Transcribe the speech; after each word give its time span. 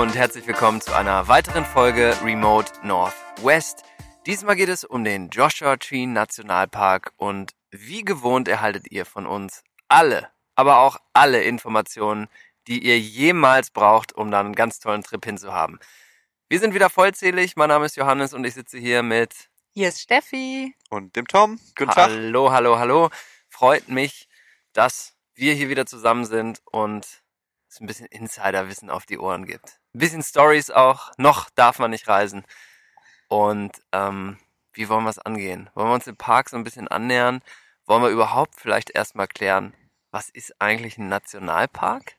Und 0.00 0.16
herzlich 0.16 0.46
willkommen 0.46 0.80
zu 0.80 0.96
einer 0.96 1.28
weiteren 1.28 1.66
Folge 1.66 2.16
Remote 2.24 2.72
Northwest. 2.82 3.82
Diesmal 4.24 4.56
geht 4.56 4.70
es 4.70 4.82
um 4.82 5.04
den 5.04 5.28
Joshua 5.28 5.76
Tree 5.76 6.06
Nationalpark 6.06 7.12
und 7.18 7.52
wie 7.70 8.00
gewohnt 8.00 8.48
erhaltet 8.48 8.90
ihr 8.90 9.04
von 9.04 9.26
uns 9.26 9.62
alle, 9.88 10.30
aber 10.54 10.78
auch 10.78 10.96
alle 11.12 11.42
Informationen, 11.42 12.28
die 12.66 12.82
ihr 12.82 12.98
jemals 12.98 13.70
braucht, 13.70 14.14
um 14.14 14.30
dann 14.30 14.46
einen 14.46 14.54
ganz 14.54 14.80
tollen 14.80 15.02
Trip 15.02 15.22
hinzuhaben. 15.22 15.78
Wir 16.48 16.60
sind 16.60 16.72
wieder 16.72 16.88
vollzählig. 16.88 17.56
Mein 17.56 17.68
Name 17.68 17.84
ist 17.84 17.96
Johannes 17.96 18.32
und 18.32 18.42
ich 18.46 18.54
sitze 18.54 18.78
hier 18.78 19.02
mit 19.02 19.50
Hier 19.74 19.90
ist 19.90 20.00
Steffi. 20.00 20.74
Und 20.88 21.14
dem 21.14 21.28
Tom. 21.28 21.60
Guten 21.76 21.90
Tag. 21.90 22.08
Hallo, 22.08 22.50
hallo, 22.50 22.78
hallo. 22.78 23.10
Freut 23.50 23.90
mich, 23.90 24.30
dass 24.72 25.14
wir 25.34 25.52
hier 25.52 25.68
wieder 25.68 25.84
zusammen 25.84 26.24
sind 26.24 26.62
und 26.64 27.06
es 27.68 27.80
ein 27.80 27.86
bisschen 27.86 28.06
Insiderwissen 28.06 28.88
auf 28.88 29.04
die 29.04 29.18
Ohren 29.18 29.44
gibt. 29.44 29.79
Ein 29.94 29.98
bisschen 29.98 30.22
Stories 30.22 30.70
auch. 30.70 31.10
Noch 31.16 31.50
darf 31.50 31.78
man 31.78 31.90
nicht 31.90 32.08
reisen. 32.08 32.44
Und 33.28 33.72
ähm, 33.92 34.38
wie 34.72 34.88
wollen 34.88 35.04
wir 35.04 35.10
es 35.10 35.18
angehen? 35.18 35.70
Wollen 35.74 35.88
wir 35.88 35.94
uns 35.94 36.04
dem 36.04 36.16
Park 36.16 36.48
so 36.48 36.56
ein 36.56 36.64
bisschen 36.64 36.88
annähern? 36.88 37.42
Wollen 37.86 38.02
wir 38.02 38.10
überhaupt 38.10 38.54
vielleicht 38.56 38.90
erstmal 38.90 39.26
klären, 39.26 39.74
was 40.10 40.28
ist 40.30 40.60
eigentlich 40.60 40.98
ein 40.98 41.08
Nationalpark? 41.08 42.16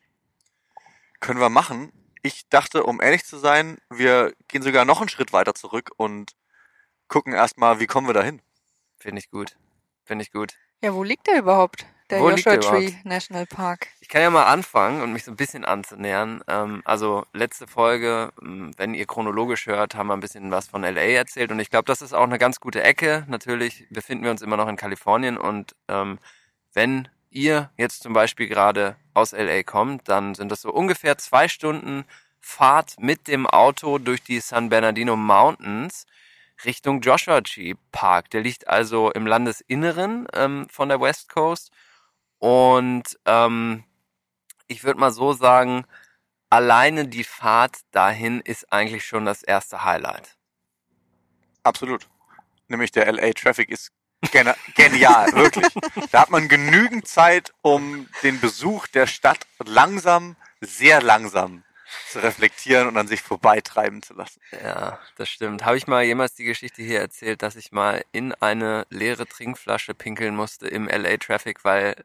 Können 1.20 1.40
wir 1.40 1.50
machen. 1.50 1.92
Ich 2.24 2.48
dachte, 2.50 2.84
um 2.84 3.02
ehrlich 3.02 3.26
zu 3.26 3.38
sein, 3.38 3.78
wir 3.90 4.34
gehen 4.48 4.62
sogar 4.62 4.86
noch 4.86 5.00
einen 5.00 5.10
Schritt 5.10 5.34
weiter 5.34 5.56
zurück 5.56 5.92
und 5.98 6.36
gucken 7.08 7.34
erstmal, 7.34 7.80
wie 7.80 7.88
kommen 7.88 8.08
wir 8.08 8.14
dahin. 8.14 8.42
Finde 8.98 9.20
ich 9.20 9.30
gut. 9.32 9.58
Finde 10.04 10.24
ich 10.24 10.32
gut. 10.32 10.58
Ja, 10.82 10.94
wo 10.94 11.04
liegt 11.04 11.28
der 11.28 11.40
überhaupt? 11.40 11.86
Der 12.12 12.20
Wo 12.20 12.30
liegt 12.30 12.46
Joshua 12.46 12.80
der 12.80 12.90
Tree? 12.90 12.94
National 13.04 13.46
Park. 13.46 13.88
Ich 14.02 14.10
kann 14.10 14.22
ja 14.22 14.30
mal 14.30 14.46
anfangen 14.46 15.02
und 15.02 15.14
mich 15.14 15.24
so 15.24 15.32
ein 15.32 15.38
bisschen 15.38 15.64
anzunähern. 15.64 16.44
Ähm, 16.48 16.82
also 16.84 17.26
letzte 17.32 17.68
Folge, 17.68 18.34
ähm, 18.42 18.72
wenn 18.76 18.94
ihr 18.94 19.06
chronologisch 19.06 19.66
hört, 19.66 19.96
haben 19.96 20.08
wir 20.08 20.14
ein 20.14 20.20
bisschen 20.20 20.52
was 20.52 20.68
von 20.68 20.84
LA 20.84 21.02
erzählt 21.02 21.52
und 21.52 21.60
ich 21.60 21.70
glaube, 21.70 21.86
das 21.86 22.02
ist 22.02 22.14
auch 22.14 22.24
eine 22.24 22.38
ganz 22.38 22.60
gute 22.60 22.84
Ecke. 22.84 23.24
Natürlich 23.28 23.88
befinden 23.90 24.26
wir 24.26 24.32
uns 24.32 24.42
immer 24.42 24.58
noch 24.58 24.68
in 24.68 24.76
Kalifornien 24.76 25.38
und 25.38 25.74
ähm, 25.88 26.20
wenn 26.74 27.08
ihr 27.30 27.70
jetzt 27.78 28.04
zum 28.04 28.12
Beispiel 28.12 28.48
gerade 28.48 28.98
aus 29.14 29.32
LA 29.32 29.64
kommt, 29.64 30.10
dann 30.10 30.36
sind 30.36 30.52
das 30.52 30.62
so 30.62 30.72
ungefähr 30.72 31.18
zwei 31.18 31.48
Stunden 31.48 32.04
Fahrt 32.42 32.96
mit 33.00 33.30
dem 33.30 33.48
Auto 33.48 34.00
durch 34.00 34.22
die 34.22 34.42
San 34.42 34.68
Bernardino 34.68 35.16
Mountains 35.16 36.08
Richtung 36.66 37.00
Joshua 37.00 37.40
Tree 37.42 37.76
Park. 37.92 38.32
Der 38.32 38.42
liegt 38.42 38.68
also 38.68 39.12
im 39.12 39.26
Landesinneren 39.26 40.28
ähm, 40.34 40.68
von 40.70 40.90
der 40.90 41.00
West 41.00 41.30
Coast 41.30 41.72
und 42.42 43.20
ähm, 43.26 43.84
ich 44.68 44.84
würde 44.84 45.00
mal 45.00 45.12
so 45.12 45.32
sagen, 45.32 45.86
alleine 46.50 47.08
die 47.08 47.24
Fahrt 47.24 47.78
dahin 47.92 48.42
ist 48.42 48.74
eigentlich 48.74 49.06
schon 49.06 49.26
das 49.26 49.44
erste 49.44 49.84
Highlight. 49.84 50.36
Absolut. 51.62 52.08
Nämlich 52.68 52.92
der 52.92 53.12
LA 53.12 53.34
Traffic 53.34 53.70
ist 53.70 53.92
gena- 54.32 54.58
genial, 54.76 55.32
wirklich. 55.34 55.68
Da 56.12 56.22
hat 56.22 56.32
man 56.32 56.48
genügend 56.48 57.08
Zeit, 57.08 57.54
um 57.62 58.10
den 58.24 58.40
Besuch 58.40 58.88
der 58.88 59.06
Stadt 59.06 59.46
langsam, 59.64 60.36
sehr 60.62 61.00
langsam 61.00 61.64
zu 62.10 62.24
reflektieren 62.24 62.88
und 62.88 62.98
an 62.98 63.08
sich 63.08 63.22
vorbeitreiben 63.22 64.02
zu 64.02 64.16
lassen. 64.16 64.42
Ja, 64.64 64.98
das 65.16 65.30
stimmt. 65.30 65.64
Habe 65.64 65.78
ich 65.78 65.86
mal 65.86 66.04
jemals 66.04 66.34
die 66.34 66.46
Geschichte 66.46 66.82
hier 66.82 67.02
erzählt, 67.02 67.44
dass 67.44 67.56
ich 67.56 67.72
mal 67.72 68.04
in 68.12 68.34
eine 68.34 68.88
leere 68.90 69.28
Trinkflasche 69.28 69.94
pinkeln 69.94 70.36
musste 70.36 70.68
im 70.68 70.88
LA 70.88 71.18
Traffic, 71.18 71.64
weil 71.66 72.04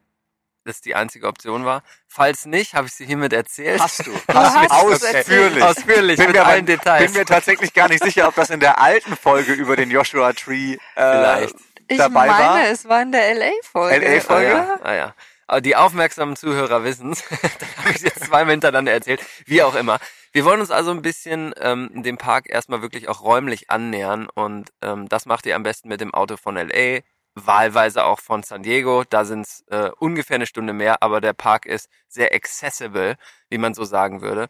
das 0.67 0.81
die 0.81 0.95
einzige 0.95 1.27
Option 1.27 1.65
war? 1.65 1.83
Falls 2.07 2.45
nicht, 2.45 2.73
habe 2.75 2.87
ich 2.87 2.93
sie 2.93 3.05
hiermit 3.05 3.33
erzählt. 3.33 3.81
Hast 3.81 4.05
du. 4.05 4.11
hast 4.33 4.65
es 4.65 4.71
Ausführlich. 4.71 5.63
Ausführlich, 5.63 6.17
Bin 6.17 6.27
mit 6.27 6.35
mir, 6.35 6.45
allen 6.45 6.65
aber- 6.65 6.75
Details. 6.75 7.05
bin 7.11 7.13
mir 7.19 7.25
tatsächlich 7.25 7.73
gar 7.73 7.89
nicht 7.89 8.03
sicher, 8.03 8.27
ob 8.27 8.35
das 8.35 8.49
in 8.49 8.59
der 8.59 8.79
alten 8.81 9.15
Folge 9.15 9.53
über 9.53 9.75
den 9.75 9.89
Joshua 9.91 10.33
Tree 10.33 10.73
äh, 10.73 10.77
Vielleicht. 10.95 11.55
Ich 11.87 11.97
dabei 11.97 12.27
meine, 12.27 12.43
war. 12.43 12.63
es 12.67 12.87
war 12.87 13.01
in 13.01 13.11
der 13.13 13.33
LA-Folge. 13.33 14.05
LA-Folge? 14.05 14.51
Ah, 14.53 14.65
ja. 14.65 14.79
Ah, 14.83 14.93
ja. 14.95 15.15
Aber 15.47 15.61
die 15.61 15.77
aufmerksamen 15.77 16.35
Zuhörer 16.35 16.83
wissen's. 16.83 17.23
da 17.29 17.83
habe 17.83 17.95
ich 17.95 18.01
jetzt 18.01 18.25
zweimal 18.25 18.51
hintereinander 18.51 18.91
erzählt. 18.91 19.21
Wie 19.45 19.63
auch 19.63 19.75
immer. 19.75 19.97
Wir 20.33 20.43
wollen 20.43 20.59
uns 20.59 20.71
also 20.71 20.91
ein 20.91 21.01
bisschen 21.01 21.53
ähm, 21.61 21.89
dem 22.03 22.17
Park 22.17 22.49
erstmal 22.49 22.81
wirklich 22.81 23.07
auch 23.07 23.21
räumlich 23.23 23.69
annähern 23.69 24.27
und 24.35 24.69
ähm, 24.81 25.07
das 25.07 25.25
macht 25.25 25.45
ihr 25.45 25.55
am 25.55 25.63
besten 25.63 25.87
mit 25.87 26.01
dem 26.01 26.13
Auto 26.13 26.35
von 26.35 26.55
LA, 26.55 26.99
wahlweise 27.45 28.05
auch 28.05 28.19
von 28.19 28.43
San 28.43 28.63
Diego. 28.63 29.03
Da 29.03 29.25
sind's 29.25 29.63
äh, 29.69 29.89
ungefähr 29.99 30.35
eine 30.35 30.47
Stunde 30.47 30.73
mehr, 30.73 31.03
aber 31.03 31.21
der 31.21 31.33
Park 31.33 31.65
ist 31.65 31.89
sehr 32.07 32.33
accessible, 32.33 33.17
wie 33.49 33.57
man 33.57 33.73
so 33.73 33.83
sagen 33.83 34.21
würde. 34.21 34.47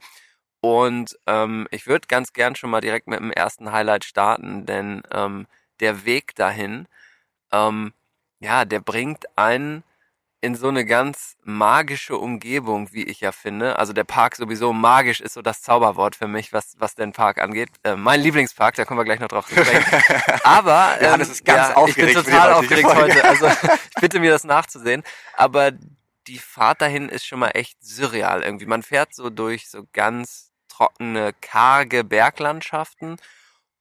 Und 0.61 1.17
ähm, 1.27 1.67
ich 1.71 1.87
würde 1.87 2.07
ganz 2.07 2.33
gern 2.33 2.55
schon 2.55 2.69
mal 2.69 2.81
direkt 2.81 3.07
mit 3.07 3.19
dem 3.19 3.31
ersten 3.31 3.71
Highlight 3.71 4.05
starten, 4.05 4.65
denn 4.65 5.03
ähm, 5.11 5.47
der 5.79 6.05
Weg 6.05 6.35
dahin, 6.35 6.87
ähm, 7.51 7.93
ja, 8.39 8.65
der 8.65 8.79
bringt 8.79 9.25
einen 9.37 9.83
in 10.39 10.55
so 10.55 10.67
eine 10.67 10.85
ganz 10.85 11.35
magische 11.43 12.17
Umgebung, 12.17 12.93
wie 12.93 13.03
ich 13.03 13.21
ja 13.21 13.31
finde. 13.31 13.79
Also 13.79 13.91
der 13.93 14.03
Park 14.03 14.35
sowieso 14.35 14.71
magisch 14.71 15.19
ist 15.19 15.33
so 15.33 15.41
das 15.41 15.61
Zauberwort 15.61 16.15
für 16.15 16.27
mich, 16.27 16.53
was, 16.53 16.75
was 16.77 16.93
den 16.93 17.11
Park 17.11 17.41
angeht. 17.41 17.69
Äh, 17.83 17.95
mein 17.95 18.21
Lieblingspark, 18.21 18.75
da 18.75 18.85
kommen 18.85 18.99
wir 18.99 19.05
gleich 19.05 19.19
noch 19.19 19.29
drauf 19.29 19.47
zu 19.47 19.55
sprechen. 19.55 20.03
Aber 20.43 20.95
ähm, 20.99 21.05
Johannes 21.05 21.29
ist 21.29 21.45
ganz 21.45 21.69
ja, 21.69 21.75
aufgeregt 21.75 22.17
ich 22.17 22.23
bin 22.23 22.25
total 22.25 22.53
aufgeregt 22.53 22.95
heute. 22.95 23.23
Also 23.23 23.47
ich 23.47 24.01
bitte 24.01 24.19
mir 24.19 24.29
das 24.29 24.43
nachzusehen. 24.43 25.03
Aber 25.35 25.71
die 26.27 26.37
Fahrt 26.37 26.81
dahin 26.81 27.09
ist 27.09 27.25
schon 27.25 27.39
mal 27.39 27.51
echt 27.51 27.83
surreal 27.83 28.43
irgendwie. 28.43 28.65
Man 28.65 28.83
fährt 28.83 29.15
so 29.15 29.29
durch 29.29 29.69
so 29.69 29.87
ganz 29.93 30.51
trockene, 30.67 31.33
karge 31.41 32.03
Berglandschaften 32.03 33.17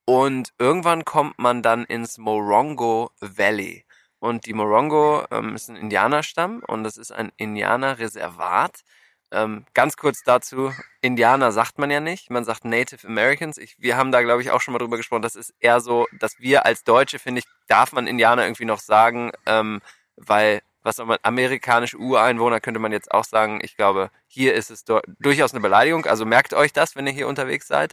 und 0.06 0.52
irgendwann 0.58 1.04
kommt 1.04 1.38
man 1.38 1.62
dann 1.62 1.84
ins 1.84 2.16
Morongo 2.16 3.10
Valley. 3.20 3.85
Und 4.26 4.46
die 4.46 4.54
Morongo 4.54 5.24
ähm, 5.30 5.54
ist 5.54 5.68
ein 5.68 5.76
Indianerstamm 5.76 6.60
und 6.66 6.82
das 6.82 6.96
ist 6.96 7.12
ein 7.12 7.30
Indianerreservat. 7.36 8.80
Ähm, 9.30 9.66
ganz 9.72 9.96
kurz 9.96 10.24
dazu, 10.24 10.72
Indianer 11.00 11.52
sagt 11.52 11.78
man 11.78 11.92
ja 11.92 12.00
nicht, 12.00 12.28
man 12.28 12.44
sagt 12.44 12.64
Native 12.64 13.06
Americans. 13.06 13.56
Ich, 13.56 13.76
wir 13.78 13.96
haben 13.96 14.10
da, 14.10 14.22
glaube 14.22 14.42
ich, 14.42 14.50
auch 14.50 14.60
schon 14.60 14.72
mal 14.72 14.80
drüber 14.80 14.96
gesprochen. 14.96 15.22
Das 15.22 15.36
ist 15.36 15.54
eher 15.60 15.78
so, 15.78 16.08
dass 16.18 16.40
wir 16.40 16.66
als 16.66 16.82
Deutsche, 16.82 17.20
finde 17.20 17.38
ich, 17.38 17.44
darf 17.68 17.92
man 17.92 18.08
Indianer 18.08 18.42
irgendwie 18.42 18.64
noch 18.64 18.80
sagen, 18.80 19.30
ähm, 19.46 19.80
weil, 20.16 20.60
was 20.82 20.96
soll 20.96 21.06
man, 21.06 21.18
amerikanische 21.22 21.96
Ureinwohner 21.96 22.58
könnte 22.58 22.80
man 22.80 22.90
jetzt 22.90 23.12
auch 23.12 23.24
sagen. 23.24 23.60
Ich 23.62 23.76
glaube, 23.76 24.10
hier 24.26 24.54
ist 24.54 24.72
es 24.72 24.84
durchaus 25.20 25.52
eine 25.52 25.60
Beleidigung. 25.60 26.04
Also 26.04 26.26
merkt 26.26 26.52
euch 26.52 26.72
das, 26.72 26.96
wenn 26.96 27.06
ihr 27.06 27.12
hier 27.12 27.28
unterwegs 27.28 27.68
seid. 27.68 27.92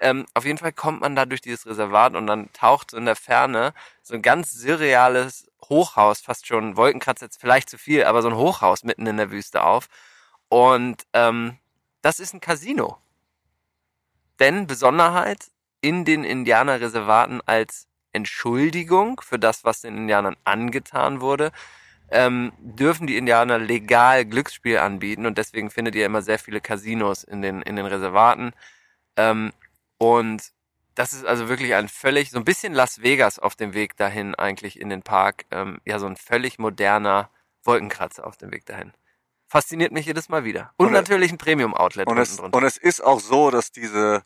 Ähm, 0.00 0.26
auf 0.34 0.44
jeden 0.44 0.58
Fall 0.58 0.72
kommt 0.72 1.00
man 1.00 1.16
da 1.16 1.26
durch 1.26 1.40
dieses 1.40 1.66
Reservat 1.66 2.14
und 2.14 2.28
dann 2.28 2.52
taucht 2.52 2.92
so 2.92 2.96
in 2.96 3.04
der 3.04 3.16
Ferne 3.16 3.74
so 4.02 4.14
ein 4.14 4.22
ganz 4.22 4.52
surreales 4.52 5.51
Hochhaus, 5.68 6.20
fast 6.20 6.46
schon 6.46 6.76
Wolkenkratzer 6.76 7.26
jetzt 7.26 7.40
vielleicht 7.40 7.70
zu 7.70 7.78
viel, 7.78 8.04
aber 8.04 8.22
so 8.22 8.28
ein 8.28 8.36
Hochhaus 8.36 8.84
mitten 8.84 9.06
in 9.06 9.16
der 9.16 9.30
Wüste 9.30 9.64
auf. 9.64 9.88
Und 10.48 11.02
ähm, 11.12 11.58
das 12.02 12.18
ist 12.18 12.34
ein 12.34 12.40
Casino. 12.40 12.98
Denn 14.38 14.66
Besonderheit 14.66 15.50
in 15.80 16.04
den 16.04 16.24
Indianerreservaten 16.24 17.40
als 17.46 17.86
Entschuldigung 18.12 19.20
für 19.22 19.38
das, 19.38 19.64
was 19.64 19.80
den 19.80 19.96
Indianern 19.96 20.36
angetan 20.44 21.20
wurde, 21.20 21.52
ähm, 22.10 22.52
dürfen 22.58 23.06
die 23.06 23.16
Indianer 23.16 23.58
legal 23.58 24.26
Glücksspiel 24.26 24.78
anbieten 24.78 25.24
und 25.26 25.38
deswegen 25.38 25.70
findet 25.70 25.94
ihr 25.94 26.04
immer 26.04 26.22
sehr 26.22 26.38
viele 26.38 26.60
Casinos 26.60 27.24
in 27.24 27.40
den, 27.40 27.62
in 27.62 27.76
den 27.76 27.86
Reservaten. 27.86 28.52
Ähm, 29.16 29.52
und 29.98 30.52
das 30.94 31.12
ist 31.12 31.24
also 31.24 31.48
wirklich 31.48 31.74
ein 31.74 31.88
völlig, 31.88 32.30
so 32.30 32.38
ein 32.38 32.44
bisschen 32.44 32.72
Las 32.74 33.02
Vegas 33.02 33.38
auf 33.38 33.56
dem 33.56 33.74
Weg 33.74 33.96
dahin 33.96 34.34
eigentlich 34.34 34.80
in 34.80 34.88
den 34.90 35.02
Park. 35.02 35.44
Ähm, 35.50 35.80
ja, 35.84 35.98
so 35.98 36.06
ein 36.06 36.16
völlig 36.16 36.58
moderner 36.58 37.30
Wolkenkratzer 37.64 38.26
auf 38.26 38.36
dem 38.36 38.50
Weg 38.52 38.66
dahin. 38.66 38.92
Fasziniert 39.48 39.92
mich 39.92 40.06
jedes 40.06 40.28
Mal 40.28 40.44
wieder. 40.44 40.72
Und, 40.76 40.86
Und- 40.86 40.92
natürlich 40.92 41.30
ein 41.30 41.38
Premium-Outlet 41.38 42.08
Und 42.08 42.18
es, 42.18 42.40
und 42.40 42.62
es 42.64 42.76
ist 42.76 43.02
auch 43.02 43.20
so, 43.20 43.50
dass 43.50 43.70
diese 43.70 44.22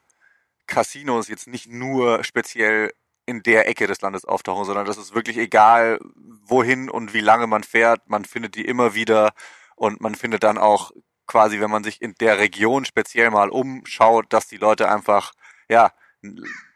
Casinos 0.66 1.28
jetzt 1.28 1.46
nicht 1.46 1.68
nur 1.68 2.24
speziell 2.24 2.92
in 3.26 3.42
der 3.42 3.68
Ecke 3.68 3.86
des 3.86 4.00
Landes 4.00 4.24
auftauchen, 4.24 4.64
sondern 4.64 4.86
das 4.86 4.98
ist 4.98 5.14
wirklich 5.14 5.36
egal, 5.36 5.98
wohin 6.44 6.88
und 6.88 7.12
wie 7.12 7.20
lange 7.20 7.46
man 7.48 7.64
fährt, 7.64 8.08
man 8.08 8.24
findet 8.24 8.54
die 8.54 8.64
immer 8.64 8.94
wieder 8.94 9.32
und 9.74 10.00
man 10.00 10.14
findet 10.14 10.44
dann 10.44 10.58
auch 10.58 10.92
quasi, 11.26 11.58
wenn 11.60 11.70
man 11.70 11.82
sich 11.82 12.00
in 12.00 12.14
der 12.20 12.38
Region 12.38 12.84
speziell 12.84 13.30
mal 13.30 13.48
umschaut, 13.50 14.26
dass 14.32 14.46
die 14.46 14.58
Leute 14.58 14.88
einfach, 14.88 15.32
ja, 15.68 15.90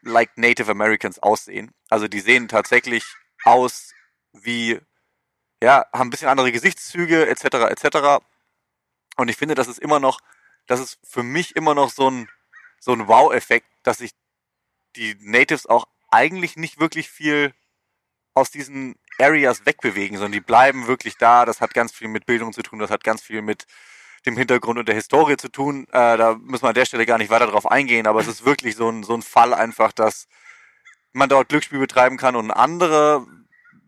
like 0.01 0.37
Native 0.37 0.69
Americans 0.69 1.19
aussehen. 1.19 1.71
Also 1.89 2.07
die 2.07 2.19
sehen 2.19 2.47
tatsächlich 2.47 3.03
aus 3.43 3.93
wie, 4.33 4.79
ja, 5.61 5.85
haben 5.93 6.07
ein 6.07 6.09
bisschen 6.09 6.29
andere 6.29 6.51
Gesichtszüge 6.51 7.27
etc. 7.27 7.45
etc. 7.69 8.23
Und 9.17 9.29
ich 9.29 9.37
finde, 9.37 9.55
das 9.55 9.67
ist 9.67 9.79
immer 9.79 9.99
noch, 9.99 10.19
das 10.67 10.79
ist 10.79 10.99
für 11.03 11.23
mich 11.23 11.55
immer 11.55 11.75
noch 11.75 11.89
so 11.89 12.09
ein, 12.09 12.29
so 12.79 12.93
ein 12.93 13.07
Wow-Effekt, 13.07 13.67
dass 13.83 13.99
sich 13.99 14.11
die 14.95 15.15
Natives 15.21 15.65
auch 15.65 15.85
eigentlich 16.09 16.57
nicht 16.57 16.79
wirklich 16.79 17.09
viel 17.09 17.53
aus 18.33 18.51
diesen 18.51 18.95
Areas 19.19 19.65
wegbewegen, 19.65 20.17
sondern 20.17 20.31
die 20.33 20.41
bleiben 20.41 20.87
wirklich 20.87 21.17
da. 21.17 21.45
Das 21.45 21.61
hat 21.61 21.73
ganz 21.73 21.91
viel 21.91 22.07
mit 22.07 22.25
Bildung 22.25 22.53
zu 22.53 22.61
tun, 22.61 22.79
das 22.79 22.91
hat 22.91 23.03
ganz 23.03 23.21
viel 23.21 23.41
mit 23.41 23.65
dem 24.25 24.37
Hintergrund 24.37 24.77
und 24.79 24.87
der 24.87 24.95
Historie 24.95 25.37
zu 25.37 25.49
tun. 25.49 25.85
Äh, 25.91 26.17
da 26.17 26.35
müssen 26.35 26.63
wir 26.63 26.69
an 26.69 26.75
der 26.75 26.85
Stelle 26.85 27.05
gar 27.05 27.17
nicht 27.17 27.29
weiter 27.31 27.47
drauf 27.47 27.69
eingehen, 27.69 28.07
aber 28.07 28.19
es 28.21 28.27
ist 28.27 28.45
wirklich 28.45 28.75
so 28.75 28.89
ein, 28.89 29.03
so 29.03 29.13
ein 29.13 29.21
Fall 29.21 29.53
einfach, 29.53 29.91
dass 29.91 30.27
man 31.13 31.29
dort 31.29 31.49
Glücksspiel 31.49 31.79
betreiben 31.79 32.17
kann 32.17 32.35
und 32.35 32.45
ein 32.49 32.51
anderer, 32.51 33.25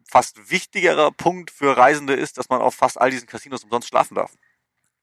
fast 0.09 0.49
wichtigerer 0.51 1.11
Punkt 1.11 1.51
für 1.51 1.75
Reisende 1.77 2.13
ist, 2.13 2.37
dass 2.37 2.49
man 2.49 2.61
auf 2.61 2.75
fast 2.75 2.99
all 2.99 3.09
diesen 3.11 3.27
Casinos 3.27 3.63
umsonst 3.63 3.87
schlafen 3.89 4.15
darf. 4.15 4.31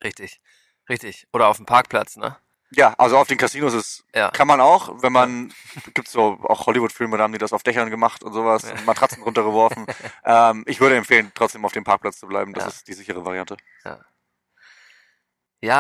Richtig, 0.03 0.41
richtig. 0.89 1.27
Oder 1.33 1.49
auf 1.49 1.57
dem 1.57 1.67
Parkplatz, 1.67 2.17
ne? 2.17 2.37
Ja, 2.73 2.95
also 2.99 3.17
auf 3.19 3.27
den 3.27 3.37
Casinos 3.39 3.75
ist, 3.75 4.05
Ja. 4.15 4.31
kann 4.31 4.47
man 4.47 4.61
auch, 4.61 5.03
wenn 5.03 5.13
man, 5.13 5.53
gibt's 5.95 6.13
so 6.13 6.39
auch 6.45 6.67
Hollywood-Filme, 6.67 7.17
da 7.17 7.25
haben 7.25 7.33
die 7.33 7.39
das 7.39 7.53
auf 7.53 7.65
Dächern 7.65 7.91
gemacht 7.91 8.23
und 8.23 8.33
sowas, 8.33 8.63
Ja. 8.63 8.81
Matratzen 8.87 9.23
runtergeworfen. 9.25 9.87
ähm, 10.25 10.63
ich 10.69 10.81
würde 10.81 10.97
empfehlen, 10.97 11.33
trotzdem 11.35 11.65
auf 11.65 11.73
dem 11.73 11.83
Parkplatz 11.83 12.19
zu 12.21 12.29
bleiben. 12.29 12.53
Das 12.55 12.65
Ja. 12.65 12.69
ist 12.71 12.87
die 12.87 12.93
sichere 12.95 13.25
Variante. 13.25 13.57
Ja, 13.85 13.99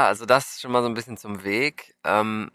also 0.06 0.26
das 0.26 0.60
schon 0.60 0.72
mal 0.72 0.82
so 0.82 0.88
ein 0.88 0.94
bisschen 0.94 1.16
zum 1.16 1.42
Weg. 1.42 1.94
Ähm, 2.04 2.50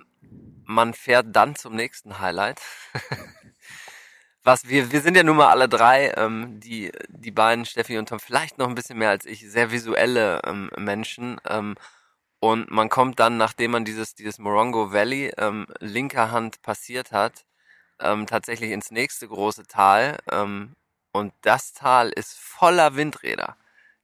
man 0.65 0.93
fährt 0.93 1.27
dann 1.35 1.55
zum 1.55 1.75
nächsten 1.75 2.19
Highlight. 2.19 2.61
Was 4.43 4.67
wir, 4.67 4.91
wir 4.91 5.01
sind 5.01 5.17
ja 5.17 5.23
nun 5.23 5.37
mal 5.37 5.49
alle 5.49 5.67
drei, 5.67 6.13
ähm, 6.17 6.59
die, 6.59 6.91
die 7.07 7.31
beiden, 7.31 7.65
Steffi 7.65 7.97
und 7.97 8.09
Tom, 8.09 8.19
vielleicht 8.19 8.59
noch 8.59 8.67
ein 8.67 8.75
bisschen 8.75 8.99
mehr 8.99 9.09
als 9.09 9.25
ich, 9.25 9.49
sehr 9.49 9.71
visuelle 9.71 10.41
ähm, 10.45 10.69
Menschen. 10.77 11.41
Ähm, 11.49 11.75
und 12.39 12.69
man 12.69 12.89
kommt 12.89 13.19
dann, 13.19 13.37
nachdem 13.37 13.71
man 13.71 13.85
dieses, 13.85 14.13
dieses 14.13 14.37
Morongo 14.37 14.93
Valley 14.93 15.31
ähm, 15.37 15.65
linker 15.79 16.29
Hand 16.29 16.61
passiert 16.61 17.11
hat, 17.11 17.45
ähm, 17.99 18.27
tatsächlich 18.27 18.69
ins 18.69 18.91
nächste 18.91 19.27
große 19.27 19.65
Tal. 19.65 20.19
Ähm, 20.31 20.75
und 21.11 21.33
das 21.41 21.73
Tal 21.73 22.09
ist 22.09 22.37
voller 22.37 22.95
Windräder. 22.95 23.57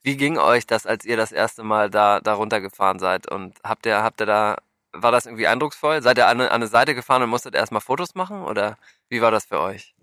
Wie 0.04 0.18
ging 0.18 0.38
euch 0.38 0.66
das, 0.66 0.86
als 0.86 1.06
ihr 1.06 1.18
das 1.18 1.32
erste 1.32 1.64
Mal 1.64 1.90
da, 1.90 2.20
da 2.20 2.34
runtergefahren 2.34 3.00
seid? 3.00 3.30
Und 3.30 3.60
habt 3.64 3.86
ihr, 3.86 4.02
habt 4.04 4.20
ihr 4.22 4.26
da, 4.26 4.58
war 4.94 5.12
das 5.12 5.26
irgendwie 5.26 5.48
eindrucksvoll? 5.48 6.02
Seid 6.02 6.18
ihr 6.18 6.28
an, 6.28 6.42
an 6.42 6.50
eine 6.50 6.68
Seite 6.68 6.96
gefahren 6.96 7.24
und 7.24 7.30
musstet 7.30 7.56
erstmal 7.56 7.82
Fotos 7.82 8.16
machen? 8.16 8.44
Oder 8.44 8.78
wie 9.10 9.22
war 9.22 9.32
das 9.32 9.46
für 9.46 9.60
euch? 9.60 9.96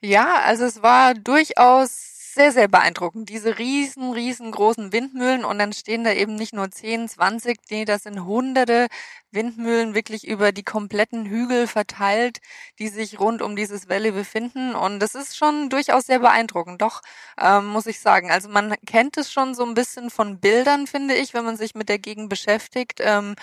Ja, 0.00 0.42
also 0.44 0.64
es 0.64 0.82
war 0.82 1.14
durchaus 1.14 2.17
sehr, 2.38 2.52
sehr 2.52 2.68
beeindruckend. 2.68 3.28
Diese 3.28 3.58
riesen, 3.58 4.12
riesengroßen 4.12 4.92
Windmühlen 4.92 5.44
und 5.44 5.58
dann 5.58 5.72
stehen 5.72 6.04
da 6.04 6.12
eben 6.12 6.36
nicht 6.36 6.54
nur 6.54 6.70
10, 6.70 7.08
20, 7.08 7.58
nee, 7.70 7.84
das 7.84 8.04
sind 8.04 8.24
hunderte 8.24 8.86
Windmühlen 9.32 9.94
wirklich 9.94 10.26
über 10.26 10.52
die 10.52 10.62
kompletten 10.62 11.26
Hügel 11.26 11.66
verteilt, 11.66 12.38
die 12.78 12.88
sich 12.88 13.18
rund 13.18 13.42
um 13.42 13.56
dieses 13.56 13.88
Valley 13.88 14.12
befinden 14.12 14.76
und 14.76 15.00
das 15.00 15.16
ist 15.16 15.36
schon 15.36 15.68
durchaus 15.68 16.06
sehr 16.06 16.20
beeindruckend, 16.20 16.80
doch, 16.80 17.02
ähm, 17.40 17.66
muss 17.66 17.86
ich 17.86 17.98
sagen. 18.00 18.30
Also 18.30 18.48
man 18.48 18.74
kennt 18.86 19.16
es 19.18 19.32
schon 19.32 19.54
so 19.56 19.64
ein 19.64 19.74
bisschen 19.74 20.08
von 20.08 20.38
Bildern, 20.40 20.86
finde 20.86 21.14
ich, 21.14 21.34
wenn 21.34 21.44
man 21.44 21.56
sich 21.56 21.74
mit 21.74 21.88
der 21.88 21.98
Gegend 21.98 22.28
beschäftigt. 22.30 23.00
Ähm, 23.02 23.34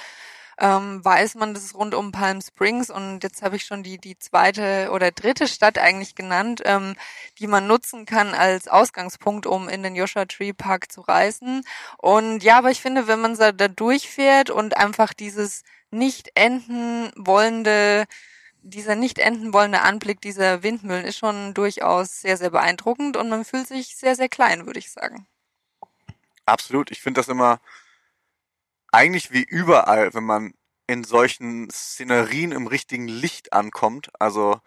ähm, 0.58 1.04
weiß 1.04 1.36
man, 1.36 1.54
das 1.54 1.64
ist 1.64 1.76
rund 1.76 1.94
um 1.94 2.12
Palm 2.12 2.42
Springs 2.42 2.90
und 2.90 3.24
jetzt 3.24 3.42
habe 3.42 3.56
ich 3.58 3.66
schon 3.66 3.84
die, 3.84 3.98
die 3.98 4.18
zweite 4.18 4.90
oder 4.92 5.12
dritte 5.12 5.48
Stadt 5.48 5.78
eigentlich 5.78 6.16
genannt, 6.16 6.62
ähm, 6.66 6.96
die 7.40 7.48
man 7.48 7.68
nutzen 7.68 8.06
kann 8.06 8.34
als 8.34 8.68
Ausgangspunkt, 8.68 9.46
um 9.46 9.68
in 9.68 9.84
den 9.84 9.96
Joshua 9.96 10.26
Tree 10.26 10.54
Park 10.54 10.92
zu 10.92 11.02
reisen. 11.02 11.64
Und 11.98 12.44
ja, 12.44 12.58
aber 12.58 12.72
ich 12.72 12.82
finde, 12.82 13.08
wenn 13.08 13.22
man 13.22 13.36
da 13.36 13.52
durchfährt 13.52 14.50
und 14.50 14.78
einfach 14.78 15.14
dieses 15.14 15.64
nicht 15.92 16.32
enden 16.36 17.12
wollende 17.16 18.06
dieser 18.66 18.96
nicht 18.96 19.20
enden 19.20 19.54
wollende 19.54 19.82
Anblick 19.82 20.22
dieser 20.22 20.64
Windmühlen 20.64 21.06
ist 21.06 21.18
schon 21.18 21.54
durchaus 21.54 22.22
sehr, 22.22 22.36
sehr 22.36 22.50
beeindruckend 22.50 23.16
und 23.16 23.30
man 23.30 23.46
fühlt 23.46 23.68
sich 23.68 23.96
sehr, 23.96 24.16
sehr 24.16 24.28
klein, 24.28 24.66
würde 24.66 24.80
ich 24.80 24.92
sagen. 24.92 25.28
Absolut. 26.46 26.90
Ich 26.90 27.02
finde 27.02 27.20
das 27.20 27.28
immer 27.28 27.60
eigentlich 28.96 29.32
wie 29.32 29.44
überall, 29.44 30.14
wenn 30.14 30.24
man 30.24 30.54
in 30.88 31.04
solchen 31.04 31.70
Szenerien 31.70 32.52
im 32.52 32.68
richtigen 32.68 33.08
Licht 33.08 33.54
ankommt. 33.54 34.10
Also 34.20 34.60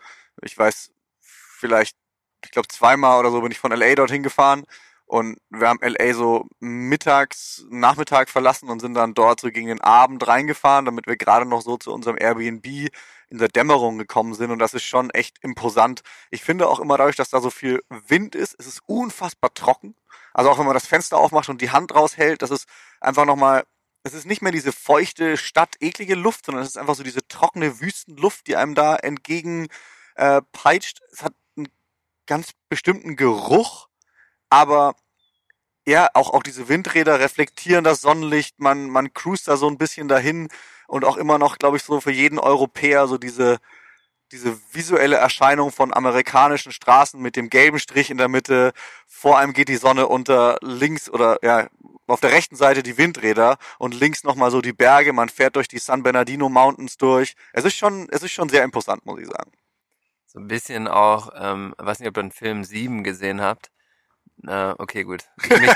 ich 0.42 0.56
weiß, 0.56 0.90
vielleicht, 1.20 1.96
ich 2.44 2.50
glaube 2.50 2.68
zweimal 2.68 3.18
oder 3.18 3.30
so 3.30 3.40
bin 3.40 3.52
ich 3.52 3.58
von 3.58 3.72
LA 3.72 3.94
dorthin 3.94 4.22
gefahren 4.22 4.64
und 5.06 5.38
wir 5.48 5.68
haben 5.68 5.80
LA 5.80 6.12
so 6.12 6.46
mittags, 6.60 7.64
Nachmittag 7.70 8.28
verlassen 8.28 8.68
und 8.68 8.80
sind 8.80 8.94
dann 8.94 9.14
dort 9.14 9.40
so 9.40 9.50
gegen 9.50 9.68
den 9.68 9.80
Abend 9.80 10.26
reingefahren, 10.28 10.84
damit 10.84 11.06
wir 11.06 11.16
gerade 11.16 11.46
noch 11.46 11.62
so 11.62 11.78
zu 11.78 11.92
unserem 11.92 12.18
Airbnb 12.18 12.66
in 13.30 13.38
der 13.38 13.48
Dämmerung 13.48 13.96
gekommen 13.96 14.34
sind 14.34 14.50
und 14.50 14.58
das 14.58 14.74
ist 14.74 14.84
schon 14.84 15.08
echt 15.10 15.38
imposant. 15.42 16.02
Ich 16.30 16.42
finde 16.42 16.68
auch 16.68 16.80
immer 16.80 16.98
dadurch, 16.98 17.16
dass 17.16 17.30
da 17.30 17.40
so 17.40 17.50
viel 17.50 17.82
Wind 17.88 18.34
ist, 18.34 18.54
ist 18.54 18.66
es 18.66 18.80
unfassbar 18.86 19.54
trocken. 19.54 19.96
Also 20.34 20.50
auch 20.50 20.58
wenn 20.58 20.66
man 20.66 20.74
das 20.74 20.86
Fenster 20.86 21.16
aufmacht 21.16 21.48
und 21.48 21.62
die 21.62 21.70
Hand 21.70 21.94
raushält, 21.94 22.42
das 22.42 22.50
ist 22.50 22.68
einfach 23.00 23.24
nochmal, 23.24 23.64
es 24.02 24.14
ist 24.14 24.26
nicht 24.26 24.42
mehr 24.42 24.52
diese 24.52 24.72
feuchte, 24.72 25.36
stadteklige 25.36 26.14
Luft, 26.14 26.46
sondern 26.46 26.62
es 26.62 26.70
ist 26.70 26.78
einfach 26.78 26.94
so 26.94 27.02
diese 27.02 27.26
trockene 27.28 27.80
Wüstenluft, 27.80 28.46
die 28.46 28.56
einem 28.56 28.74
da 28.74 28.96
entgegen 28.96 29.68
äh, 30.14 30.42
peitscht. 30.52 31.00
Es 31.12 31.22
hat 31.22 31.34
einen 31.56 31.68
ganz 32.26 32.52
bestimmten 32.68 33.16
Geruch, 33.16 33.88
aber 34.50 34.94
ja, 35.86 36.10
auch, 36.14 36.30
auch 36.34 36.42
diese 36.42 36.68
Windräder 36.68 37.18
reflektieren 37.18 37.84
das 37.84 38.02
Sonnenlicht, 38.02 38.60
man, 38.60 38.90
man 38.90 39.14
cruist 39.14 39.48
da 39.48 39.56
so 39.56 39.68
ein 39.68 39.78
bisschen 39.78 40.06
dahin 40.08 40.48
und 40.86 41.04
auch 41.04 41.16
immer 41.16 41.38
noch, 41.38 41.58
glaube 41.58 41.78
ich, 41.78 41.82
so 41.82 42.00
für 42.00 42.12
jeden 42.12 42.38
Europäer 42.38 43.08
so 43.08 43.16
diese, 43.16 43.58
diese 44.32 44.58
visuelle 44.72 45.16
Erscheinung 45.16 45.72
von 45.72 45.94
amerikanischen 45.94 46.72
Straßen 46.72 47.20
mit 47.20 47.36
dem 47.36 47.48
gelben 47.48 47.78
Strich 47.78 48.10
in 48.10 48.18
der 48.18 48.28
Mitte, 48.28 48.72
vor 49.06 49.38
einem 49.38 49.54
geht 49.54 49.68
die 49.68 49.76
Sonne 49.76 50.08
unter, 50.08 50.58
links 50.60 51.08
oder 51.08 51.38
ja, 51.42 51.68
auf 52.14 52.20
der 52.20 52.32
rechten 52.32 52.56
Seite 52.56 52.82
die 52.82 52.98
Windräder 52.98 53.58
und 53.78 53.98
links 53.98 54.24
nochmal 54.24 54.50
so 54.50 54.60
die 54.60 54.72
Berge, 54.72 55.12
man 55.12 55.28
fährt 55.28 55.56
durch 55.56 55.68
die 55.68 55.78
San 55.78 56.02
Bernardino 56.02 56.48
Mountains 56.48 56.96
durch. 56.96 57.34
Es 57.52 57.64
ist 57.64 57.76
schon, 57.76 58.08
es 58.10 58.22
ist 58.22 58.32
schon 58.32 58.48
sehr 58.48 58.64
imposant, 58.64 59.04
muss 59.06 59.20
ich 59.20 59.26
sagen. 59.26 59.52
So 60.26 60.38
ein 60.38 60.48
bisschen 60.48 60.88
auch, 60.88 61.30
ähm, 61.36 61.74
weiß 61.78 62.00
nicht, 62.00 62.08
ob 62.08 62.16
ihr 62.16 62.22
den 62.22 62.32
Film 62.32 62.64
7 62.64 63.02
gesehen 63.02 63.40
habt. 63.40 63.70
Äh, 64.46 64.74
okay, 64.78 65.02
gut. 65.02 65.24
Mich, 65.48 65.70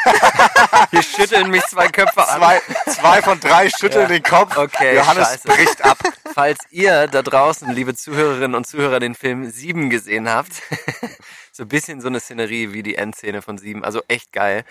hier 0.91 1.03
schütteln 1.03 1.51
mich 1.51 1.63
zwei 1.65 1.89
Köpfe 1.89 2.29
an. 2.29 2.39
Zwei, 2.39 2.61
zwei 2.93 3.23
von 3.23 3.41
drei 3.41 3.69
schütteln 3.71 4.03
Ja. 4.03 4.09
den 4.09 4.23
Kopf. 4.23 4.57
Okay, 4.57 4.95
Johannes 4.97 5.29
scheiße. 5.31 5.49
bricht 5.49 5.85
ab. 5.85 5.99
Falls 6.33 6.59
ihr 6.71 7.09
da 7.09 7.23
draußen, 7.23 7.71
liebe 7.73 7.95
Zuhörerinnen 7.95 8.55
und 8.55 8.67
Zuhörer, 8.67 9.01
den 9.01 9.15
Film 9.17 9.51
7 9.51 9.91
gesehen 9.91 10.29
habt, 10.29 10.63
so 11.53 11.65
ein 11.65 11.69
bisschen 11.69 12.01
so 12.01 12.07
eine 12.09 12.21
Szenerie 12.21 12.73
wie 12.73 12.83
die 12.85 12.95
Endszene 12.95 13.43
von 13.43 13.59
7, 13.59 13.85
also 13.85 14.01
echt 14.07 14.33
geil. 14.33 14.65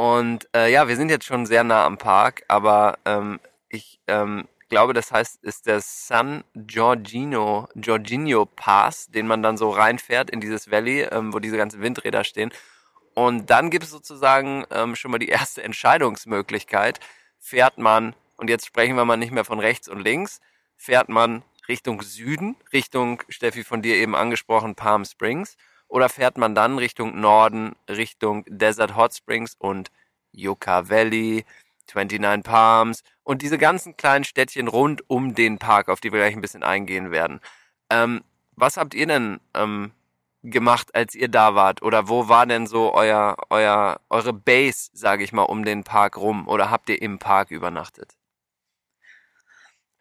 Und 0.00 0.48
äh, 0.56 0.72
ja, 0.72 0.88
wir 0.88 0.96
sind 0.96 1.10
jetzt 1.10 1.26
schon 1.26 1.44
sehr 1.44 1.62
nah 1.62 1.84
am 1.84 1.98
Park, 1.98 2.42
aber 2.48 2.98
ähm, 3.04 3.38
ich 3.68 4.00
ähm, 4.06 4.48
glaube, 4.70 4.94
das 4.94 5.12
heißt, 5.12 5.44
ist 5.44 5.66
der 5.66 5.82
San 5.82 6.42
Giorgino, 6.54 7.68
Giorgino 7.74 8.46
Pass, 8.46 9.08
den 9.08 9.26
man 9.26 9.42
dann 9.42 9.58
so 9.58 9.68
reinfährt 9.68 10.30
in 10.30 10.40
dieses 10.40 10.70
Valley, 10.70 11.02
ähm, 11.02 11.34
wo 11.34 11.38
diese 11.38 11.58
ganzen 11.58 11.82
Windräder 11.82 12.24
stehen. 12.24 12.50
Und 13.12 13.50
dann 13.50 13.68
gibt 13.68 13.84
es 13.84 13.90
sozusagen 13.90 14.64
ähm, 14.70 14.96
schon 14.96 15.10
mal 15.10 15.18
die 15.18 15.28
erste 15.28 15.62
Entscheidungsmöglichkeit. 15.62 16.98
Fährt 17.38 17.76
man, 17.76 18.14
und 18.38 18.48
jetzt 18.48 18.64
sprechen 18.64 18.96
wir 18.96 19.04
mal 19.04 19.18
nicht 19.18 19.32
mehr 19.32 19.44
von 19.44 19.60
rechts 19.60 19.86
und 19.86 20.00
links, 20.00 20.40
fährt 20.78 21.10
man 21.10 21.42
Richtung 21.68 22.00
Süden, 22.00 22.56
Richtung, 22.72 23.22
Steffi 23.28 23.64
von 23.64 23.82
dir 23.82 23.96
eben 23.96 24.16
angesprochen, 24.16 24.76
Palm 24.76 25.04
Springs, 25.04 25.58
oder 25.90 26.08
fährt 26.08 26.38
man 26.38 26.54
dann 26.54 26.78
Richtung 26.78 27.20
Norden, 27.20 27.76
Richtung 27.88 28.44
Desert 28.48 28.96
Hot 28.96 29.14
Springs 29.14 29.56
und 29.58 29.90
Yucca 30.32 30.88
Valley, 30.88 31.44
29 31.92 32.44
Palms 32.44 33.02
und 33.24 33.42
diese 33.42 33.58
ganzen 33.58 33.96
kleinen 33.96 34.24
Städtchen 34.24 34.68
rund 34.68 35.08
um 35.10 35.34
den 35.34 35.58
Park, 35.58 35.88
auf 35.88 36.00
die 36.00 36.12
wir 36.12 36.20
gleich 36.20 36.34
ein 36.34 36.40
bisschen 36.40 36.62
eingehen 36.62 37.10
werden. 37.10 37.40
Ähm, 37.90 38.22
was 38.54 38.76
habt 38.76 38.94
ihr 38.94 39.06
denn 39.06 39.40
ähm, 39.54 39.92
gemacht, 40.42 40.94
als 40.94 41.14
ihr 41.14 41.28
da 41.28 41.54
wart? 41.54 41.82
Oder 41.82 42.08
wo 42.08 42.28
war 42.28 42.46
denn 42.46 42.66
so 42.66 42.94
euer, 42.94 43.36
euer, 43.50 44.00
eure 44.08 44.32
Base, 44.32 44.90
sage 44.92 45.24
ich 45.24 45.32
mal, 45.32 45.42
um 45.42 45.64
den 45.64 45.82
Park 45.82 46.16
rum? 46.16 46.46
Oder 46.46 46.70
habt 46.70 46.88
ihr 46.88 47.02
im 47.02 47.18
Park 47.18 47.50
übernachtet? 47.50 48.19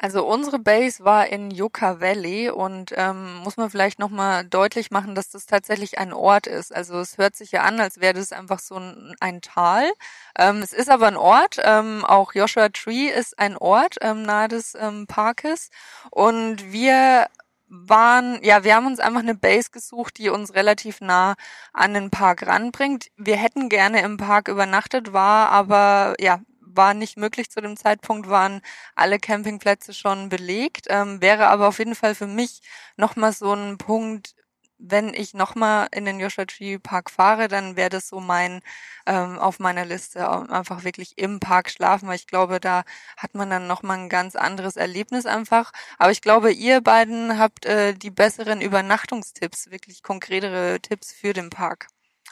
Also 0.02 0.26
unsere 0.26 0.60
Base 0.60 1.04
war 1.04 1.28
in 1.28 1.52
Yucca 1.52 2.00
Valley 2.00 2.50
und 2.50 2.94
ähm, 2.96 3.36
muss 3.40 3.58
man 3.58 3.70
vielleicht 3.70 4.00
nochmal 4.00 4.46
deutlich 4.46 4.92
machen, 4.92 5.14
dass 5.14 5.30
das 5.30 5.46
tatsächlich 5.46 6.00
ein 6.00 6.14
Ort 6.14 6.48
ist. 6.48 6.74
Also 6.74 7.00
es 7.00 7.18
hört 7.18 7.36
sich 7.36 7.52
ja 7.52 7.64
an, 7.64 7.82
als 7.82 8.00
wäre 8.00 8.14
das 8.14 8.32
einfach 8.32 8.60
so 8.60 8.76
ein, 8.76 9.14
ein 9.20 9.42
Tal. 9.42 9.92
Ähm, 10.38 10.62
es 10.62 10.72
ist 10.72 10.90
aber 10.90 11.08
ein 11.08 11.18
Ort. 11.18 11.58
Ähm, 11.62 12.06
auch 12.06 12.34
Joshua 12.34 12.70
Tree 12.70 13.10
ist 13.10 13.38
ein 13.40 13.58
Ort 13.58 13.98
ähm, 14.00 14.24
nahe 14.24 14.48
des 14.48 14.74
ähm, 14.80 15.06
Parkes. 15.06 15.70
Und 16.12 16.72
wir 16.72 17.28
waren, 17.68 18.42
ja, 18.42 18.64
wir 18.64 18.76
haben 18.76 18.88
uns 18.88 19.02
einfach 19.02 19.20
eine 19.20 19.36
Base 19.36 19.70
gesucht, 19.70 20.18
die 20.18 20.30
uns 20.30 20.54
relativ 20.54 21.02
nah 21.02 21.36
an 21.74 21.94
den 21.94 22.10
Park 22.10 22.48
ranbringt. 22.48 23.08
Wir 23.18 23.36
hätten 23.36 23.68
gerne 23.68 24.02
im 24.02 24.16
Park 24.16 24.48
übernachtet, 24.48 25.12
war 25.12 25.50
aber, 25.50 26.16
ja, 26.20 26.40
war 26.76 26.94
nicht 26.94 27.18
möglich 27.18 27.50
zu 27.50 27.62
dem 27.62 27.78
Zeitpunkt, 27.78 28.30
waren 28.30 28.62
alle 28.96 29.20
Campingplätze 29.20 29.94
schon 29.94 30.30
belegt, 30.30 30.88
ähm, 30.90 31.22
wäre 31.22 31.48
aber 31.48 31.68
auf 31.68 31.80
jeden 31.80 31.96
Fall 31.96 32.16
für 32.16 32.28
mich 32.28 32.62
nochmal 32.98 33.34
so 33.34 33.54
ein 33.54 33.78
Punkt, 33.78 34.36
wenn 34.80 35.14
ich 35.14 35.34
nochmal 35.34 35.90
in 35.92 36.06
den 36.06 36.20
Joshua 36.20 36.46
Tree 36.46 36.80
Park 36.80 37.12
fahre, 37.12 37.48
dann 37.50 37.76
wäre 37.76 37.90
das 37.90 38.08
so 38.08 38.20
mein 38.22 38.62
ähm, 39.06 39.38
auf 39.38 39.60
meiner 39.60 39.86
Liste 39.86 40.30
einfach 40.50 40.84
wirklich 40.86 41.18
im 41.18 41.40
Park 41.40 41.70
schlafen, 41.70 42.08
weil 42.08 42.16
ich 42.16 42.28
glaube, 42.28 42.60
da 42.60 42.84
hat 43.18 43.36
man 43.36 43.50
dann 43.50 43.68
nochmal 43.68 43.98
ein 43.98 44.10
ganz 44.10 44.36
anderes 44.36 44.78
Erlebnis 44.78 45.26
einfach. 45.26 45.72
Aber 45.98 46.12
ich 46.12 46.22
glaube, 46.22 46.52
ihr 46.52 46.82
beiden 46.82 47.38
habt 47.38 47.66
äh, 47.66 47.94
die 47.94 48.12
besseren 48.12 48.62
Übernachtungstipps, 48.62 49.70
wirklich 49.72 50.02
konkretere 50.04 50.80
Tipps 50.82 51.12
für 51.12 51.34
den 51.34 51.50
Park. 51.50 51.88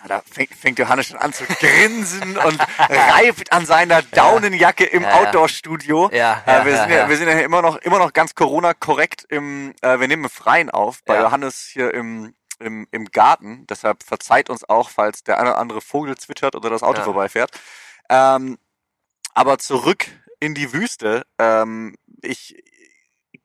Da 0.07 0.21
fängt, 0.29 0.77
Johannes 0.79 1.07
schon 1.07 1.17
an 1.17 1.33
zu 1.33 1.43
grinsen 1.45 2.37
und 2.37 2.59
reibt 2.77 3.51
an 3.51 3.65
seiner 3.65 4.01
Daunenjacke 4.01 4.85
im 4.85 5.03
Ja. 5.03 5.13
Outdoor-Studio. 5.15 6.09
Ja, 6.13 6.43
Äh, 6.45 6.51
ja, 6.51 6.65
wir, 6.65 6.71
ja, 6.71 6.77
sind 6.81 6.91
ja, 6.91 7.09
wir 7.09 7.17
sind 7.17 7.27
ja 7.27 7.39
immer 7.39 7.61
noch, 7.61 7.77
immer 7.77 7.99
noch 7.99 8.13
ganz 8.13 8.35
Corona-korrekt 8.35 9.25
im, 9.29 9.73
äh, 9.81 9.99
wir 9.99 10.07
nehmen 10.07 10.25
im 10.25 10.29
Freien 10.29 10.69
auf, 10.69 11.03
bei. 11.03 11.19
Johannes 11.19 11.67
hier 11.71 11.93
im, 11.93 12.35
im, 12.59 12.87
im 12.91 13.05
Garten. 13.05 13.65
Deshalb 13.67 14.03
verzeiht 14.03 14.49
uns 14.49 14.67
auch, 14.67 14.89
falls 14.89 15.23
der 15.23 15.39
eine 15.39 15.49
oder 15.51 15.57
andere 15.59 15.81
Vogel 15.81 16.15
zwitschert 16.17 16.55
oder 16.55 16.69
das 16.69 16.83
Auto 16.83 17.01
vorbeifährt. 17.03 17.51
Ähm, 18.09 18.57
aber 19.33 19.57
zurück 19.57 20.07
in 20.39 20.53
die 20.53 20.73
Wüste. 20.73 21.25
Ähm, 21.39 21.95
ich 22.21 22.63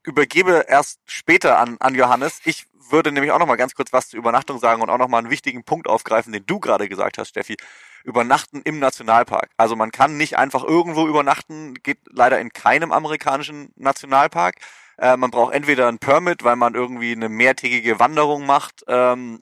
übergebe 0.03 0.65
erst 0.67 0.99
später 1.05 1.59
an, 1.59 1.77
an 1.79 1.95
Johannes. 1.95 2.41
Ich 2.45 2.65
würde 2.89 3.11
nämlich 3.11 3.31
auch 3.31 3.39
noch 3.39 3.47
mal 3.47 3.55
ganz 3.55 3.73
kurz 3.75 3.93
was 3.93 4.09
zur 4.09 4.19
Übernachtung 4.19 4.59
sagen 4.59 4.81
und 4.81 4.89
auch 4.89 4.97
noch 4.97 5.07
mal 5.07 5.19
einen 5.19 5.29
wichtigen 5.29 5.63
Punkt 5.63 5.87
aufgreifen, 5.87 6.33
den 6.33 6.45
du 6.45 6.59
gerade 6.59 6.89
gesagt 6.89 7.17
hast, 7.17 7.29
Steffi. 7.29 7.57
Übernachten 8.03 8.61
im 8.63 8.79
Nationalpark. 8.79 9.49
Also 9.55 9.75
man 9.75 9.91
kann 9.91 10.17
nicht 10.17 10.37
einfach 10.37 10.63
irgendwo 10.63 11.07
übernachten, 11.07 11.75
geht 11.75 11.99
leider 12.09 12.39
in 12.39 12.51
keinem 12.51 12.91
amerikanischen 12.91 13.71
Nationalpark. 13.75 14.55
Äh, 14.97 15.15
man 15.15 15.31
braucht 15.31 15.53
entweder 15.53 15.87
ein 15.87 15.99
Permit, 15.99 16.43
weil 16.43 16.57
man 16.57 16.75
irgendwie 16.75 17.13
eine 17.13 17.29
mehrtägige 17.29 17.99
Wanderung 17.99 18.45
macht. 18.45 18.83
Ähm, 18.87 19.41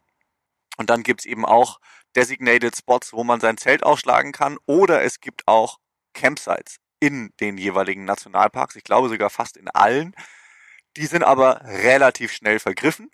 und 0.78 0.90
dann 0.90 1.02
gibt's 1.04 1.26
eben 1.26 1.44
auch 1.44 1.80
designated 2.16 2.76
Spots, 2.76 3.14
wo 3.14 3.24
man 3.24 3.40
sein 3.40 3.58
Zelt 3.58 3.84
aufschlagen 3.84 4.32
kann. 4.32 4.58
Oder 4.68 5.02
es 5.02 5.20
gibt 5.20 5.48
auch 5.48 5.80
Campsites 6.14 6.78
in 7.00 7.34
den 7.40 7.58
jeweiligen 7.58 8.06
Nationalparks. 8.06 8.76
Ich 8.76 8.84
glaube 8.84 9.10
sogar 9.10 9.30
fast 9.30 9.58
in 9.58 9.70
allen. 9.70 10.14
Die 10.98 11.06
sind 11.06 11.24
aber 11.24 11.62
relativ 11.64 12.34
schnell 12.34 12.60
vergriffen. 12.60 13.10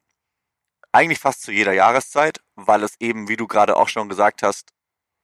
Eigentlich 0.92 1.20
fast 1.20 1.44
zu 1.44 1.52
jeder 1.52 1.74
Jahreszeit, 1.74 2.42
weil 2.56 2.84
es 2.84 2.96
eben, 3.00 3.28
wie 3.28 3.38
du 3.38 3.48
gerade 3.48 3.76
auch 3.76 3.90
schon 3.90 4.10
gesagt 4.10 4.42
hast, 4.42 4.72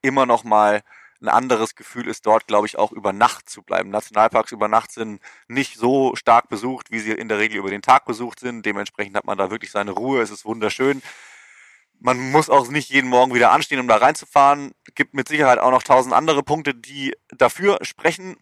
immer 0.01 0.25
noch 0.25 0.43
mal 0.43 0.83
ein 1.22 1.29
anderes 1.29 1.75
Gefühl 1.75 2.07
ist, 2.07 2.25
dort, 2.25 2.48
glaube 2.48 2.67
ich, 2.67 2.77
auch 2.77 2.91
über 2.91 3.13
Nacht 3.13 3.50
zu 3.50 3.63
bleiben. 3.63 3.89
Nationalparks 3.89 4.51
über 4.51 4.67
Nacht 4.67 4.91
sind 4.91 5.22
nicht 5.48 5.77
so 5.77 6.15
stark 6.15 6.50
besucht, 6.50 6.91
wie 6.91 7.00
sie 7.00 7.13
in 7.13 7.29
der 7.29 7.39
Regel 7.39 7.57
über 7.57 7.69
den 7.69 7.81
Tag 7.81 8.05
besucht 8.05 8.39
sind. 8.41 8.65
Dementsprechend 8.65 9.15
hat 9.15 9.25
man 9.25 9.38
da 9.38 9.50
wirklich 9.50 9.72
seine 9.72 9.91
Ruhe. 9.91 10.22
Es 10.22 10.31
ist 10.31 10.45
wunderschön. 10.45 11.01
Man 12.00 12.31
muss 12.31 12.50
auch 12.50 12.67
nicht 12.67 12.89
jeden 12.89 13.10
Morgen 13.10 13.33
wieder 13.33 13.51
anstehen, 13.51 13.79
um 13.79 13.88
da 13.88 13.95
reinzufahren. 13.95 14.74
Gibt 14.95 15.13
mit 15.13 15.29
Sicherheit 15.29 15.60
auch 15.60 15.72
noch 15.72 15.83
tausend 15.83 16.13
andere 16.13 16.43
Punkte, 16.43 16.75
die 16.75 17.15
dafür 17.29 17.79
sprechen. 17.83 18.36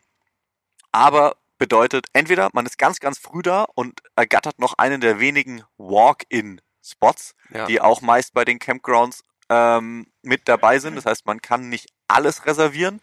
Aber 0.91 1.37
bedeutet, 1.61 2.07
entweder 2.13 2.49
man 2.53 2.65
ist 2.65 2.79
ganz, 2.79 2.99
ganz 2.99 3.19
früh 3.19 3.43
da 3.43 3.67
und 3.75 4.01
ergattert 4.15 4.57
noch 4.57 4.73
einen 4.79 4.99
der 4.99 5.19
wenigen 5.19 5.63
Walk-in-Spots, 5.77 7.35
Ja. 7.53 7.67
die 7.67 7.79
auch 7.79 8.01
meist 8.01 8.33
bei 8.33 8.43
den 8.43 8.57
Campgrounds 8.57 9.21
ähm, 9.47 10.11
mit 10.23 10.47
dabei 10.47 10.79
sind. 10.79 10.95
Das 10.95 11.05
heißt, 11.05 11.27
man 11.27 11.39
kann 11.39 11.69
nicht 11.69 11.87
alles 12.07 12.47
reservieren. 12.47 12.99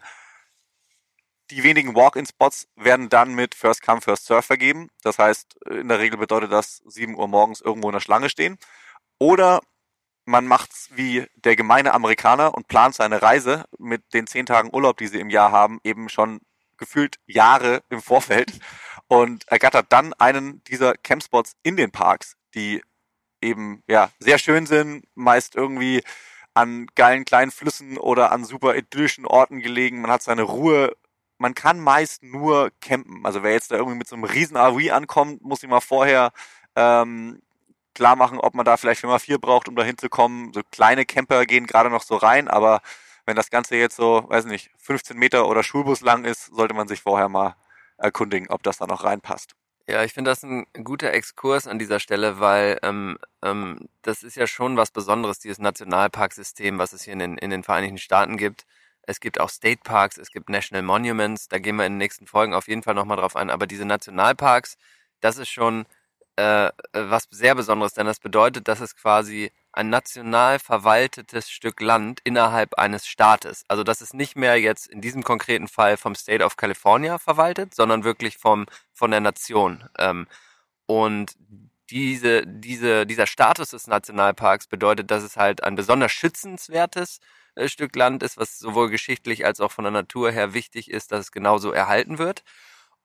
Die 1.51 1.63
wenigen 1.63 1.95
Walk-in-Spots 1.95 2.67
werden 2.75 3.07
dann 3.07 3.33
mit 3.33 3.55
First 3.55 3.81
Come, 3.81 4.01
First 4.01 4.25
Serve 4.25 4.41
vergeben. 4.43 4.89
Das 5.03 5.17
heißt, 5.17 5.55
in 5.69 5.87
der 5.87 5.99
Regel 5.99 6.19
bedeutet 6.19 6.51
das 6.51 6.81
7 6.85 7.15
Uhr 7.15 7.29
morgens 7.29 7.61
irgendwo 7.61 7.87
in 7.87 7.93
der 7.93 8.01
Schlange 8.01 8.29
stehen. 8.29 8.57
Oder 9.19 9.61
man 10.25 10.45
macht's 10.47 10.89
wie 10.91 11.25
der 11.35 11.55
gemeine 11.55 11.93
Amerikaner 11.93 12.53
und 12.53 12.67
plant 12.67 12.93
seine 12.93 13.21
Reise 13.21 13.63
mit 13.77 14.13
den 14.13 14.27
zehn 14.27 14.45
Tagen 14.45 14.69
Urlaub, 14.73 14.97
die 14.97 15.07
sie 15.07 15.21
im 15.21 15.29
Jahr 15.29 15.53
haben, 15.53 15.79
eben 15.85 16.09
schon 16.09 16.41
gefühlt 16.79 17.19
Jahre 17.27 17.83
im 17.89 18.01
Vorfeld 18.01 18.59
und 19.07 19.47
ergattert 19.47 19.87
dann 19.89 20.13
einen 20.13 20.63
dieser 20.65 20.95
Campspots 20.95 21.55
in 21.63 21.75
den 21.75 21.91
Parks, 21.91 22.35
die 22.55 22.81
eben 23.41 23.83
ja 23.87 24.09
sehr 24.19 24.37
schön 24.37 24.65
sind, 24.65 25.05
meist 25.15 25.55
irgendwie 25.55 26.01
an 26.53 26.87
geilen 26.95 27.25
kleinen 27.25 27.51
Flüssen 27.51 27.97
oder 27.97 28.31
an 28.31 28.43
super 28.43 28.75
idyllischen 28.75 29.25
Orten 29.25 29.59
gelegen. 29.59 30.01
Man 30.01 30.11
hat 30.11 30.23
seine 30.23 30.43
Ruhe. 30.43 30.95
Man 31.37 31.55
kann 31.55 31.79
meist 31.79 32.21
nur 32.23 32.71
campen. 32.81 33.25
Also 33.25 33.43
wer 33.43 33.53
jetzt 33.53 33.71
da 33.71 33.77
irgendwie 33.77 33.97
mit 33.97 34.07
so 34.07 34.15
einem 34.15 34.25
riesen 34.25 34.57
RV 34.57 34.91
ankommt, 34.91 35.41
muss 35.41 35.61
sich 35.61 35.69
mal 35.69 35.79
vorher 35.79 36.31
ähm, 36.75 37.41
klar 37.93 38.15
machen, 38.15 38.39
ob 38.39 38.55
man 38.55 38.65
da 38.65 38.77
vielleicht 38.77 39.01
Firma 39.01 39.19
4 39.19 39.39
braucht, 39.39 39.69
um 39.69 39.75
da 39.75 39.83
hinzukommen. 39.83 40.53
So 40.53 40.61
kleine 40.71 41.05
Camper 41.05 41.45
gehen 41.45 41.65
gerade 41.65 41.89
noch 41.89 42.03
so 42.03 42.15
rein, 42.15 42.47
aber 42.47 42.81
wenn 43.29 43.35
das 43.35 43.51
Ganze 43.51 43.75
jetzt 43.75 43.95
so, 43.95 44.25
weiß 44.27 44.45
nicht, 44.45 44.71
15 44.79 45.15
Meter 45.15 45.47
oder 45.47 45.61
Schulbus 45.61 46.01
lang 46.01 46.25
ist, 46.25 46.47
sollte 46.47 46.73
man 46.73 46.87
sich 46.87 47.01
vorher 47.01 47.29
mal 47.29 47.55
erkundigen, 47.99 48.49
ob 48.49 48.63
das 48.63 48.79
da 48.79 48.87
noch 48.87 49.03
reinpasst. 49.03 49.53
Ja, 49.87 50.03
ich 50.03 50.13
finde 50.13 50.31
das 50.31 50.41
ein 50.41 50.65
guter 50.83 51.13
Exkurs 51.13 51.67
an 51.67 51.77
dieser 51.77 51.99
Stelle, 51.99 52.39
weil 52.39 52.79
ähm, 52.81 53.19
ähm, 53.43 53.87
das 54.01 54.23
ist 54.23 54.35
ja 54.35 54.47
schon 54.47 54.77
was 54.77 54.89
Besonderes, 54.89 55.37
dieses 55.37 55.59
Nationalparksystem, 55.59 56.79
was 56.79 56.91
es 56.91 57.03
hier 57.03 57.13
in 57.13 57.19
den, 57.19 57.37
in 57.37 57.51
den 57.51 57.61
Vereinigten 57.61 57.99
Staaten 57.99 58.35
gibt. 58.35 58.65
Es 59.03 59.19
gibt 59.19 59.39
auch 59.39 59.49
State 59.49 59.81
Parks, 59.83 60.17
es 60.17 60.31
gibt 60.31 60.49
National 60.49 60.81
Monuments, 60.81 61.49
da 61.49 61.59
gehen 61.59 61.75
wir 61.75 61.85
in 61.85 61.93
den 61.93 61.97
nächsten 61.99 62.25
Folgen 62.25 62.55
auf 62.55 62.67
jeden 62.67 62.81
Fall 62.81 62.95
nochmal 62.95 63.17
drauf 63.17 63.35
ein. 63.35 63.51
Aber 63.51 63.67
diese 63.67 63.85
Nationalparks, 63.85 64.75
das 65.21 65.37
ist 65.37 65.49
schon 65.49 65.85
äh, 66.35 66.71
was 66.93 67.27
sehr 67.29 67.53
Besonderes, 67.53 67.93
denn 67.93 68.07
das 68.07 68.19
bedeutet, 68.19 68.67
dass 68.67 68.79
es 68.79 68.95
quasi 68.95 69.51
ein 69.71 69.89
national 69.89 70.59
verwaltetes 70.59 71.49
Stück 71.49 71.79
Land 71.81 72.21
innerhalb 72.23 72.75
eines 72.75 73.07
Staates. 73.07 73.63
Also 73.67 73.83
das 73.83 74.01
ist 74.01 74.13
nicht 74.13 74.35
mehr 74.35 74.59
jetzt 74.59 74.87
in 74.87 75.01
diesem 75.01 75.23
konkreten 75.23 75.67
Fall 75.67 75.97
vom 75.97 76.15
State 76.15 76.43
of 76.43 76.57
California 76.57 77.17
verwaltet, 77.17 77.75
sondern 77.75 78.03
wirklich 78.03 78.37
vom 78.37 78.65
von 78.93 79.11
der 79.11 79.21
Nation. 79.21 79.87
Ähm, 79.97 80.27
und 80.85 81.35
diese, 81.89 82.45
diese, 82.45 83.05
dieser 83.05 83.27
Status 83.27 83.69
des 83.69 83.87
Nationalparks 83.87 84.67
bedeutet, 84.67 85.11
dass 85.11 85.23
es 85.23 85.37
halt 85.37 85.63
ein 85.63 85.75
besonders 85.75 86.11
schützenswertes 86.11 87.19
äh, 87.55 87.67
Stück 87.67 87.95
Land 87.95 88.23
ist, 88.23 88.37
was 88.37 88.59
sowohl 88.59 88.89
geschichtlich 88.89 89.45
als 89.45 89.59
auch 89.59 89.71
von 89.71 89.83
der 89.83 89.91
Natur 89.91 90.31
her 90.31 90.53
wichtig 90.53 90.89
ist, 90.91 91.11
dass 91.11 91.21
es 91.21 91.31
genauso 91.31 91.71
erhalten 91.71 92.17
wird. 92.17 92.43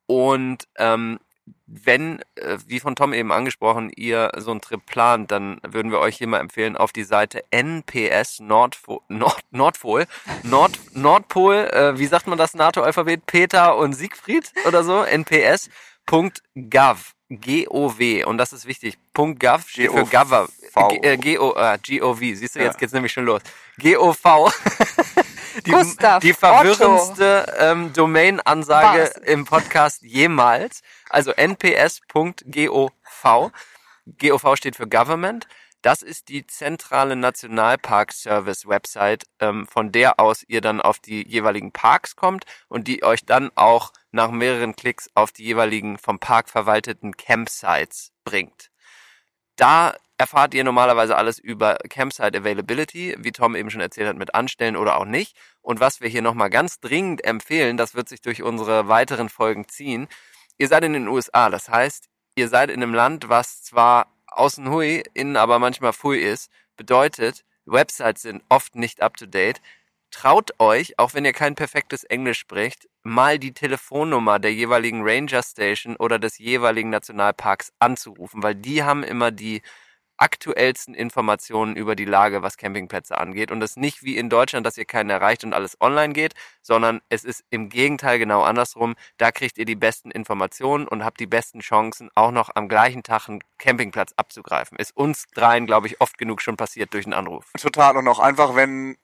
Und 0.06 0.68
ähm, 0.76 1.18
wenn, 1.66 2.20
äh, 2.36 2.58
wie 2.66 2.80
von 2.80 2.94
Tom 2.96 3.12
eben 3.12 3.32
angesprochen, 3.32 3.90
ihr 3.94 4.30
so 4.36 4.50
einen 4.52 4.60
Trip 4.60 4.84
plant, 4.86 5.30
dann 5.30 5.58
würden 5.66 5.90
wir 5.90 5.98
euch 5.98 6.16
hier 6.16 6.26
mal 6.28 6.40
empfehlen, 6.40 6.76
auf 6.76 6.92
die 6.92 7.04
Seite 7.04 7.42
NPS 7.50 8.40
Nordpol, 8.40 9.00
Nord, 9.08 9.40
Nordpol, 9.50 10.06
Nord, 10.42 10.78
Nordpol, 10.94 11.54
äh, 11.72 11.98
wie 11.98 12.06
sagt 12.06 12.26
man 12.26 12.38
das 12.38 12.54
NATO-Alphabet? 12.54 13.26
Peter 13.26 13.76
und 13.76 13.92
Siegfried 13.94 14.52
oder 14.66 14.84
so? 14.84 15.02
NPS.gov. 16.06 17.12
G-O-W. 17.30 18.24
Und 18.24 18.38
das 18.38 18.52
ist 18.52 18.66
wichtig. 18.66 18.98
.gov 19.14 19.68
steht 19.68 19.90
für 19.90 20.04
Gov. 20.04 20.30
G- 20.90 20.96
äh, 21.08 21.16
G-O, 21.16 21.54
äh, 21.56 21.78
G-O-V. 21.82 22.18
Siehst 22.20 22.54
du, 22.54 22.60
jetzt 22.60 22.78
geht's 22.78 22.92
nämlich 22.92 23.12
schon 23.12 23.24
los. 23.24 23.40
G-O-V. 23.78 24.50
Die, 25.66 25.70
Gustav, 25.70 26.20
die 26.20 26.32
verwirrendste 26.32 27.54
ähm, 27.58 27.92
Domain-Ansage 27.92 29.10
im 29.24 29.44
Podcast 29.44 30.02
jemals. 30.02 30.82
Also 31.10 31.32
nps.gov. 31.32 32.92
GOV 34.06 34.56
steht 34.56 34.76
für 34.76 34.86
Government. 34.86 35.46
Das 35.84 36.02
ist 36.02 36.28
die 36.28 36.46
zentrale 36.46 37.14
Nationalpark-Service-Website, 37.14 39.26
ähm, 39.38 39.66
von 39.66 39.92
der 39.92 40.18
aus 40.18 40.42
ihr 40.46 40.62
dann 40.62 40.80
auf 40.80 40.98
die 40.98 41.28
jeweiligen 41.28 41.72
Parks 41.72 42.16
kommt 42.16 42.46
und 42.68 42.88
die 42.88 43.04
euch 43.04 43.26
dann 43.26 43.50
auch 43.54 43.92
nach 44.10 44.30
mehreren 44.30 44.76
Klicks 44.76 45.10
auf 45.14 45.30
die 45.30 45.44
jeweiligen 45.44 45.98
vom 45.98 46.18
Park 46.18 46.48
verwalteten 46.48 47.18
Campsites 47.18 48.12
bringt. 48.24 48.70
Da 49.56 49.94
erfahrt 50.18 50.54
ihr 50.54 50.64
normalerweise 50.64 51.16
alles 51.16 51.38
über 51.38 51.76
Campsite 51.88 52.38
Availability, 52.38 53.16
wie 53.18 53.32
Tom 53.32 53.56
eben 53.56 53.70
schon 53.70 53.80
erzählt 53.80 54.08
hat, 54.08 54.16
mit 54.16 54.34
Anstellen 54.34 54.76
oder 54.76 54.96
auch 54.98 55.04
nicht. 55.04 55.36
Und 55.60 55.80
was 55.80 56.00
wir 56.00 56.08
hier 56.08 56.22
nochmal 56.22 56.50
ganz 56.50 56.80
dringend 56.80 57.24
empfehlen, 57.24 57.76
das 57.76 57.94
wird 57.94 58.08
sich 58.08 58.20
durch 58.20 58.42
unsere 58.42 58.88
weiteren 58.88 59.28
Folgen 59.28 59.68
ziehen. 59.68 60.08
Ihr 60.56 60.68
seid 60.68 60.84
in 60.84 60.92
den 60.92 61.08
USA, 61.08 61.50
das 61.50 61.68
heißt, 61.68 62.08
ihr 62.36 62.48
seid 62.48 62.70
in 62.70 62.82
einem 62.82 62.94
Land, 62.94 63.28
was 63.28 63.62
zwar 63.62 64.06
außen 64.26 64.70
hui, 64.70 65.02
innen 65.14 65.36
aber 65.36 65.58
manchmal 65.58 65.92
fui 65.92 66.18
ist, 66.18 66.50
bedeutet, 66.76 67.44
Websites 67.66 68.22
sind 68.22 68.42
oft 68.48 68.76
nicht 68.76 69.02
up 69.02 69.16
to 69.16 69.26
date. 69.26 69.60
Traut 70.10 70.52
euch, 70.60 70.98
auch 70.98 71.14
wenn 71.14 71.24
ihr 71.24 71.32
kein 71.32 71.56
perfektes 71.56 72.04
Englisch 72.04 72.38
spricht, 72.38 72.88
mal 73.02 73.38
die 73.38 73.52
Telefonnummer 73.52 74.38
der 74.38 74.52
jeweiligen 74.52 75.02
Ranger 75.02 75.42
Station 75.42 75.96
oder 75.96 76.20
des 76.20 76.38
jeweiligen 76.38 76.90
Nationalparks 76.90 77.72
anzurufen, 77.80 78.42
weil 78.42 78.54
die 78.54 78.84
haben 78.84 79.02
immer 79.02 79.32
die 79.32 79.62
aktuellsten 80.24 80.94
Informationen 80.94 81.76
über 81.76 81.94
die 81.94 82.06
Lage, 82.06 82.40
was 82.40 82.56
Campingplätze 82.56 83.18
angeht. 83.18 83.50
Und 83.50 83.60
das 83.60 83.76
nicht 83.76 84.02
wie 84.02 84.16
in 84.16 84.30
Deutschland, 84.30 84.64
dass 84.64 84.78
ihr 84.78 84.86
keinen 84.86 85.10
erreicht 85.10 85.44
und 85.44 85.52
alles 85.52 85.78
online 85.82 86.14
geht, 86.14 86.32
sondern 86.62 87.02
es 87.10 87.24
ist 87.24 87.44
im 87.50 87.68
Gegenteil 87.68 88.18
genau 88.18 88.42
andersrum. 88.42 88.94
Da 89.18 89.32
kriegt 89.32 89.58
ihr 89.58 89.66
die 89.66 89.76
besten 89.76 90.10
Informationen 90.10 90.88
und 90.88 91.04
habt 91.04 91.20
die 91.20 91.26
besten 91.26 91.60
Chancen, 91.60 92.08
auch 92.14 92.30
noch 92.30 92.48
am 92.54 92.68
gleichen 92.68 93.02
Tag 93.02 93.28
einen 93.28 93.40
Campingplatz 93.58 94.14
abzugreifen. 94.16 94.78
Ist 94.78 94.96
uns 94.96 95.26
dreien, 95.34 95.66
glaube 95.66 95.88
ich, 95.88 96.00
oft 96.00 96.16
genug 96.16 96.40
schon 96.40 96.56
passiert 96.56 96.94
durch 96.94 97.04
einen 97.04 97.12
Anruf. 97.12 97.52
Total. 97.60 97.98
Und 97.98 98.08
auch 98.08 98.18
einfach, 98.18 98.56
wenn 98.56 98.96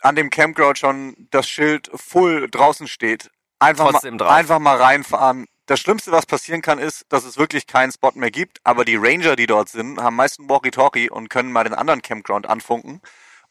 an 0.00 0.14
dem 0.14 0.30
Campground 0.30 0.78
schon 0.78 1.16
das 1.32 1.48
Schild 1.48 1.90
full 1.92 2.48
draußen 2.48 2.86
steht, 2.86 3.28
einfach 3.58 3.90
Trotzdem 3.90 4.14
mal, 4.14 4.18
drauf. 4.18 4.32
einfach 4.32 4.58
mal 4.60 4.76
reinfahren. 4.76 5.46
Das 5.70 5.78
Schlimmste, 5.78 6.10
was 6.10 6.26
passieren 6.26 6.62
kann, 6.62 6.80
ist, 6.80 7.04
dass 7.10 7.22
es 7.22 7.38
wirklich 7.38 7.68
keinen 7.68 7.92
Spot 7.92 8.10
mehr 8.16 8.32
gibt. 8.32 8.58
Aber 8.64 8.84
die 8.84 8.96
Ranger, 8.96 9.36
die 9.36 9.46
dort 9.46 9.68
sind, 9.68 10.02
haben 10.02 10.16
meist 10.16 10.40
ein 10.40 10.48
Walkie-Talkie 10.48 11.08
und 11.08 11.30
können 11.30 11.52
mal 11.52 11.62
den 11.62 11.74
anderen 11.74 12.02
Campground 12.02 12.48
anfunken 12.48 13.00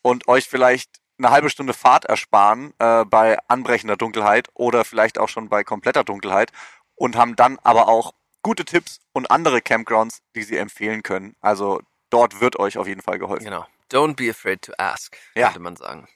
und 0.02 0.28
euch 0.28 0.50
vielleicht 0.50 0.98
eine 1.18 1.30
halbe 1.30 1.50
Stunde 1.50 1.72
Fahrt 1.72 2.04
ersparen 2.04 2.74
äh, 2.80 3.06
bei 3.06 3.38
anbrechender 3.48 3.96
Dunkelheit 3.96 4.50
oder 4.54 4.84
vielleicht 4.84 5.18
auch 5.18 5.30
schon 5.30 5.48
bei 5.48 5.64
kompletter 5.64 6.04
Dunkelheit 6.04 6.52
und 6.96 7.16
haben 7.16 7.38
dann 7.38 7.58
aber 7.64 7.88
auch 7.88 8.12
gute 8.44 8.66
Tipps 8.66 9.00
und 9.14 9.32
andere 9.32 9.62
Campgrounds, 9.62 10.20
die 10.36 10.44
sie 10.44 10.58
empfehlen 10.58 11.04
können. 11.04 11.38
Also 11.40 11.80
dort 12.10 12.42
wird 12.42 12.60
euch 12.60 12.78
auf 12.78 12.88
jeden 12.88 13.02
Fall 13.02 13.18
geholfen. 13.18 13.46
Genau. 13.46 13.66
Don't 13.90 14.18
be 14.18 14.30
afraid 14.30 14.62
to 14.64 14.74
ask, 14.78 15.16
Ja. 15.36 15.46
könnte 15.48 15.62
man 15.62 15.78
sagen. 15.78 16.10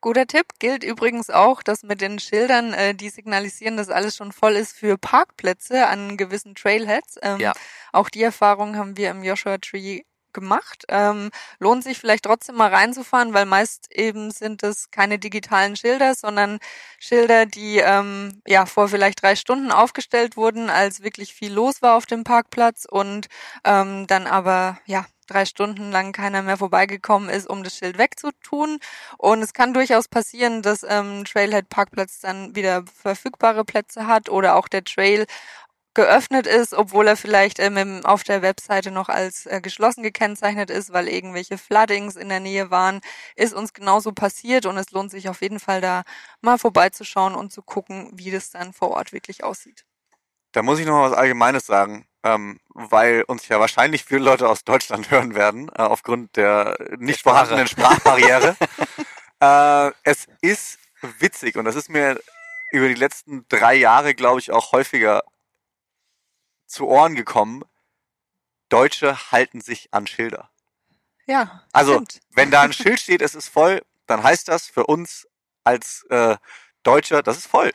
Guter 0.00 0.26
Tipp 0.26 0.46
gilt 0.58 0.82
übrigens 0.82 1.30
auch, 1.30 1.62
dass 1.62 1.82
mit 1.82 2.00
den 2.00 2.18
Schildern, 2.18 2.72
äh, 2.72 2.94
die 2.94 3.10
signalisieren, 3.10 3.76
dass 3.76 3.90
alles 3.90 4.16
schon 4.16 4.32
voll 4.32 4.56
ist 4.56 4.76
für 4.76 4.96
Parkplätze 4.96 5.86
an 5.88 6.16
gewissen 6.16 6.54
Trailheads. 6.54 7.18
Ähm, 7.22 7.38
Ja. 7.40 7.52
Auch 7.92 8.08
die 8.08 8.22
Erfahrung 8.22 8.76
haben 8.76 8.96
wir 8.96 9.10
im 9.10 9.22
Joshua 9.24 9.58
Tree 9.58 10.02
gemacht. 10.32 10.84
Ähm, 10.88 11.30
lohnt 11.58 11.82
sich 11.84 11.98
vielleicht 11.98 12.24
trotzdem 12.24 12.56
mal 12.56 12.72
reinzufahren, 12.72 13.34
weil 13.34 13.46
meist 13.46 13.88
eben 13.92 14.30
sind 14.30 14.62
es 14.62 14.90
keine 14.90 15.18
digitalen 15.18 15.76
Schilder, 15.76 16.14
sondern 16.14 16.58
Schilder, 16.98 17.46
die 17.46 17.78
ähm, 17.78 18.40
ja 18.46 18.66
vor 18.66 18.88
vielleicht 18.88 19.22
drei 19.22 19.36
Stunden 19.36 19.72
aufgestellt 19.72 20.36
wurden, 20.36 20.70
als 20.70 21.02
wirklich 21.02 21.34
viel 21.34 21.52
los 21.52 21.82
war 21.82 21.96
auf 21.96 22.06
dem 22.06 22.24
Parkplatz 22.24 22.86
und 22.88 23.26
ähm, 23.64 24.06
dann 24.06 24.26
aber 24.26 24.78
ja 24.86 25.04
drei 25.30 25.44
Stunden 25.44 25.90
lang 25.90 26.12
keiner 26.12 26.42
mehr 26.42 26.56
vorbeigekommen 26.56 27.28
ist, 27.28 27.48
um 27.48 27.62
das 27.64 27.76
Schild 27.76 27.98
wegzutun. 27.98 28.78
Und 29.18 29.42
es 29.42 29.52
kann 29.54 29.74
durchaus 29.74 30.08
passieren, 30.08 30.62
dass 30.62 30.84
ähm, 30.88 31.24
Trailhead 31.24 31.68
Parkplatz 31.68 32.20
dann 32.20 32.54
wieder 32.54 32.84
verfügbare 33.02 33.64
Plätze 33.64 34.06
hat 34.06 34.28
oder 34.28 34.56
auch 34.56 34.68
der 34.68 34.84
Trail 34.84 35.26
geöffnet 35.94 36.46
ist, 36.46 36.72
obwohl 36.74 37.08
er 37.08 37.16
vielleicht 37.16 37.58
ähm, 37.58 38.00
auf 38.04 38.22
der 38.22 38.42
Webseite 38.42 38.90
noch 38.90 39.08
als 39.08 39.46
äh, 39.46 39.60
geschlossen 39.60 40.02
gekennzeichnet 40.02 40.70
ist, 40.70 40.92
weil 40.92 41.08
irgendwelche 41.08 41.58
Floodings 41.58 42.16
in 42.16 42.28
der 42.28 42.40
Nähe 42.40 42.70
waren, 42.70 43.00
ist 43.36 43.54
uns 43.54 43.72
genauso 43.72 44.12
passiert 44.12 44.66
und 44.66 44.76
es 44.78 44.92
lohnt 44.92 45.10
sich 45.10 45.28
auf 45.28 45.42
jeden 45.42 45.58
Fall 45.60 45.80
da 45.80 46.04
mal 46.40 46.58
vorbeizuschauen 46.58 47.34
und 47.34 47.52
zu 47.52 47.62
gucken, 47.62 48.10
wie 48.14 48.30
das 48.30 48.50
dann 48.50 48.72
vor 48.72 48.90
Ort 48.90 49.12
wirklich 49.12 49.42
aussieht. 49.42 49.84
Da 50.52 50.62
muss 50.62 50.78
ich 50.78 50.86
noch 50.86 50.94
mal 50.94 51.10
was 51.10 51.16
Allgemeines 51.16 51.66
sagen, 51.66 52.06
ähm, 52.22 52.60
weil 52.68 53.22
uns 53.22 53.48
ja 53.48 53.60
wahrscheinlich 53.60 54.04
viele 54.04 54.20
Leute 54.24 54.48
aus 54.48 54.64
Deutschland 54.64 55.10
hören 55.10 55.34
werden, 55.34 55.68
äh, 55.70 55.82
aufgrund 55.82 56.36
der 56.36 56.76
nicht 56.98 57.20
Sprache. 57.20 57.46
vorhandenen 57.46 57.68
Sprachbarriere. 57.68 58.56
äh, 59.40 59.92
es 60.02 60.26
ist 60.40 60.78
witzig 61.18 61.56
und 61.56 61.64
das 61.64 61.76
ist 61.76 61.88
mir 61.88 62.20
über 62.72 62.88
die 62.88 62.94
letzten 62.94 63.46
drei 63.48 63.74
Jahre, 63.74 64.14
glaube 64.14 64.40
ich, 64.40 64.50
auch 64.52 64.72
häufiger 64.72 65.22
zu 66.66 66.86
Ohren 66.86 67.14
gekommen. 67.14 67.64
Deutsche 68.68 69.32
halten 69.32 69.60
sich 69.60 69.88
an 69.92 70.06
Schilder. 70.06 70.50
Ja, 71.26 71.64
Also, 71.72 71.94
stimmt. 71.94 72.20
wenn 72.30 72.50
da 72.50 72.62
ein 72.62 72.72
Schild 72.72 73.00
steht, 73.00 73.22
es 73.22 73.34
ist 73.34 73.48
voll, 73.48 73.82
dann 74.06 74.22
heißt 74.22 74.48
das 74.48 74.66
für 74.66 74.86
uns 74.86 75.26
als 75.64 76.04
äh, 76.10 76.36
Deutscher, 76.82 77.22
das 77.22 77.38
ist 77.38 77.46
voll. 77.46 77.72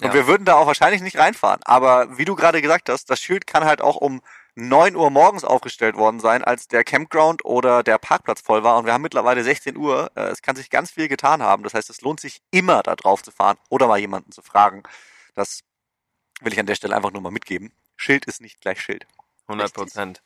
Und 0.00 0.08
Ja. 0.08 0.14
wir 0.14 0.26
würden 0.26 0.44
da 0.44 0.54
auch 0.56 0.66
wahrscheinlich 0.66 1.02
nicht 1.02 1.18
reinfahren. 1.18 1.60
Aber 1.64 2.18
wie 2.18 2.24
du 2.24 2.36
gerade 2.36 2.62
gesagt 2.62 2.88
hast, 2.88 3.10
das 3.10 3.20
Schild 3.20 3.46
kann 3.46 3.64
halt 3.64 3.80
auch 3.80 3.96
um 3.96 4.20
9 4.54 4.96
Uhr 4.96 5.10
morgens 5.10 5.44
aufgestellt 5.44 5.96
worden 5.96 6.20
sein, 6.20 6.42
als 6.44 6.68
der 6.68 6.84
Campground 6.84 7.44
oder 7.44 7.82
der 7.82 7.98
Parkplatz 7.98 8.40
voll 8.40 8.62
war. 8.64 8.76
Und 8.78 8.86
wir 8.86 8.92
haben 8.92 9.02
mittlerweile 9.02 9.42
16 9.44 9.76
Uhr. 9.76 10.10
Äh, 10.14 10.22
Es 10.28 10.42
kann 10.42 10.56
sich 10.56 10.70
ganz 10.70 10.90
viel 10.92 11.08
getan 11.08 11.42
haben. 11.42 11.62
Das 11.62 11.74
heißt, 11.74 11.90
es 11.90 12.00
lohnt 12.00 12.20
sich 12.20 12.40
immer 12.50 12.82
da 12.82 12.96
drauf 12.96 13.22
zu 13.22 13.30
fahren 13.32 13.56
oder 13.68 13.86
mal 13.88 13.98
jemanden 13.98 14.32
zu 14.32 14.42
fragen. 14.42 14.82
Das 15.34 15.60
will 16.40 16.52
ich 16.52 16.60
an 16.60 16.66
der 16.66 16.74
Stelle 16.76 16.94
einfach 16.96 17.12
nur 17.12 17.22
mal 17.22 17.30
mitgeben. 17.32 17.72
Schild 17.96 18.24
ist 18.26 18.40
nicht 18.40 18.60
gleich 18.60 18.80
Schild. 18.80 19.06
100 19.48 19.72
Prozent. 19.72 20.22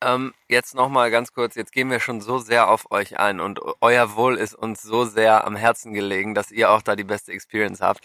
Ähm, 0.00 0.34
jetzt 0.48 0.74
nochmal 0.74 1.10
ganz 1.10 1.32
kurz, 1.32 1.54
jetzt 1.54 1.72
gehen 1.72 1.90
wir 1.90 2.00
schon 2.00 2.20
so 2.20 2.38
sehr 2.38 2.68
auf 2.68 2.90
euch 2.90 3.18
ein 3.18 3.40
und 3.40 3.60
euer 3.80 4.16
Wohl 4.16 4.36
ist 4.36 4.54
uns 4.54 4.82
so 4.82 5.04
sehr 5.04 5.44
am 5.46 5.54
Herzen 5.54 5.92
gelegen, 5.92 6.34
dass 6.34 6.50
ihr 6.50 6.70
auch 6.70 6.82
da 6.82 6.96
die 6.96 7.04
beste 7.04 7.32
Experience 7.32 7.80
habt. 7.80 8.00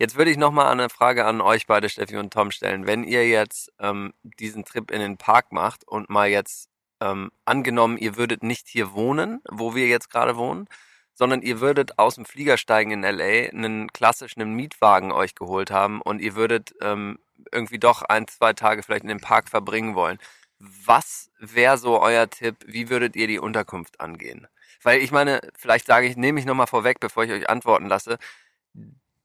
Jetzt 0.00 0.16
würde 0.16 0.30
ich 0.30 0.38
nochmal 0.38 0.72
eine 0.72 0.88
Frage 0.88 1.26
an 1.26 1.42
euch 1.42 1.66
beide, 1.66 1.90
Steffi 1.90 2.16
und 2.16 2.32
Tom, 2.32 2.50
stellen. 2.52 2.86
Wenn 2.86 3.04
ihr 3.04 3.28
jetzt 3.28 3.70
ähm, 3.78 4.14
diesen 4.22 4.64
Trip 4.64 4.90
in 4.90 4.98
den 4.98 5.18
Park 5.18 5.52
macht 5.52 5.86
und 5.86 6.08
mal 6.08 6.26
jetzt 6.26 6.70
ähm, 7.02 7.30
angenommen, 7.44 7.98
ihr 7.98 8.16
würdet 8.16 8.42
nicht 8.42 8.66
hier 8.66 8.94
wohnen, 8.94 9.42
wo 9.50 9.74
wir 9.74 9.88
jetzt 9.88 10.08
gerade 10.08 10.38
wohnen, 10.38 10.68
sondern 11.12 11.42
ihr 11.42 11.60
würdet 11.60 11.98
aus 11.98 12.14
dem 12.14 12.24
Flieger 12.24 12.56
steigen 12.56 12.92
in 12.92 13.02
LA, 13.02 13.50
einen 13.50 13.92
klassischen 13.92 14.54
Mietwagen 14.54 15.12
euch 15.12 15.34
geholt 15.34 15.70
haben 15.70 16.00
und 16.00 16.22
ihr 16.22 16.34
würdet 16.34 16.74
ähm, 16.80 17.18
irgendwie 17.52 17.78
doch 17.78 18.00
ein, 18.00 18.26
zwei 18.26 18.54
Tage 18.54 18.82
vielleicht 18.82 19.02
in 19.02 19.08
dem 19.08 19.20
Park 19.20 19.50
verbringen 19.50 19.94
wollen. 19.96 20.18
Was 20.58 21.30
wäre 21.40 21.76
so 21.76 22.00
euer 22.00 22.30
Tipp? 22.30 22.56
Wie 22.64 22.88
würdet 22.88 23.16
ihr 23.16 23.26
die 23.26 23.38
Unterkunft 23.38 24.00
angehen? 24.00 24.46
Weil 24.82 25.02
ich 25.02 25.12
meine, 25.12 25.42
vielleicht 25.58 25.84
sage 25.84 26.06
ich, 26.06 26.16
nehme 26.16 26.40
ich 26.40 26.46
nochmal 26.46 26.68
vorweg, 26.68 27.00
bevor 27.00 27.24
ich 27.24 27.32
euch 27.32 27.50
antworten 27.50 27.86
lasse, 27.86 28.16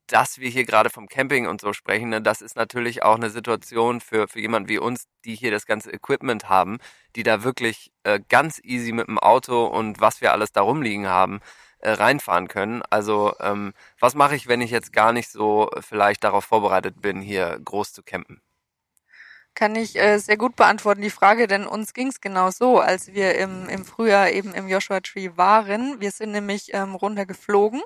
dass 0.08 0.40
wir 0.40 0.50
hier 0.50 0.66
gerade 0.66 0.90
vom 0.90 1.08
Camping 1.08 1.48
und 1.48 1.62
so 1.62 1.74
sprechen, 1.74 2.10
ne, 2.10 2.22
das 2.22 2.42
ist 2.42 2.56
natürlich 2.56 3.04
auch 3.04 3.16
eine 3.16 3.30
Situation 3.30 4.02
für, 4.02 4.28
für 4.28 4.40
jemand 4.40 4.70
wie 4.70 4.78
uns, 4.78 5.08
die 5.26 5.36
hier 5.36 5.52
das 5.52 5.66
ganze 5.66 5.92
Equipment 5.92 6.50
haben, 6.50 6.78
die 7.16 7.24
da 7.24 7.44
wirklich 7.44 7.92
äh, 8.04 8.20
ganz 8.30 8.60
easy 8.64 8.92
mit 8.92 9.08
dem 9.08 9.20
Auto 9.20 9.66
und 9.66 10.00
was 10.00 10.22
wir 10.22 10.32
alles 10.32 10.52
da 10.52 10.62
rumliegen 10.62 11.08
haben, 11.08 11.40
äh, 11.80 11.92
reinfahren 11.92 12.48
können. 12.48 12.84
Also 12.90 13.34
ähm, 13.40 13.74
was 14.00 14.16
mache 14.16 14.36
ich, 14.36 14.48
wenn 14.48 14.62
ich 14.62 14.72
jetzt 14.72 14.94
gar 14.94 15.12
nicht 15.12 15.30
so 15.30 15.70
vielleicht 15.80 16.24
darauf 16.24 16.46
vorbereitet 16.46 17.02
bin, 17.02 17.22
hier 17.22 17.60
groß 17.64 17.94
zu 17.94 18.04
campen? 18.04 18.42
Kann 19.56 19.76
ich 19.76 19.96
äh, 19.98 20.18
sehr 20.18 20.36
gut 20.36 20.58
beantworten, 20.58 21.02
die 21.02 21.10
Frage, 21.10 21.48
denn 21.48 21.66
uns 21.66 21.94
ging's 21.94 22.20
genau 22.20 22.52
so, 22.52 22.80
als 22.80 23.14
wir 23.14 23.36
im, 23.36 23.70
im 23.70 23.86
Frühjahr 23.86 24.30
eben 24.30 24.54
im 24.54 24.68
Joshua 24.68 25.00
Tree 25.00 25.32
waren. 25.36 26.02
Wir 26.02 26.12
sind 26.12 26.32
nämlich 26.34 26.74
ähm, 26.74 26.94
runtergeflogen 26.94 27.82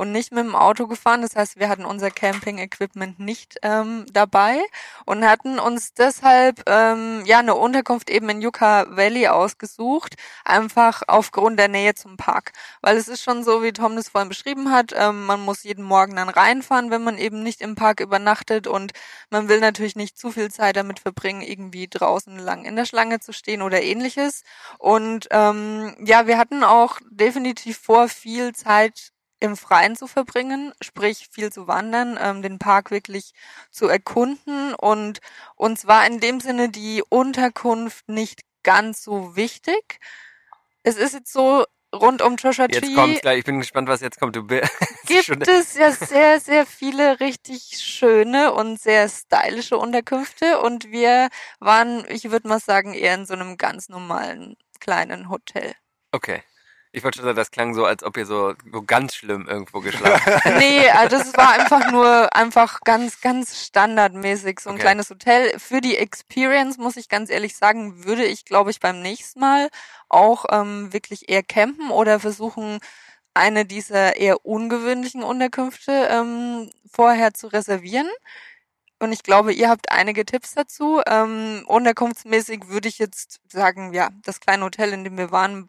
und 0.00 0.12
nicht 0.12 0.32
mit 0.32 0.44
dem 0.44 0.56
Auto 0.56 0.86
gefahren. 0.86 1.20
Das 1.20 1.36
heißt, 1.36 1.58
wir 1.58 1.68
hatten 1.68 1.84
unser 1.84 2.10
Camping-Equipment 2.10 3.20
nicht 3.20 3.58
ähm, 3.62 4.06
dabei 4.12 4.58
und 5.04 5.24
hatten 5.26 5.58
uns 5.58 5.92
deshalb 5.92 6.62
ähm, 6.66 7.22
ja 7.26 7.40
eine 7.40 7.54
Unterkunft 7.54 8.08
eben 8.08 8.28
in 8.30 8.40
Yucca 8.40 8.86
Valley 8.88 9.28
ausgesucht, 9.28 10.16
einfach 10.42 11.02
aufgrund 11.06 11.58
der 11.58 11.68
Nähe 11.68 11.94
zum 11.94 12.16
Park. 12.16 12.52
Weil 12.80 12.96
es 12.96 13.08
ist 13.08 13.22
schon 13.22 13.44
so, 13.44 13.62
wie 13.62 13.72
Tom 13.72 13.94
das 13.94 14.08
vorhin 14.08 14.30
beschrieben 14.30 14.70
hat, 14.70 14.94
ähm, 14.96 15.26
man 15.26 15.40
muss 15.40 15.64
jeden 15.64 15.84
Morgen 15.84 16.16
dann 16.16 16.30
reinfahren, 16.30 16.90
wenn 16.90 17.04
man 17.04 17.18
eben 17.18 17.42
nicht 17.42 17.60
im 17.60 17.74
Park 17.74 18.00
übernachtet 18.00 18.66
und 18.66 18.92
man 19.28 19.48
will 19.48 19.60
natürlich 19.60 19.96
nicht 19.96 20.18
zu 20.18 20.32
viel 20.32 20.50
Zeit 20.50 20.76
damit 20.76 20.98
verbringen, 20.98 21.42
irgendwie 21.42 21.88
draußen 21.88 22.38
lang 22.38 22.64
in 22.64 22.74
der 22.74 22.86
Schlange 22.86 23.20
zu 23.20 23.34
stehen 23.34 23.60
oder 23.60 23.82
ähnliches. 23.82 24.44
Und 24.78 25.28
ähm, 25.30 25.94
ja, 26.02 26.26
wir 26.26 26.38
hatten 26.38 26.64
auch 26.64 26.98
definitiv 27.10 27.78
vor, 27.78 28.08
viel 28.08 28.54
Zeit 28.54 29.12
im 29.40 29.56
Freien 29.56 29.96
zu 29.96 30.06
verbringen, 30.06 30.72
sprich 30.80 31.28
viel 31.30 31.50
zu 31.50 31.66
wandern, 31.66 32.18
ähm, 32.20 32.42
den 32.42 32.58
Park 32.58 32.90
wirklich 32.90 33.32
zu 33.70 33.88
erkunden 33.88 34.74
und 34.74 35.20
uns 35.56 35.86
war 35.86 36.06
in 36.06 36.20
dem 36.20 36.40
Sinne 36.40 36.68
die 36.68 37.02
Unterkunft 37.08 38.08
nicht 38.08 38.42
ganz 38.62 39.02
so 39.02 39.36
wichtig. 39.36 39.98
Es 40.82 40.96
ist 40.96 41.14
jetzt 41.14 41.32
so 41.32 41.64
rund 41.94 42.22
um 42.22 42.36
Joshua 42.36 42.66
Jetzt 42.70 42.84
Tree 42.84 42.94
kommt's 42.94 43.20
gleich, 43.22 43.38
ich 43.38 43.44
bin 43.44 43.58
gespannt, 43.58 43.88
was 43.88 44.00
jetzt 44.00 44.20
kommt. 44.20 44.36
Du 44.36 44.46
gibt 45.06 45.48
es 45.48 45.74
ja 45.74 45.90
sehr, 45.90 46.40
sehr 46.40 46.66
viele 46.66 47.20
richtig 47.20 47.80
schöne 47.80 48.52
und 48.52 48.80
sehr 48.80 49.08
stylische 49.08 49.76
Unterkünfte 49.76 50.60
und 50.60 50.90
wir 50.90 51.28
waren, 51.58 52.04
ich 52.08 52.30
würde 52.30 52.48
mal 52.48 52.60
sagen, 52.60 52.94
eher 52.94 53.14
in 53.14 53.26
so 53.26 53.34
einem 53.34 53.56
ganz 53.56 53.88
normalen 53.88 54.56
kleinen 54.80 55.28
Hotel. 55.28 55.74
Okay. 56.12 56.42
Ich 56.92 57.04
wollte 57.04 57.18
schon 57.18 57.24
sagen, 57.26 57.36
das 57.36 57.50
klang 57.52 57.74
so, 57.74 57.84
als 57.84 58.02
ob 58.04 58.16
ihr 58.16 58.26
so, 58.26 58.54
so 58.72 58.82
ganz 58.82 59.14
schlimm 59.14 59.46
irgendwo 59.48 59.80
geschlafen 59.80 60.34
habt. 60.44 60.44
Nee, 60.44 60.88
also 60.90 61.16
das 61.18 61.36
war 61.36 61.52
einfach 61.52 61.84
nur 61.84 62.34
einfach 62.34 62.82
ganz, 62.84 63.20
ganz 63.20 63.64
standardmäßig 63.66 64.60
so 64.60 64.70
ein 64.70 64.78
Okay. 64.78 64.78
kleines 64.78 65.10
Hotel. 65.10 65.58
Für 65.58 65.80
die 65.80 65.96
Experience, 65.96 66.78
muss 66.78 66.96
ich 66.96 67.08
ganz 67.08 67.30
ehrlich 67.30 67.56
sagen, 67.56 68.04
würde 68.04 68.24
ich, 68.24 68.44
glaube 68.44 68.70
ich, 68.70 68.80
beim 68.80 69.02
nächsten 69.02 69.40
Mal 69.40 69.68
auch 70.08 70.46
ähm, 70.50 70.92
wirklich 70.92 71.28
eher 71.28 71.42
campen 71.42 71.90
oder 71.90 72.20
versuchen, 72.20 72.80
eine 73.34 73.66
dieser 73.66 74.16
eher 74.16 74.44
ungewöhnlichen 74.46 75.22
Unterkünfte 75.22 76.08
ähm, 76.10 76.70
vorher 76.92 77.34
zu 77.34 77.48
reservieren. 77.48 78.08
und 79.00 79.12
ich 79.12 79.22
glaube, 79.22 79.52
ihr 79.52 79.68
habt 79.70 79.90
einige 79.92 80.24
Tipps 80.26 80.54
dazu. 80.54 81.00
Ähm, 81.06 81.64
unterkunftsmäßig 81.66 82.68
würde 82.68 82.88
ich 82.88 82.98
jetzt 82.98 83.40
sagen, 83.50 83.94
ja, 83.94 84.10
das 84.24 84.40
kleine 84.40 84.64
Hotel, 84.64 84.92
in 84.92 85.04
dem 85.04 85.16
wir 85.18 85.30
waren, 85.32 85.68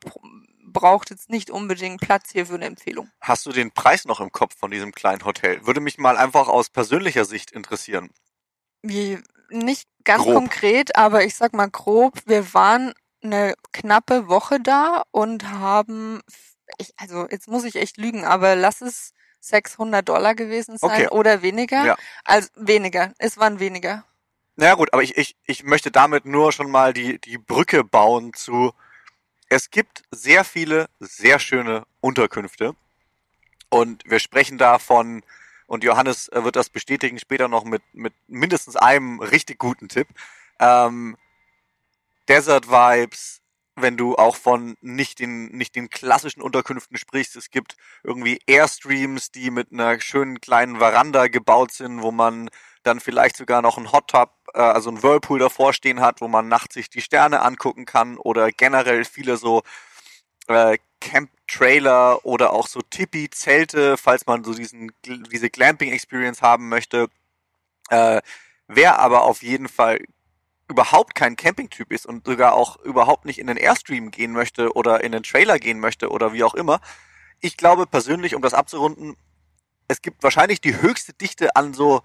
braucht 0.71 1.09
jetzt 1.09 1.29
nicht 1.29 1.49
unbedingt 1.49 2.01
Platz 2.01 2.31
hier 2.31 2.45
für 2.45 2.55
eine 2.55 2.65
Empfehlung. 2.65 3.09
Hast 3.19 3.45
du 3.45 3.51
den 3.51 3.71
Preis 3.71 4.05
noch 4.05 4.19
im 4.19 4.31
Kopf 4.31 4.57
von 4.57 4.71
diesem 4.71 4.91
kleinen 4.91 5.25
Hotel? 5.25 5.65
Würde 5.65 5.79
mich 5.79 5.97
mal 5.97 6.17
einfach 6.17 6.47
aus 6.47 6.69
persönlicher 6.69 7.25
Sicht 7.25 7.51
interessieren. 7.51 8.09
Wie, 8.81 9.19
nicht 9.49 9.87
ganz 10.03 10.23
Grob. 10.23 10.35
konkret, 10.35 10.95
aber 10.95 11.23
ich 11.23 11.35
sag 11.35 11.53
mal 11.53 11.69
grob, 11.69 12.19
wir 12.25 12.53
waren 12.53 12.93
eine 13.23 13.53
knappe 13.71 14.27
Woche 14.27 14.59
da 14.59 15.03
und 15.11 15.49
haben, 15.49 16.21
ich, 16.77 16.93
also 16.97 17.27
jetzt 17.29 17.47
muss 17.47 17.63
ich 17.63 17.75
echt 17.75 17.97
lügen, 17.97 18.25
aber 18.25 18.55
lass 18.55 18.81
es 18.81 19.13
600 19.41 20.07
Dollar 20.07 20.35
gewesen 20.35 20.77
sein 20.77 20.89
Okay. 20.89 21.07
oder 21.09 21.41
weniger. 21.41 21.85
Ja. 21.85 21.97
Also 22.25 22.49
weniger, 22.55 23.13
es 23.17 23.37
waren 23.37 23.59
weniger. 23.59 24.05
Naja 24.55 24.75
gut, 24.75 24.93
aber 24.93 25.03
ich, 25.03 25.17
ich, 25.17 25.35
ich 25.45 25.63
möchte 25.63 25.91
damit 25.91 26.25
nur 26.25 26.51
schon 26.51 26.69
mal 26.69 26.93
die, 26.93 27.19
die 27.19 27.37
Brücke 27.37 27.83
bauen 27.83 28.33
zu, 28.33 28.73
es 29.51 29.69
gibt 29.69 30.03
sehr 30.11 30.45
viele 30.45 30.87
sehr 30.99 31.37
schöne 31.37 31.85
Unterkünfte 31.99 32.73
und 33.69 34.01
wir 34.05 34.19
sprechen 34.19 34.57
da 34.57 34.79
von, 34.79 35.23
und 35.67 35.83
Johannes 35.83 36.29
äh, 36.29 36.45
wird 36.45 36.55
das 36.55 36.69
bestätigen 36.69 37.19
später 37.19 37.49
noch 37.49 37.65
mit, 37.65 37.81
mit 37.91 38.13
mindestens 38.27 38.77
einem 38.77 39.19
richtig 39.19 39.59
guten 39.59 39.89
Tipp, 39.89 40.07
ähm, 40.59 41.17
Desert 42.29 42.69
Vibes, 42.69 43.41
wenn 43.75 43.97
du 43.97 44.15
auch 44.15 44.37
von 44.37 44.77
nicht 44.79 45.19
den, 45.19 45.47
nicht 45.47 45.75
den 45.75 45.89
klassischen 45.89 46.41
Unterkünften 46.41 46.95
sprichst. 46.95 47.35
Es 47.35 47.49
gibt 47.49 47.75
irgendwie 48.03 48.39
Airstreams, 48.47 49.31
die 49.31 49.51
mit 49.51 49.73
einer 49.73 49.99
schönen 49.99 50.39
kleinen 50.39 50.77
Veranda 50.77 51.27
gebaut 51.27 51.73
sind, 51.73 52.01
wo 52.01 52.11
man 52.11 52.49
dann 52.83 53.01
vielleicht 53.01 53.35
sogar 53.35 53.61
noch 53.61 53.77
einen 53.77 53.91
Hot 53.91 54.11
Tub, 54.11 54.31
äh, 54.53 54.59
also 54.59 54.89
einen 54.89 55.03
Whirlpool 55.03 55.39
davor 55.39 55.73
stehen 55.73 56.01
hat, 56.01 56.21
wo 56.21 56.27
man 56.27 56.47
nachts 56.47 56.75
sich 56.75 56.89
die 56.89 57.01
Sterne 57.01 57.41
angucken 57.41 57.85
kann 57.85 58.17
oder 58.17 58.51
generell 58.51 59.05
viele 59.05 59.37
so 59.37 59.63
äh, 60.47 60.77
Camp-Trailer 60.99 62.25
oder 62.25 62.53
auch 62.53 62.67
so 62.67 62.81
Tipi-Zelte, 62.81 63.97
falls 63.97 64.25
man 64.27 64.43
so 64.43 64.53
diesen, 64.53 64.91
diese 65.05 65.49
Glamping-Experience 65.49 66.41
haben 66.41 66.69
möchte. 66.69 67.07
Äh, 67.89 68.21
wer 68.67 68.99
aber 68.99 69.23
auf 69.23 69.43
jeden 69.43 69.67
Fall 69.67 69.99
überhaupt 70.69 71.15
kein 71.15 71.35
Camping-Typ 71.35 71.91
ist 71.91 72.05
und 72.05 72.25
sogar 72.25 72.53
auch 72.53 72.77
überhaupt 72.77 73.25
nicht 73.25 73.39
in 73.39 73.47
den 73.47 73.57
Airstream 73.57 74.11
gehen 74.11 74.31
möchte 74.31 74.73
oder 74.73 75.03
in 75.03 75.11
den 75.11 75.23
Trailer 75.23 75.59
gehen 75.59 75.79
möchte 75.79 76.09
oder 76.09 76.33
wie 76.33 76.43
auch 76.43 76.53
immer. 76.53 76.79
Ich 77.41 77.57
glaube 77.57 77.85
persönlich, 77.87 78.35
um 78.35 78.41
das 78.41 78.53
abzurunden, 78.53 79.17
es 79.87 80.01
gibt 80.01 80.23
wahrscheinlich 80.23 80.61
die 80.61 80.81
höchste 80.81 81.13
Dichte 81.13 81.55
an 81.55 81.73
so 81.73 82.01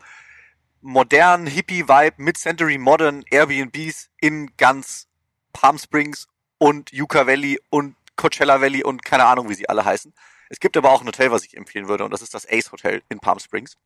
modernen 0.81 1.47
Hippie-Vibe, 1.47 2.15
Mid-Century 2.19 2.79
Modern 2.79 3.25
Airbnbs 3.31 4.11
in 4.21 4.51
ganz 4.57 5.09
Palm 5.53 5.79
Springs 5.79 6.29
und 6.59 6.93
Yucca 6.93 7.27
Valley 7.27 7.61
und 7.71 7.97
Coachella 8.17 8.61
Valley 8.61 8.85
und 8.85 9.05
keine 9.05 9.25
Ahnung, 9.25 9.49
wie 9.49 9.55
sie 9.55 9.69
alle 9.69 9.85
heißen. 9.85 10.13
Es 10.49 10.61
gibt 10.61 10.77
aber 10.77 10.91
auch 10.91 11.01
ein 11.01 11.07
Hotel, 11.07 11.31
was 11.31 11.45
ich 11.45 11.57
empfehlen 11.57 11.89
würde 11.89 12.05
und 12.05 12.11
das 12.11 12.23
ist 12.23 12.35
das 12.35 12.47
Ace 12.49 12.71
Hotel 12.73 13.03
in 13.09 13.19
Palm 13.19 13.39
Springs. 13.39 13.77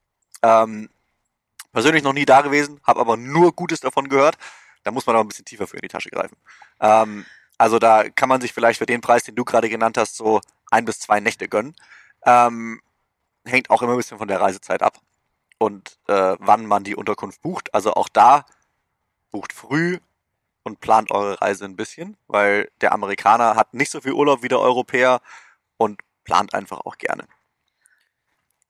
Ähm, 0.43 0.89
persönlich 1.73 2.03
noch 2.03 2.13
nie 2.13 2.25
da 2.25 2.43
gewesen, 2.43 2.81
habe 2.87 3.01
aber 3.01 3.17
nur 3.17 3.53
Gutes 3.53 3.81
davon 3.81 4.09
gehört. 4.09 4.37
Da 4.83 4.91
muss 4.91 5.07
man 5.07 5.17
aber 5.17 5.25
ein 5.25 5.29
bisschen 5.29 5.45
tiefer 5.45 5.67
für 5.67 5.77
in 5.77 5.83
die 5.83 5.89
Tasche 5.89 6.11
greifen. 6.11 6.37
Ähm, 6.81 7.27
also 7.59 7.79
da 7.79 8.09
kann 8.09 8.29
man 8.29 8.41
sich 8.41 8.53
vielleicht 8.53 8.79
für 8.79 8.87
den 8.87 9.01
Preis, 9.01 9.25
den 9.25 9.35
du 9.35 9.45
gerade 9.45 9.69
genannt 9.69 9.99
hast, 9.99 10.17
so 10.17 10.41
ein 10.71 10.85
bis 10.85 10.99
zwei 10.99 11.21
Nächte 11.21 11.49
gönnen. 11.49 11.75
Ähm, 12.25 12.81
hängt 13.45 13.71
auch 13.71 13.83
immer 13.83 13.93
ein 13.93 13.99
bisschen 13.99 14.19
von 14.19 14.29
der 14.29 14.41
Reisezeit 14.41 14.83
ab 14.83 15.01
und 15.61 15.99
äh, 16.09 16.37
wann 16.39 16.65
man 16.65 16.85
die 16.85 16.97
Unterkunft 16.97 17.43
bucht. 17.43 17.75
Also 17.75 17.93
auch 17.93 18.09
da 18.09 18.47
bucht 19.31 19.53
früh 19.53 19.99
und 20.63 20.81
plant 20.81 21.11
eure 21.11 21.41
Reise 21.41 21.67
ein 21.67 21.77
bisschen, 21.77 22.17
weil 22.29 22.71
der 22.81 22.93
Amerikaner 22.93 23.57
hat 23.57 23.75
nicht 23.75 23.91
so 23.91 24.01
viel 24.01 24.13
Urlaub 24.13 24.43
wie 24.43 24.49
der 24.49 24.59
Europäer 24.59 25.21
und 25.77 26.01
plant 26.25 26.55
einfach 26.55 26.81
auch 26.87 26.97
gerne. 26.97 27.27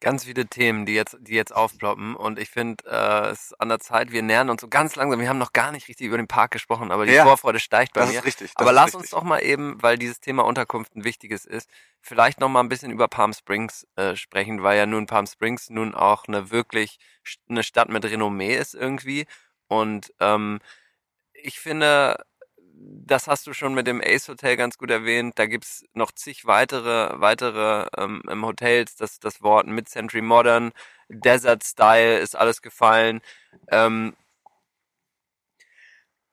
Ganz 0.01 0.25
viele 0.25 0.47
Themen, 0.47 0.87
die 0.87 0.95
jetzt, 0.95 1.19
die 1.21 1.35
jetzt 1.35 1.55
aufploppen. 1.55 2.17
Und 2.17 2.39
ich 2.39 2.49
finde, 2.49 2.83
äh, 2.87 3.31
es 3.33 3.51
ist 3.51 3.61
an 3.61 3.69
der 3.69 3.81
Zeit, 3.81 4.13
wir 4.13 4.23
nähern 4.23 4.49
uns 4.49 4.63
so 4.63 4.69
ganz 4.69 4.97
langsam. 4.97 5.21
Wir 5.21 5.29
haben 5.29 5.39
noch 5.39 5.53
gar 5.53 5.73
nicht 5.73 5.89
richtig 5.89 6.07
über 6.07 6.17
den 6.17 6.27
Park 6.27 6.53
gesprochen, 6.53 6.91
aber 6.91 7.05
die 7.05 7.13
Ja, 7.13 7.25
Vorfreude 7.25 7.61
steigt 7.61 7.93
bei 7.93 8.01
Das 8.01 8.11
mir. 8.11 8.19
ist 8.21 8.25
richtig. 8.25 8.55
Das 8.55 8.57
Aber 8.57 8.71
ist 8.71 8.75
lass 8.77 8.85
richtig. 8.87 9.01
uns 9.01 9.11
doch 9.11 9.23
mal 9.25 9.41
eben, 9.43 9.77
weil 9.83 9.99
dieses 9.99 10.21
Thema 10.21 10.45
Unterkunft 10.47 10.97
ein 10.97 11.05
wichtiges 11.05 11.45
ist, 11.45 11.69
vielleicht 12.01 12.41
noch 12.41 12.49
mal 12.49 12.61
ein 12.61 12.71
bisschen 12.71 12.91
über 12.93 13.09
Palm 13.09 13.35
Springs 13.35 13.87
äh, 13.97 14.17
sprechen, 14.17 14.63
weil 14.63 14.79
ja 14.79 14.87
nun 14.87 15.07
Palm 15.07 15.27
Springs 15.27 15.69
nun 15.69 15.95
auch 15.95 16.27
eine 16.29 16.51
wirklich 16.51 16.99
eine 17.51 17.63
Stadt 17.63 17.91
mit 17.91 18.05
Renommee 18.07 18.57
ist 18.57 18.75
irgendwie. 18.75 19.27
Und 19.69 20.15
ähm, 20.19 20.61
ich 21.35 21.61
finde, 21.61 22.25
das 22.83 23.27
hast 23.27 23.47
du 23.47 23.53
schon 23.53 23.75
mit 23.75 23.87
dem 23.87 24.01
Ace 24.03 24.29
Hotel 24.29 24.57
ganz 24.57 24.79
gut 24.79 24.91
erwähnt. 24.91 25.39
Da 25.39 25.47
gibt's 25.47 25.85
noch 25.95 26.13
zig 26.13 26.47
weitere, 26.47 27.21
weitere 27.21 27.87
ähm, 27.97 28.23
Hotels. 28.43 28.97
Das, 28.97 29.19
das 29.21 29.43
Wort 29.43 29.67
Mid-Century 29.67 30.23
Modern, 30.23 30.73
Desert 31.09 31.65
Style 31.65 32.19
ist 32.19 32.37
alles 32.37 32.63
gefallen. 32.63 33.21
Ähm, 33.69 34.17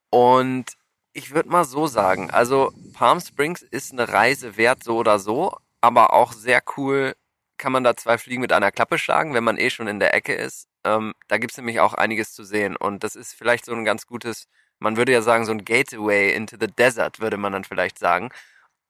und 0.09 0.77
ich 1.13 1.33
würde 1.33 1.49
mal 1.49 1.65
so 1.65 1.87
sagen, 1.87 2.31
also 2.31 2.71
Palm 2.93 3.19
Springs 3.19 3.61
ist 3.61 3.91
eine 3.91 4.07
Reise 4.09 4.55
wert, 4.57 4.83
so 4.83 4.97
oder 4.97 5.19
so, 5.19 5.57
aber 5.81 6.13
auch 6.13 6.31
sehr 6.31 6.61
cool 6.77 7.15
kann 7.57 7.71
man 7.71 7.83
da 7.83 7.95
zwei 7.97 8.17
Fliegen 8.17 8.41
mit 8.41 8.53
einer 8.53 8.71
Klappe 8.71 8.97
schlagen, 8.99 9.33
wenn 9.33 9.43
man 9.43 9.57
eh 9.57 9.69
schon 9.69 9.87
in 9.87 9.99
der 9.99 10.13
Ecke 10.13 10.33
ist. 10.35 10.67
Ähm, 10.83 11.13
da 11.27 11.37
gibt's 11.37 11.57
nämlich 11.57 11.79
auch 11.79 11.93
einiges 11.95 12.33
zu 12.33 12.43
sehen 12.43 12.75
und 12.75 13.03
das 13.03 13.15
ist 13.15 13.33
vielleicht 13.33 13.65
so 13.65 13.73
ein 13.73 13.83
ganz 13.85 14.05
gutes, 14.05 14.47
man 14.79 14.97
würde 14.97 15.11
ja 15.11 15.21
sagen, 15.21 15.45
so 15.45 15.51
ein 15.51 15.65
Gateway 15.65 16.33
into 16.33 16.57
the 16.59 16.67
desert, 16.67 17.19
würde 17.19 17.37
man 17.37 17.53
dann 17.53 17.63
vielleicht 17.63 17.99
sagen. 17.99 18.29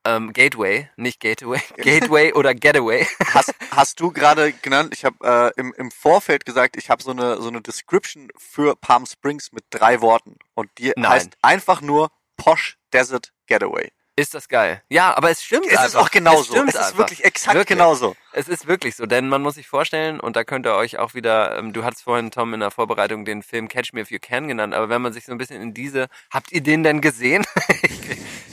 Ähm, 0.06 0.32
Gateway, 0.32 0.90
nicht 0.96 1.20
Gateway, 1.20 1.60
Gateway 1.78 2.32
oder 2.34 2.56
Getaway. 2.56 3.06
Hast, 3.34 3.54
hast 3.72 4.00
du 4.00 4.12
gerade 4.12 4.54
genannt, 4.54 4.94
ich 4.94 5.04
habe 5.04 5.54
äh, 5.58 5.60
im, 5.60 5.74
im 5.78 5.92
Vorfeld 5.92 6.46
gesagt, 6.46 6.78
ich 6.78 6.90
habe 6.90 7.04
so 7.04 7.12
eine, 7.12 7.42
so 7.42 7.50
eine 7.50 7.62
Description 7.62 8.30
für 8.38 8.76
Palm 8.76 9.06
Springs 9.06 9.52
mit 9.52 9.66
drei 9.70 10.02
Worten 10.02 10.38
und 10.54 10.70
die 10.78 10.94
Nein. 10.96 11.12
heißt 11.12 11.38
einfach 11.42 11.82
nur 11.82 12.10
Posh 12.38 12.78
Desert 12.94 13.34
Getaway. 13.48 13.92
Ist 14.20 14.34
das 14.34 14.50
geil? 14.50 14.82
Ja, 14.90 15.16
aber 15.16 15.30
es 15.30 15.44
stimmt 15.44 15.68
Es 15.68 15.74
ist 15.74 15.78
einfach. 15.78 16.02
auch 16.02 16.10
genauso. 16.10 16.42
Es, 16.42 16.48
stimmt 16.48 16.70
es 16.70 16.74
ist 16.76 16.82
einfach. 16.82 16.98
wirklich 16.98 17.24
exakt 17.24 17.56
Wirklich. 17.56 17.78
genauso. 17.78 18.16
Es 18.32 18.48
ist 18.48 18.68
wirklich 18.68 18.96
so, 18.96 19.06
denn 19.06 19.30
man 19.30 19.44
muss 19.44 19.56
sich 19.56 19.68
vorstellen, 19.68 20.20
und 20.20 20.36
da 20.36 20.44
könnt 20.44 20.66
ihr 20.66 20.74
euch 20.74 20.98
auch 20.98 21.14
wieder, 21.14 21.56
ähm, 21.56 21.72
du 21.72 21.84
hattest 21.84 22.02
vorhin, 22.04 22.32
Tom, 22.32 22.52
in 22.56 22.60
der 22.60 22.72
Vorbereitung 22.72 23.26
den 23.26 23.44
Film 23.44 23.68
Catch 23.68 23.94
Me 23.94 24.02
If 24.02 24.10
You 24.10 24.18
Can 24.20 24.48
genannt, 24.48 24.74
aber 24.74 24.90
wenn 24.90 25.04
man 25.04 25.14
sich 25.14 25.26
so 25.26 25.34
ein 25.34 25.38
bisschen 25.38 25.62
in 25.62 25.76
diese, 25.76 26.08
habt 26.32 26.52
ihr 26.52 26.62
den 26.62 26.82
denn 26.82 27.00
gesehen? 27.00 27.46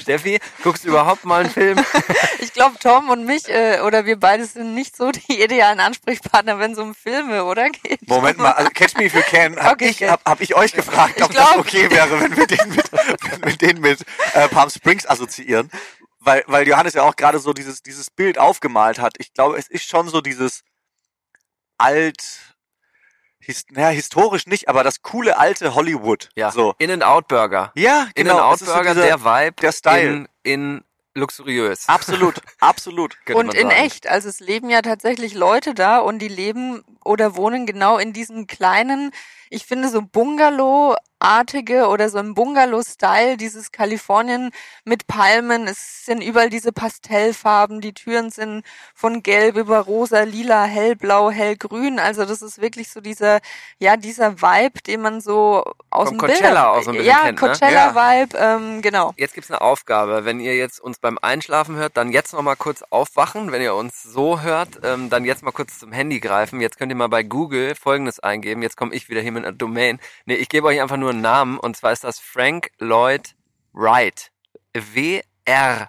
Steffi, 0.05 0.39
guckst 0.63 0.85
du 0.85 0.89
überhaupt 0.91 1.25
mal 1.25 1.41
einen 1.43 1.51
Film? 1.51 1.85
Ich 2.39 2.53
glaube, 2.53 2.79
Tom 2.79 3.09
und 3.09 3.25
mich 3.25 3.49
äh, 3.49 3.81
oder 3.81 4.05
wir 4.07 4.17
beide 4.21 4.45
sind 4.45 4.75
nicht 4.75 4.97
so 4.97 5.11
die 5.11 5.43
idealen 5.43 5.81
Ansprechpartner, 5.81 6.59
wenn 6.61 6.73
es 6.73 6.79
um 6.79 6.95
Filme, 6.95 7.45
oder? 7.45 7.69
Geht. 7.71 8.07
Moment 8.07 8.39
mal, 8.39 8.53
also 8.53 8.71
Catch 8.71 8.97
Me 8.97 9.07
If 9.07 9.15
You 9.15 9.23
Can, 9.23 9.57
hab, 9.59 9.73
Okay, 9.73 9.89
ich, 9.89 10.03
hab, 10.05 10.25
hab 10.25 10.41
ich 10.41 10.55
euch 10.55 10.73
gefragt, 10.73 11.21
ob 11.23 11.31
Ich 11.31 11.37
das 11.37 11.51
glaub- 11.51 11.59
okay 11.61 11.91
wäre, 11.91 12.21
wenn 12.21 12.37
wir 12.37 12.47
den 12.47 12.69
mit, 12.69 12.93
wenn 12.93 13.45
wir 13.45 13.57
den 13.57 13.81
mit 13.81 14.05
äh, 14.35 14.47
Palm 14.49 14.71
Springs 14.71 15.05
assoziieren. 15.07 15.69
Weil, 16.21 16.45
weil 16.47 16.69
Johannes 16.69 16.95
ja 16.95 17.03
auch 17.03 17.17
gerade 17.17 17.39
so 17.41 17.53
dieses, 17.53 17.83
dieses 17.83 18.11
Bild 18.11 18.39
aufgemalt 18.39 18.99
hat. 19.01 19.15
Ich 19.19 19.33
glaube, 19.35 19.59
es 19.59 19.69
ist 19.69 19.89
schon 19.89 20.09
so 20.09 20.21
dieses 20.21 20.63
alt, 21.79 22.23
his, 23.45 23.65
naja, 23.71 23.89
historisch 23.89 24.47
nicht, 24.47 24.69
aber 24.69 24.83
das 24.85 25.03
coole 25.03 25.39
alte 25.39 25.75
Hollywood. 25.75 26.31
Ja, 26.37 26.51
So. 26.51 26.75
In-N-Out-Burger. 26.79 27.73
Ja, 27.77 28.09
genau. 28.15 28.53
es 28.55 28.63
ist 28.63 28.67
so 28.69 28.73
In-N-Out-Burger, 28.73 28.95
dieser- 28.95 29.07
der 29.19 29.25
Vibe 29.25 29.57
der 29.63 29.73
Style. 29.73 30.09
in, 30.09 30.29
in 30.43 30.85
luxuriös. 31.15 31.89
Absolut, 31.89 32.41
absolut. 32.61 33.17
Und 33.33 33.55
in 33.55 33.69
sagen. 33.69 33.71
echt, 33.85 34.07
also 34.09 34.29
es 34.29 34.41
leben 34.41 34.69
ja 34.71 34.83
tatsächlich 34.83 35.35
Leute 35.35 35.73
da 35.75 35.99
und 35.99 36.19
die 36.19 36.29
leben 36.29 36.83
oder 37.05 37.37
wohnen 37.37 37.67
genau 37.67 37.99
in 37.99 38.13
diesen 38.13 38.47
kleinen, 38.47 39.13
ich 39.51 39.65
finde 39.67 39.89
so 39.91 40.03
Bungalow-artige 41.25 41.87
oder 41.89 42.09
so 42.11 42.19
im 42.19 42.35
Bungalow-Style, 42.35 43.37
dieses 43.37 43.73
Kalifornien 43.73 44.51
mit 44.85 45.07
Palmen, 45.07 45.67
es 45.67 46.05
sind 46.05 46.23
überall 46.23 46.51
diese 46.51 46.73
Pastellfarben, 46.73 47.81
die 47.81 47.95
Türen 47.95 48.31
sind 48.31 48.63
von 48.95 49.23
gelb 49.23 49.57
über 49.57 49.79
rosa, 49.81 50.23
lila, 50.23 50.65
hellblau, 50.65 51.31
hellgrün, 51.31 51.99
also 51.99 52.25
das 52.25 52.43
ist 52.43 52.61
wirklich 52.61 52.91
so 52.91 53.01
dieser, 53.01 53.41
ja, 53.79 53.97
dieser 53.97 54.43
Vibe, 54.43 54.83
den 54.83 55.01
man 55.01 55.21
so 55.21 55.65
aus 55.91 56.09
Vom 56.09 56.19
dem 56.19 56.21
Coachella 56.21 56.41
Bilder, 56.41 56.73
auch 56.73 56.83
so 56.83 56.91
ein 56.91 56.97
bisschen 56.97 57.11
ja, 57.11 57.19
kennt, 57.23 57.41
ne? 57.41 57.49
Coachella-Vibe, 57.49 58.39
ähm, 58.39 58.83
genau. 58.83 59.15
Jetzt 59.17 59.35
gibt's 59.35 59.51
eine 59.51 59.61
Aufgabe. 59.61 60.25
Wenn 60.25 60.41
ihr 60.41 60.57
jetzt 60.57 60.81
uns 60.81 60.99
beim 60.99 61.19
Einschlafen 61.23 61.77
hört, 61.77 61.97
dann 61.97 62.13
jetzt 62.13 62.33
noch 62.33 62.43
mal 62.43 62.57
kurz 62.57 62.83
aufwachen. 62.91 63.53
Wenn 63.53 63.63
ihr 63.63 63.75
uns 63.75 64.03
so 64.03 64.41
hört, 64.41 64.81
ähm, 64.83 65.09
dann 65.09 65.25
jetzt 65.25 65.43
mal 65.43 65.53
kurz 65.53 65.79
zum 65.79 65.93
Handy 65.93 66.21
greifen. 66.21 66.61
Jetzt 66.61 66.79
könnt 66.79 66.91
ihr 66.91 66.97
mal 66.97 67.09
bei 67.09 67.23
Google 67.23 67.75
Folgendes 67.75 68.21
eingeben. 68.21 68.63
Jetzt 68.63 68.77
komme 68.77 68.95
ich 68.95 69.09
wieder 69.09 69.21
hier 69.21 69.33
mit 69.33 69.45
einer 69.45 69.57
Domain. 69.57 70.01
Nee, 70.27 70.35
ich 70.35 70.49
gebe 70.49 70.67
euch 70.67 70.81
einfach 70.81 70.97
nur 70.97 71.14
einen 71.15 71.23
Namen 71.23 71.59
und 71.59 71.77
zwar 71.77 71.93
ist 71.93 72.05
das 72.05 72.19
Frank 72.19 72.71
Lloyd 72.79 73.35
Wright. 73.73 74.31
W-R-I-G-H-T. 74.75 75.87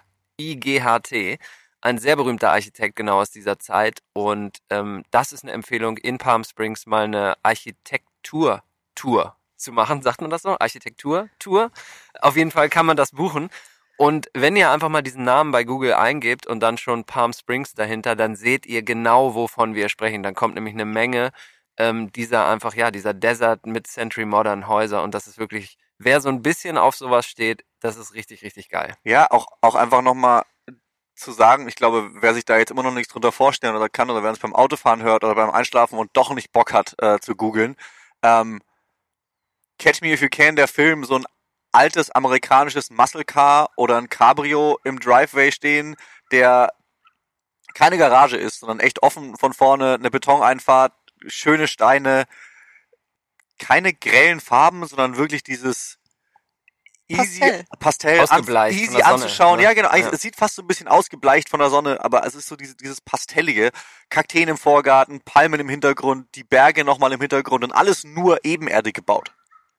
Ein 1.80 1.98
sehr 1.98 2.16
berühmter 2.16 2.52
Architekt 2.52 2.96
genau 2.96 3.20
aus 3.20 3.30
dieser 3.30 3.58
Zeit 3.58 4.00
und 4.12 4.58
ähm, 4.70 5.04
das 5.10 5.32
ist 5.32 5.44
eine 5.44 5.52
Empfehlung 5.52 5.98
in 5.98 6.18
Palm 6.18 6.44
Springs 6.44 6.86
mal 6.86 7.04
eine 7.04 7.34
Architektur 7.42 8.62
Tour 8.94 9.36
zu 9.56 9.72
machen. 9.72 10.02
Sagt 10.02 10.20
man 10.20 10.30
das 10.30 10.42
so? 10.42 10.56
Architektur 10.58 11.28
Tour. 11.38 11.70
Auf 12.20 12.36
jeden 12.36 12.50
Fall 12.50 12.68
kann 12.68 12.86
man 12.86 12.96
das 12.96 13.12
buchen. 13.12 13.50
Und 13.98 14.28
wenn 14.34 14.56
ihr 14.56 14.70
einfach 14.70 14.88
mal 14.88 15.02
diesen 15.02 15.24
Namen 15.24 15.52
bei 15.52 15.64
Google 15.64 15.94
eingebt 15.94 16.46
und 16.46 16.60
dann 16.60 16.76
schon 16.76 17.04
Palm 17.04 17.32
Springs 17.32 17.74
dahinter, 17.74 18.14
dann 18.14 18.36
seht 18.36 18.66
ihr 18.66 18.82
genau, 18.82 19.34
wovon 19.34 19.74
wir 19.74 19.88
sprechen. 19.88 20.22
Dann 20.22 20.34
kommt 20.34 20.54
nämlich 20.54 20.74
eine 20.74 20.84
Menge 20.84 21.30
ähm, 21.78 22.12
dieser 22.12 22.46
einfach, 22.48 22.74
ja, 22.74 22.90
dieser 22.90 23.14
Desert 23.14 23.66
mit 23.66 23.86
Century 23.86 24.24
Modern 24.24 24.68
Häuser. 24.68 25.02
Und 25.02 25.14
das 25.14 25.26
ist 25.26 25.38
wirklich, 25.38 25.78
wer 25.98 26.20
so 26.20 26.28
ein 26.28 26.42
bisschen 26.42 26.78
auf 26.78 26.96
sowas 26.96 27.26
steht, 27.26 27.64
das 27.80 27.96
ist 27.96 28.14
richtig, 28.14 28.42
richtig 28.42 28.68
geil. 28.68 28.94
Ja, 29.04 29.30
auch, 29.30 29.46
auch 29.60 29.74
einfach 29.74 30.02
nochmal 30.02 30.44
zu 31.14 31.32
sagen, 31.32 31.66
ich 31.66 31.76
glaube, 31.76 32.10
wer 32.20 32.34
sich 32.34 32.44
da 32.44 32.58
jetzt 32.58 32.70
immer 32.70 32.82
noch 32.82 32.92
nichts 32.92 33.12
drunter 33.12 33.32
vorstellen 33.32 33.74
oder 33.74 33.88
kann 33.88 34.10
oder 34.10 34.22
wer 34.22 34.32
es 34.32 34.38
beim 34.38 34.54
Autofahren 34.54 35.02
hört 35.02 35.24
oder 35.24 35.34
beim 35.34 35.50
Einschlafen 35.50 35.98
und 35.98 36.10
doch 36.12 36.34
nicht 36.34 36.52
Bock 36.52 36.72
hat 36.72 36.94
äh, 36.98 37.18
zu 37.20 37.34
googeln, 37.34 37.76
ähm, 38.22 38.60
Catch 39.78 40.02
Me 40.02 40.12
If 40.12 40.22
You 40.22 40.28
Can, 40.30 40.56
der 40.56 40.68
Film, 40.68 41.04
so 41.04 41.16
ein 41.16 41.24
altes 41.72 42.10
amerikanisches 42.10 42.90
Muscle 42.90 43.24
Car 43.24 43.70
oder 43.76 43.98
ein 43.98 44.08
Cabrio 44.08 44.78
im 44.84 44.98
Driveway 45.00 45.52
stehen, 45.52 45.96
der 46.32 46.72
keine 47.74 47.98
Garage 47.98 48.36
ist, 48.36 48.60
sondern 48.60 48.80
echt 48.80 49.02
offen 49.02 49.36
von 49.36 49.52
vorne, 49.52 49.94
eine 49.94 50.10
Betoneinfahrt, 50.10 50.94
schöne 51.26 51.68
Steine, 51.68 52.26
keine 53.58 53.92
grellen 53.92 54.40
Farben, 54.40 54.86
sondern 54.86 55.16
wirklich 55.16 55.42
dieses 55.42 55.98
easy 57.08 57.40
Pastell. 57.40 57.64
Pastell, 57.78 58.20
Ausgebleicht 58.20 58.78
easy 58.78 58.96
der 58.96 59.04
Sonne, 59.04 59.14
anzuschauen. 59.14 59.56
ne? 59.58 59.64
Ja, 59.64 59.74
genau. 59.74 59.94
Ja. 59.94 60.10
Es 60.10 60.20
sieht 60.20 60.36
fast 60.36 60.56
so 60.56 60.62
ein 60.62 60.66
bisschen 60.66 60.88
ausgebleicht 60.88 61.48
von 61.48 61.60
der 61.60 61.70
Sonne, 61.70 62.04
aber 62.04 62.26
es 62.26 62.34
ist 62.34 62.48
so 62.48 62.56
dieses, 62.56 62.76
dieses 62.76 63.00
Pastellige. 63.00 63.70
Kakteen 64.10 64.48
im 64.48 64.56
Vorgarten, 64.56 65.20
Palmen 65.20 65.60
im 65.60 65.68
Hintergrund, 65.68 66.34
die 66.34 66.44
Berge 66.44 66.84
nochmal 66.84 67.12
im 67.12 67.20
Hintergrund 67.20 67.64
und 67.64 67.72
alles 67.72 68.04
nur 68.04 68.44
ebenerdig 68.44 68.94
gebaut. 68.94 69.32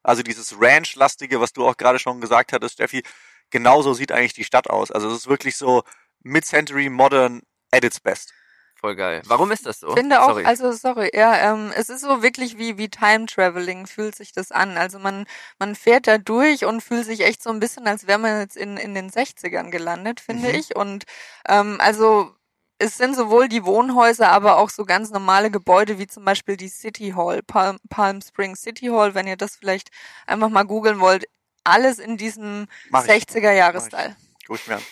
Also 0.04 0.24
dieses 0.24 0.56
Ranch-lastige, 0.60 1.42
was 1.42 1.54
du 1.54 1.68
auch 1.68 1.76
gerade 1.76 2.00
schon 2.00 2.22
gesagt 2.22 2.54
hattest, 2.54 2.76
Steffi, 2.76 3.04
genauso 3.50 3.94
sieht 3.94 4.12
eigentlich 4.12 4.34
die 4.34 4.46
Stadt 4.46 4.70
aus. 4.70 4.92
Also 4.92 5.10
es 5.10 5.18
ist 5.18 5.28
wirklich 5.28 5.58
so 5.58 5.84
Mid-Century 6.22 6.90
Modern 6.90 7.42
at 7.72 7.84
its 7.84 8.00
best. 8.00 8.34
Voll 8.80 8.96
geil. 8.96 9.22
Warum 9.26 9.52
ist 9.52 9.66
das 9.66 9.80
so? 9.80 9.96
finde 9.96 10.22
auch, 10.22 10.30
Sorry. 10.30 10.46
also 10.46 10.72
sorry, 10.72 11.10
ja, 11.14 11.52
ähm, 11.52 11.72
es 11.76 11.90
ist 11.90 12.02
so 12.02 12.22
wirklich 12.22 12.58
wie 12.60 12.78
wie 12.78 12.90
Time 12.90 13.26
Traveling 13.26 13.88
fühlt 13.88 14.16
sich 14.16 14.32
das 14.34 14.52
an. 14.52 14.78
Also 14.78 15.00
man 15.00 15.26
man 15.58 15.76
fährt 15.76 16.06
da 16.06 16.20
durch 16.20 16.64
und 16.66 16.82
fühlt 16.82 17.06
sich 17.06 17.22
echt 17.22 17.42
so 17.42 17.50
ein 17.50 17.60
bisschen, 17.60 17.88
als 17.88 18.06
wäre 18.06 18.20
man 18.20 18.40
jetzt 18.40 18.56
in 18.56 18.78
in 18.78 18.94
den 18.94 19.10
60ern 19.10 19.72
gelandet, 19.72 20.20
finde 20.20 20.50
Mhm. 20.50 20.56
ich. 20.60 20.76
Und 20.76 21.06
ähm, 21.48 21.78
also 21.82 22.32
es 22.80 22.98
sind 22.98 23.16
sowohl 23.16 23.48
die 23.50 23.66
Wohnhäuser, 23.66 24.30
aber 24.32 24.58
auch 24.58 24.70
so 24.70 24.86
ganz 24.86 25.10
normale 25.10 25.50
Gebäude 25.50 25.98
wie 25.98 26.06
zum 26.06 26.24
Beispiel 26.24 26.56
die 26.58 26.70
City 26.70 27.14
Hall, 27.18 27.42
Palm, 27.42 27.80
Palm 27.90 28.22
Springs 28.22 28.62
City 28.62 28.88
Hall, 28.90 29.16
wenn 29.16 29.26
ihr 29.26 29.38
das 29.38 29.56
vielleicht 29.56 29.90
einfach 30.28 30.50
mal 30.50 30.62
googeln 30.64 31.00
wollt. 31.00 31.26
Alles 31.64 31.98
in 31.98 32.18
diesem 32.18 32.68
Mach 32.92 33.04
ich. 33.06 33.12
60er 33.24 33.52
Jahres-Style. 33.52 34.16
Guck 34.46 34.58
ich 34.58 34.68
mir 34.68 34.76
an. 34.76 34.84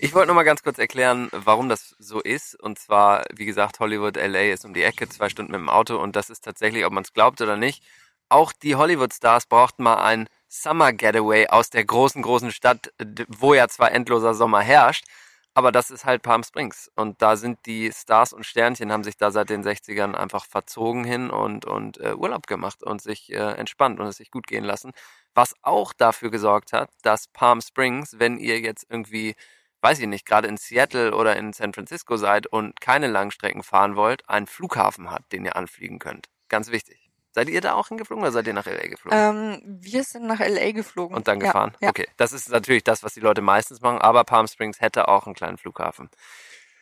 Ich 0.00 0.14
wollte 0.14 0.28
noch 0.28 0.36
mal 0.36 0.44
ganz 0.44 0.62
kurz 0.62 0.78
erklären, 0.78 1.28
warum 1.32 1.68
das 1.68 1.96
so 1.98 2.20
ist. 2.20 2.54
Und 2.54 2.78
zwar, 2.78 3.24
wie 3.34 3.46
gesagt, 3.46 3.80
Hollywood, 3.80 4.16
LA 4.16 4.52
ist 4.52 4.64
um 4.64 4.72
die 4.72 4.84
Ecke, 4.84 5.08
zwei 5.08 5.28
Stunden 5.28 5.50
mit 5.50 5.60
dem 5.60 5.68
Auto. 5.68 5.96
Und 5.96 6.14
das 6.14 6.30
ist 6.30 6.44
tatsächlich, 6.44 6.84
ob 6.86 6.92
man 6.92 7.02
es 7.02 7.12
glaubt 7.12 7.40
oder 7.40 7.56
nicht, 7.56 7.82
auch 8.28 8.52
die 8.52 8.76
Hollywood-Stars 8.76 9.46
brauchten 9.46 9.82
mal 9.82 9.96
ein 9.96 10.28
Summer 10.46 10.92
Getaway 10.92 11.48
aus 11.48 11.70
der 11.70 11.84
großen, 11.84 12.22
großen 12.22 12.52
Stadt, 12.52 12.92
wo 13.26 13.54
ja 13.54 13.66
zwar 13.66 13.90
endloser 13.90 14.34
Sommer 14.34 14.60
herrscht, 14.60 15.04
aber 15.52 15.72
das 15.72 15.90
ist 15.90 16.04
halt 16.04 16.22
Palm 16.22 16.44
Springs. 16.44 16.90
Und 16.94 17.20
da 17.20 17.36
sind 17.36 17.58
die 17.66 17.90
Stars 17.92 18.32
und 18.32 18.46
Sternchen, 18.46 18.92
haben 18.92 19.02
sich 19.02 19.16
da 19.16 19.32
seit 19.32 19.50
den 19.50 19.64
60ern 19.64 20.14
einfach 20.14 20.46
verzogen 20.46 21.02
hin 21.02 21.30
und, 21.30 21.64
und 21.64 21.98
äh, 21.98 22.14
Urlaub 22.14 22.46
gemacht 22.46 22.84
und 22.84 23.02
sich 23.02 23.32
äh, 23.32 23.36
entspannt 23.36 23.98
und 23.98 24.06
es 24.06 24.18
sich 24.18 24.30
gut 24.30 24.46
gehen 24.46 24.64
lassen. 24.64 24.92
Was 25.34 25.54
auch 25.62 25.92
dafür 25.92 26.30
gesorgt 26.30 26.72
hat, 26.72 26.90
dass 27.02 27.26
Palm 27.26 27.60
Springs, 27.60 28.20
wenn 28.20 28.38
ihr 28.38 28.60
jetzt 28.60 28.86
irgendwie 28.88 29.34
weiß 29.80 29.98
ich 30.00 30.06
nicht, 30.06 30.26
gerade 30.26 30.48
in 30.48 30.56
Seattle 30.56 31.14
oder 31.14 31.36
in 31.36 31.52
San 31.52 31.72
Francisco 31.72 32.16
seid 32.16 32.46
und 32.46 32.80
keine 32.80 33.06
Langstrecken 33.06 33.62
fahren 33.62 33.96
wollt, 33.96 34.28
einen 34.28 34.46
Flughafen 34.46 35.10
hat, 35.10 35.22
den 35.32 35.44
ihr 35.44 35.56
anfliegen 35.56 35.98
könnt. 35.98 36.28
Ganz 36.48 36.70
wichtig. 36.70 37.10
Seid 37.32 37.48
ihr 37.50 37.60
da 37.60 37.74
auch 37.74 37.88
hingeflogen 37.88 38.22
oder 38.24 38.32
seid 38.32 38.46
ihr 38.48 38.54
nach 38.54 38.66
LA 38.66 38.88
geflogen? 38.88 39.16
Ähm, 39.18 39.60
wir 39.80 40.02
sind 40.02 40.26
nach 40.26 40.40
LA 40.40 40.72
geflogen. 40.72 41.14
und 41.16 41.28
dann 41.28 41.40
Ja, 41.40 41.46
gefahren? 41.46 41.76
Ja, 41.80 41.90
Okay, 41.90 42.08
das 42.16 42.32
ist 42.32 42.48
natürlich 42.48 42.82
das, 42.84 43.02
was 43.04 43.12
die 43.14 43.20
Leute 43.20 43.42
meistens 43.42 43.80
machen, 43.80 43.98
aber 43.98 44.24
Palm 44.24 44.48
Springs 44.48 44.80
hätte 44.80 45.06
auch 45.08 45.26
einen 45.26 45.34
kleinen 45.36 45.58
Flughafen. 45.58 46.10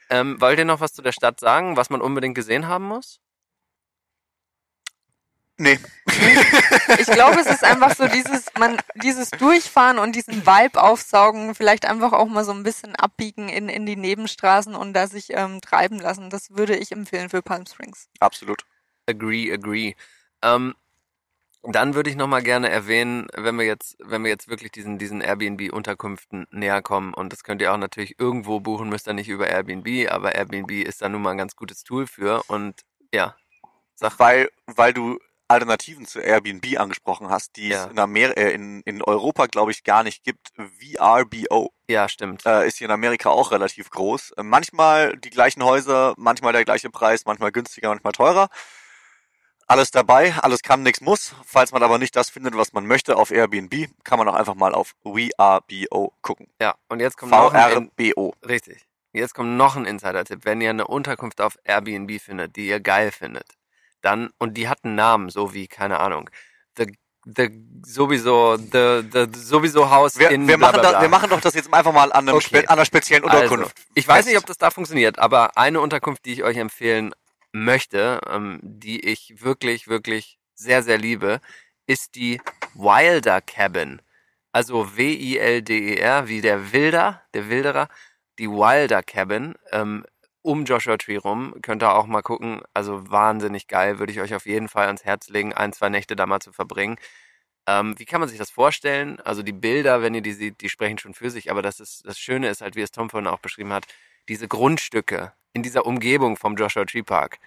Ähm, 0.08 0.40
wollt 0.40 0.58
ihr 0.58 0.64
noch 0.64 0.80
was 0.80 0.92
zu 0.92 1.02
der 1.02 1.12
Stadt 1.12 1.40
sagen, 1.40 1.76
was 1.76 1.90
man 1.90 2.00
unbedingt 2.00 2.36
gesehen 2.36 2.68
haben 2.68 2.84
muss? 2.86 3.18
Nee. 5.58 5.78
Ich 6.98 7.06
glaube, 7.06 7.40
es 7.40 7.46
ist 7.46 7.64
einfach 7.64 7.94
so 7.94 8.06
dieses, 8.08 8.46
man, 8.58 8.76
dieses 8.94 9.30
Durchfahren 9.30 9.98
und 9.98 10.14
diesen 10.14 10.46
Vibe 10.46 10.82
aufsaugen, 10.82 11.54
vielleicht 11.54 11.86
einfach 11.86 12.12
auch 12.12 12.26
mal 12.26 12.44
so 12.44 12.52
ein 12.52 12.62
bisschen 12.62 12.94
abbiegen 12.94 13.48
in, 13.48 13.68
in 13.68 13.86
die 13.86 13.96
Nebenstraßen 13.96 14.74
und 14.74 14.92
da 14.92 15.06
sich 15.06 15.28
ähm, 15.30 15.60
treiben 15.62 15.98
lassen. 15.98 16.28
Das 16.28 16.50
würde 16.50 16.76
ich 16.76 16.92
empfehlen 16.92 17.30
für 17.30 17.42
Palm 17.42 17.64
Springs. 17.66 18.08
Absolut. 18.20 18.64
Agree, 19.06 19.50
agree. 19.52 19.94
Ähm, 20.42 20.74
dann 21.62 21.94
würde 21.94 22.10
ich 22.10 22.16
noch 22.16 22.28
mal 22.28 22.42
gerne 22.42 22.68
erwähnen, 22.68 23.26
wenn 23.34 23.56
wir 23.56 23.64
jetzt, 23.64 23.96
wenn 23.98 24.22
wir 24.22 24.30
jetzt 24.30 24.48
wirklich 24.48 24.72
diesen, 24.72 24.98
diesen 24.98 25.20
Airbnb-Unterkünften 25.20 26.46
näher 26.50 26.82
kommen, 26.82 27.14
und 27.14 27.32
das 27.32 27.44
könnt 27.44 27.60
ihr 27.60 27.72
auch 27.72 27.78
natürlich 27.78 28.20
irgendwo 28.20 28.60
buchen, 28.60 28.88
müsst 28.88 29.08
ihr 29.08 29.14
nicht 29.14 29.28
über 29.28 29.48
Airbnb, 29.48 30.10
aber 30.10 30.34
Airbnb 30.34 30.70
ist 30.70 31.02
da 31.02 31.08
nun 31.08 31.22
mal 31.22 31.30
ein 31.30 31.38
ganz 31.38 31.56
gutes 31.56 31.82
Tool 31.82 32.06
für 32.06 32.42
und 32.48 32.82
ja, 33.12 33.34
sag, 33.94 34.18
Weil, 34.18 34.50
weil 34.66 34.92
du 34.92 35.18
Alternativen 35.48 36.06
zu 36.06 36.20
Airbnb 36.20 36.78
angesprochen 36.78 37.30
hast, 37.30 37.56
die 37.56 37.68
Ja. 37.68 37.84
es 37.84 37.90
in, 37.92 37.98
Amer 37.98 38.36
äh, 38.36 38.52
in, 38.52 38.80
in 38.82 39.02
Europa, 39.02 39.46
glaube 39.46 39.70
ich, 39.70 39.84
gar 39.84 40.02
nicht 40.02 40.24
gibt. 40.24 40.52
VRBO 40.56 41.72
ja, 41.88 42.08
stimmt. 42.08 42.44
äh, 42.46 42.66
ist 42.66 42.78
hier 42.78 42.86
in 42.86 42.90
Amerika 42.90 43.30
auch 43.30 43.52
relativ 43.52 43.90
groß. 43.90 44.32
Äh, 44.32 44.42
manchmal 44.42 45.16
die 45.16 45.30
gleichen 45.30 45.62
Häuser, 45.62 46.14
manchmal 46.16 46.52
der 46.52 46.64
gleiche 46.64 46.90
Preis, 46.90 47.24
manchmal 47.26 47.52
günstiger, 47.52 47.88
manchmal 47.90 48.12
teurer. 48.12 48.48
Alles 49.68 49.90
dabei, 49.90 50.32
alles 50.42 50.62
kann, 50.62 50.82
nichts 50.84 51.00
muss. 51.00 51.34
Falls 51.44 51.72
man 51.72 51.82
aber 51.82 51.98
nicht 51.98 52.14
das 52.14 52.30
findet, 52.30 52.56
was 52.56 52.72
man 52.72 52.86
möchte 52.86 53.16
auf 53.16 53.32
Airbnb, 53.32 53.88
kann 54.04 54.18
man 54.18 54.28
auch 54.28 54.34
einfach 54.34 54.54
mal 54.54 54.72
auf 54.74 54.94
VRBO 55.02 56.12
gucken. 56.22 56.48
Ja, 56.60 56.76
und 56.88 57.00
jetzt 57.00 57.16
kommt 57.16 57.32
noch 57.32 57.52
ein, 57.52 57.90
VRBO. 57.98 58.34
richtig. 58.46 58.86
Jetzt 59.12 59.34
kommt 59.34 59.56
noch 59.56 59.76
ein 59.76 59.84
Insider-Tipp. 59.86 60.40
Wenn 60.44 60.60
ihr 60.60 60.70
eine 60.70 60.86
Unterkunft 60.86 61.40
auf 61.40 61.58
Airbnb 61.64 62.20
findet, 62.20 62.54
die 62.56 62.68
ihr 62.68 62.80
geil 62.80 63.10
findet, 63.10 63.46
dann, 64.06 64.30
und 64.38 64.54
die 64.56 64.68
hat 64.68 64.84
einen 64.84 64.94
Namen, 64.94 65.28
so 65.30 65.52
wie, 65.52 65.66
keine 65.66 65.98
Ahnung, 65.98 66.30
the, 66.76 66.86
the, 67.24 67.50
sowieso, 67.84 68.56
the, 68.56 69.02
the, 69.12 69.26
sowieso 69.34 69.90
Haus 69.90 70.16
Wir, 70.16 70.30
in 70.30 70.46
wir, 70.46 70.56
machen 70.56 70.80
da, 70.80 71.02
wir 71.02 71.08
machen 71.08 71.28
doch 71.28 71.40
das 71.40 71.54
jetzt 71.54 71.72
einfach 71.74 71.92
mal 71.92 72.12
an, 72.12 72.28
einem 72.28 72.36
Okay. 72.36 72.46
spe 72.46 72.58
an 72.68 72.78
einer 72.78 72.84
speziellen 72.84 73.24
Unterkunft. 73.24 73.64
Also, 73.64 73.70
ich 73.94 74.06
weiß 74.06 74.26
nicht, 74.26 74.38
ob 74.38 74.46
das 74.46 74.58
da 74.58 74.70
funktioniert, 74.70 75.18
aber 75.18 75.58
eine 75.58 75.80
Unterkunft, 75.80 76.24
die 76.24 76.34
ich 76.34 76.44
euch 76.44 76.56
empfehlen 76.56 77.12
möchte, 77.50 78.20
ähm, 78.30 78.60
die 78.62 79.04
ich 79.04 79.42
wirklich, 79.42 79.88
wirklich 79.88 80.38
sehr, 80.54 80.84
sehr 80.84 80.98
liebe, 80.98 81.40
ist 81.86 82.14
die 82.14 82.40
Wilder 82.74 83.40
Cabin. 83.40 84.00
Also 84.52 84.96
W-I-L-D-E-R, 84.96 86.28
wie 86.28 86.40
der 86.40 86.72
Wilder, 86.72 87.22
der 87.34 87.48
Wilderer, 87.48 87.88
die 88.38 88.48
Wilder 88.48 89.02
Cabin, 89.02 89.54
ähm, 89.72 90.04
um 90.46 90.64
Joshua 90.64 90.96
Tree 90.96 91.16
rum. 91.16 91.54
Könnt 91.60 91.82
ihr 91.82 91.92
auch 91.92 92.06
mal 92.06 92.22
gucken. 92.22 92.62
Also 92.72 93.10
wahnsinnig 93.10 93.66
geil, 93.66 93.98
würde 93.98 94.12
ich 94.12 94.20
euch 94.20 94.34
auf 94.34 94.46
jeden 94.46 94.68
Fall 94.68 94.86
ans 94.86 95.04
Herz 95.04 95.28
legen, 95.28 95.52
ein, 95.52 95.72
zwei 95.72 95.88
Nächte 95.88 96.14
da 96.14 96.26
mal 96.26 96.40
zu 96.40 96.52
verbringen. 96.52 96.96
Ähm, 97.66 97.98
wie 97.98 98.04
kann 98.04 98.20
man 98.20 98.28
sich 98.28 98.38
das 98.38 98.50
vorstellen? 98.50 99.20
Also 99.20 99.42
die 99.42 99.52
Bilder, 99.52 100.02
wenn 100.02 100.14
ihr 100.14 100.20
die 100.20 100.32
seht, 100.32 100.60
die 100.60 100.68
sprechen 100.68 100.98
schon 100.98 101.14
für 101.14 101.30
sich, 101.30 101.50
aber 101.50 101.62
das 101.62 101.80
ist, 101.80 102.06
das 102.06 102.18
Schöne 102.18 102.48
ist 102.48 102.60
halt, 102.60 102.76
wie 102.76 102.82
es 102.82 102.92
Tom 102.92 103.10
vorhin 103.10 103.26
auch 103.26 103.40
beschrieben 103.40 103.72
hat, 103.72 103.86
diese 104.28 104.46
Grundstücke 104.46 105.32
in 105.52 105.64
dieser 105.64 105.84
Umgebung 105.84 106.36
vom 106.36 106.54
Joshua 106.56 106.84
Tree 106.84 107.02
Park, 107.02 107.38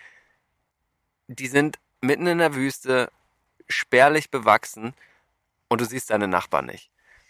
die 1.27 1.47
sind 1.47 1.79
mitten 2.01 2.27
in 2.27 2.39
der 2.39 2.53
Wüste, 2.55 3.09
spärlich 3.69 4.29
bewachsen 4.29 4.93
und 5.69 5.79
du 5.79 5.85
siehst 5.85 6.09
deine 6.09 6.27
Nachbarn 6.27 6.65
nicht. 6.65 6.89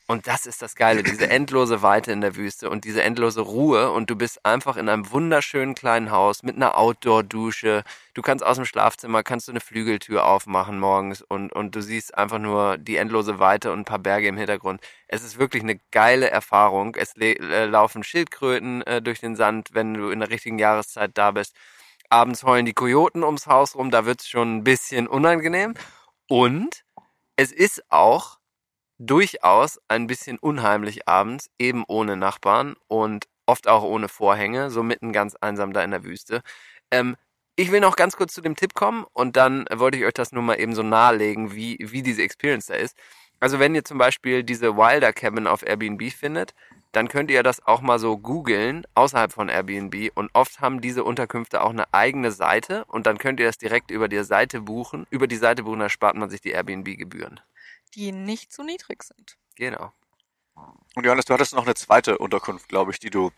Und 0.10 0.26
das 0.26 0.48
ist 0.48 0.64
das 0.64 0.74
Geile, 0.74 1.04
diese 1.04 1.30
endlose 1.30 1.84
Weite 1.84 2.12
in 2.12 2.22
der 2.22 2.36
Wüste 2.36 2.72
und 2.72 2.84
diese 2.84 3.04
endlose 3.04 3.42
Ruhe 3.42 3.92
und 3.92 4.10
du 4.10 4.16
bist 4.16 4.44
einfach 4.44 4.76
in 4.76 4.90
einem 4.90 5.12
wunderschönen 5.12 5.76
kleinen 5.76 6.10
Haus 6.10 6.42
mit 6.42 6.56
einer 6.56 6.80
Outdoor-Dusche. 6.80 7.84
Du 8.16 8.24
kannst 8.24 8.44
aus 8.44 8.56
dem 8.56 8.66
Schlafzimmer, 8.66 9.22
kannst 9.22 9.48
du 9.48 9.52
eine 9.52 9.60
Flügeltür 9.60 10.26
aufmachen 10.26 10.80
morgens 10.80 11.22
und, 11.22 11.54
und 11.54 11.76
du 11.76 11.84
siehst 11.84 12.18
einfach 12.18 12.40
nur 12.40 12.80
die 12.80 12.96
endlose 12.96 13.38
Weite 13.38 13.72
und 13.72 13.82
ein 13.82 13.86
paar 13.86 14.00
Berge 14.00 14.28
im 14.28 14.38
Hintergrund. 14.38 14.82
Es 15.08 15.22
ist 15.24 15.38
wirklich 15.38 15.62
eine 15.62 15.80
geile 15.92 16.32
Erfahrung. 16.32 16.96
Es 16.96 17.16
äh, 17.18 17.66
laufen 17.66 18.02
Schildkröten 18.02 18.82
äh, 18.88 19.04
durch 19.04 19.20
den 19.20 19.36
Sand, 19.36 19.76
wenn 19.76 19.94
du 19.94 20.10
in 20.10 20.22
der 20.22 20.32
richtigen 20.32 20.58
Jahreszeit 20.58 21.12
da 21.14 21.30
bist. 21.30 21.56
Abends 22.10 22.44
heulen 22.44 22.66
die 22.66 22.74
Kojoten 22.74 23.24
ums 23.24 23.46
Haus 23.46 23.76
rum, 23.76 23.92
da 23.92 24.08
wird's 24.08 24.28
schon 24.28 24.58
ein 24.58 24.64
bisschen 24.64 25.08
unangenehm. 25.08 25.76
Und 26.28 26.84
es 27.36 27.52
ist 27.52 27.84
auch 27.92 28.39
durchaus 29.00 29.80
ein 29.88 30.08
bisschen 30.08 30.38
unheimlich 30.40 31.08
abends, 31.08 31.50
eben 31.60 31.84
ohne 31.88 32.18
Nachbarn 32.18 32.76
und 32.88 33.26
oft 33.46 33.68
auch 33.68 33.84
ohne 33.84 34.10
Vorhänge, 34.10 34.70
so 34.72 34.84
mitten 34.84 35.14
ganz 35.14 35.36
einsam 35.36 35.74
da 35.74 35.84
in 35.84 35.92
der 35.92 36.04
Wüste. 36.04 36.42
Ähm, 36.92 37.18
Ich 37.58 37.72
will 37.72 37.82
noch 37.82 37.96
ganz 37.98 38.16
kurz 38.16 38.34
zu 38.34 38.42
dem 38.42 38.56
Tipp 38.56 38.74
kommen 38.74 39.06
und 39.14 39.36
dann 39.36 39.66
wollte 39.74 39.98
ich 39.98 40.06
euch 40.06 40.14
das 40.14 40.32
nur 40.32 40.44
mal 40.44 40.60
eben 40.60 40.74
so 40.76 40.84
nahelegen, 40.84 41.54
wie, 41.54 41.78
wie 41.80 42.02
diese 42.04 42.22
Experience 42.24 42.68
da 42.68 42.76
ist. 42.76 42.96
Also 43.42 43.60
wenn 43.60 43.76
ihr 43.76 43.84
zum 43.86 43.98
Beispiel 43.98 44.44
diese 44.44 44.76
Wilder 44.78 45.14
Cabin 45.14 45.48
auf 45.48 45.64
Airbnb 45.64 46.12
findet, 46.12 46.54
dann 46.94 47.08
könnt 47.10 47.30
ihr 47.32 47.44
das 47.44 47.66
auch 47.66 47.82
mal 47.82 48.00
so 48.00 48.18
googeln 48.18 48.86
außerhalb 48.96 49.32
von 49.34 49.50
Airbnb 49.50 50.12
und 50.16 50.30
oft 50.34 50.62
haben 50.62 50.82
diese 50.82 51.04
Unterkünfte 51.04 51.62
auch 51.62 51.70
eine 51.72 51.94
eigene 51.94 52.32
Seite 52.32 52.86
und 52.86 53.06
dann 53.08 53.18
könnt 53.18 53.40
ihr 53.40 53.46
das 53.48 53.58
direkt 53.58 53.92
über 53.92 54.08
die 54.08 54.24
Seite 54.24 54.62
buchen. 54.62 55.06
Über 55.10 55.28
die 55.28 55.36
Seite 55.38 55.64
buchen, 55.64 55.80
da 55.80 55.90
spart 55.90 56.16
man 56.16 56.30
sich 56.30 56.42
die 56.42 56.52
Airbnb-Gebühren. 56.52 57.40
Die 57.96 58.12
nicht 58.12 58.52
zu 58.54 58.64
niedrig 58.64 59.04
sind. 59.04 59.38
Genau. 59.56 59.92
Und 60.96 61.06
Johannes, 61.06 61.26
du 61.26 61.34
hattest 61.34 61.54
noch 61.54 61.66
eine 61.66 61.76
zweite 61.76 62.18
Unterkunft, 62.18 62.68
glaube 62.70 62.92
ich, 62.92 63.00
die 63.00 63.10
du 63.10 63.32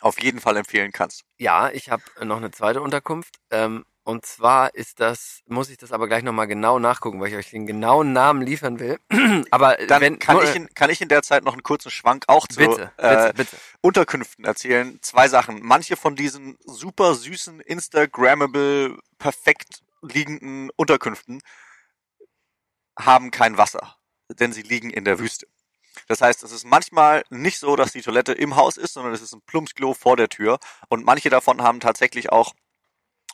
auf 0.00 0.20
jeden 0.20 0.40
Fall 0.40 0.56
empfehlen 0.56 0.92
kannst. 0.92 1.24
Ja, 1.38 1.70
ich 1.70 1.90
habe 1.90 2.02
noch 2.22 2.36
eine 2.36 2.50
zweite 2.50 2.80
Unterkunft. 2.82 3.36
Ähm, 3.50 3.84
und 4.02 4.26
zwar 4.26 4.74
ist 4.74 5.00
das, 5.00 5.40
muss 5.46 5.70
ich 5.70 5.78
das 5.78 5.90
aber 5.90 6.06
gleich 6.08 6.22
nochmal 6.22 6.46
genau 6.46 6.78
nachgucken, 6.78 7.20
weil 7.20 7.28
ich 7.28 7.36
euch 7.36 7.50
den 7.50 7.66
genauen 7.66 8.12
Namen 8.12 8.42
liefern 8.42 8.78
will. 8.78 8.98
aber 9.50 9.76
Dann 9.88 10.00
wenn, 10.02 10.18
kann, 10.18 10.36
nur- 10.36 10.44
ich 10.44 10.54
in, 10.54 10.68
kann 10.74 10.90
ich 10.90 11.00
in 11.00 11.08
der 11.08 11.22
Zeit 11.22 11.42
noch 11.42 11.54
einen 11.54 11.62
kurzen 11.62 11.90
Schwank 11.90 12.24
auch 12.28 12.46
zu 12.46 12.58
bitte, 12.58 12.92
äh, 12.98 13.32
bitte, 13.32 13.34
bitte. 13.34 13.56
Unterkünften 13.80 14.44
erzählen. 14.44 14.98
Zwei 15.00 15.28
Sachen. 15.28 15.60
Manche 15.62 15.96
von 15.96 16.16
diesen 16.16 16.58
super 16.66 17.14
süßen, 17.14 17.60
Instagrammable, 17.60 18.98
perfekt 19.18 19.82
liegenden 20.02 20.68
Unterkünften 20.76 21.40
haben 22.98 23.30
kein 23.30 23.58
Wasser, 23.58 23.96
denn 24.28 24.52
sie 24.52 24.62
liegen 24.62 24.90
in 24.90 25.04
der 25.04 25.18
Wüste. 25.18 25.46
Das 26.08 26.20
heißt, 26.20 26.42
es 26.42 26.52
ist 26.52 26.64
manchmal 26.64 27.24
nicht 27.30 27.58
so, 27.58 27.76
dass 27.76 27.92
die 27.92 28.02
Toilette 28.02 28.32
im 28.32 28.56
Haus 28.56 28.76
ist, 28.76 28.94
sondern 28.94 29.12
es 29.12 29.22
ist 29.22 29.32
ein 29.32 29.42
Plumpsklo 29.42 29.94
vor 29.94 30.16
der 30.16 30.28
Tür. 30.28 30.58
Und 30.88 31.04
manche 31.04 31.30
davon 31.30 31.62
haben 31.62 31.80
tatsächlich 31.80 32.30
auch 32.32 32.54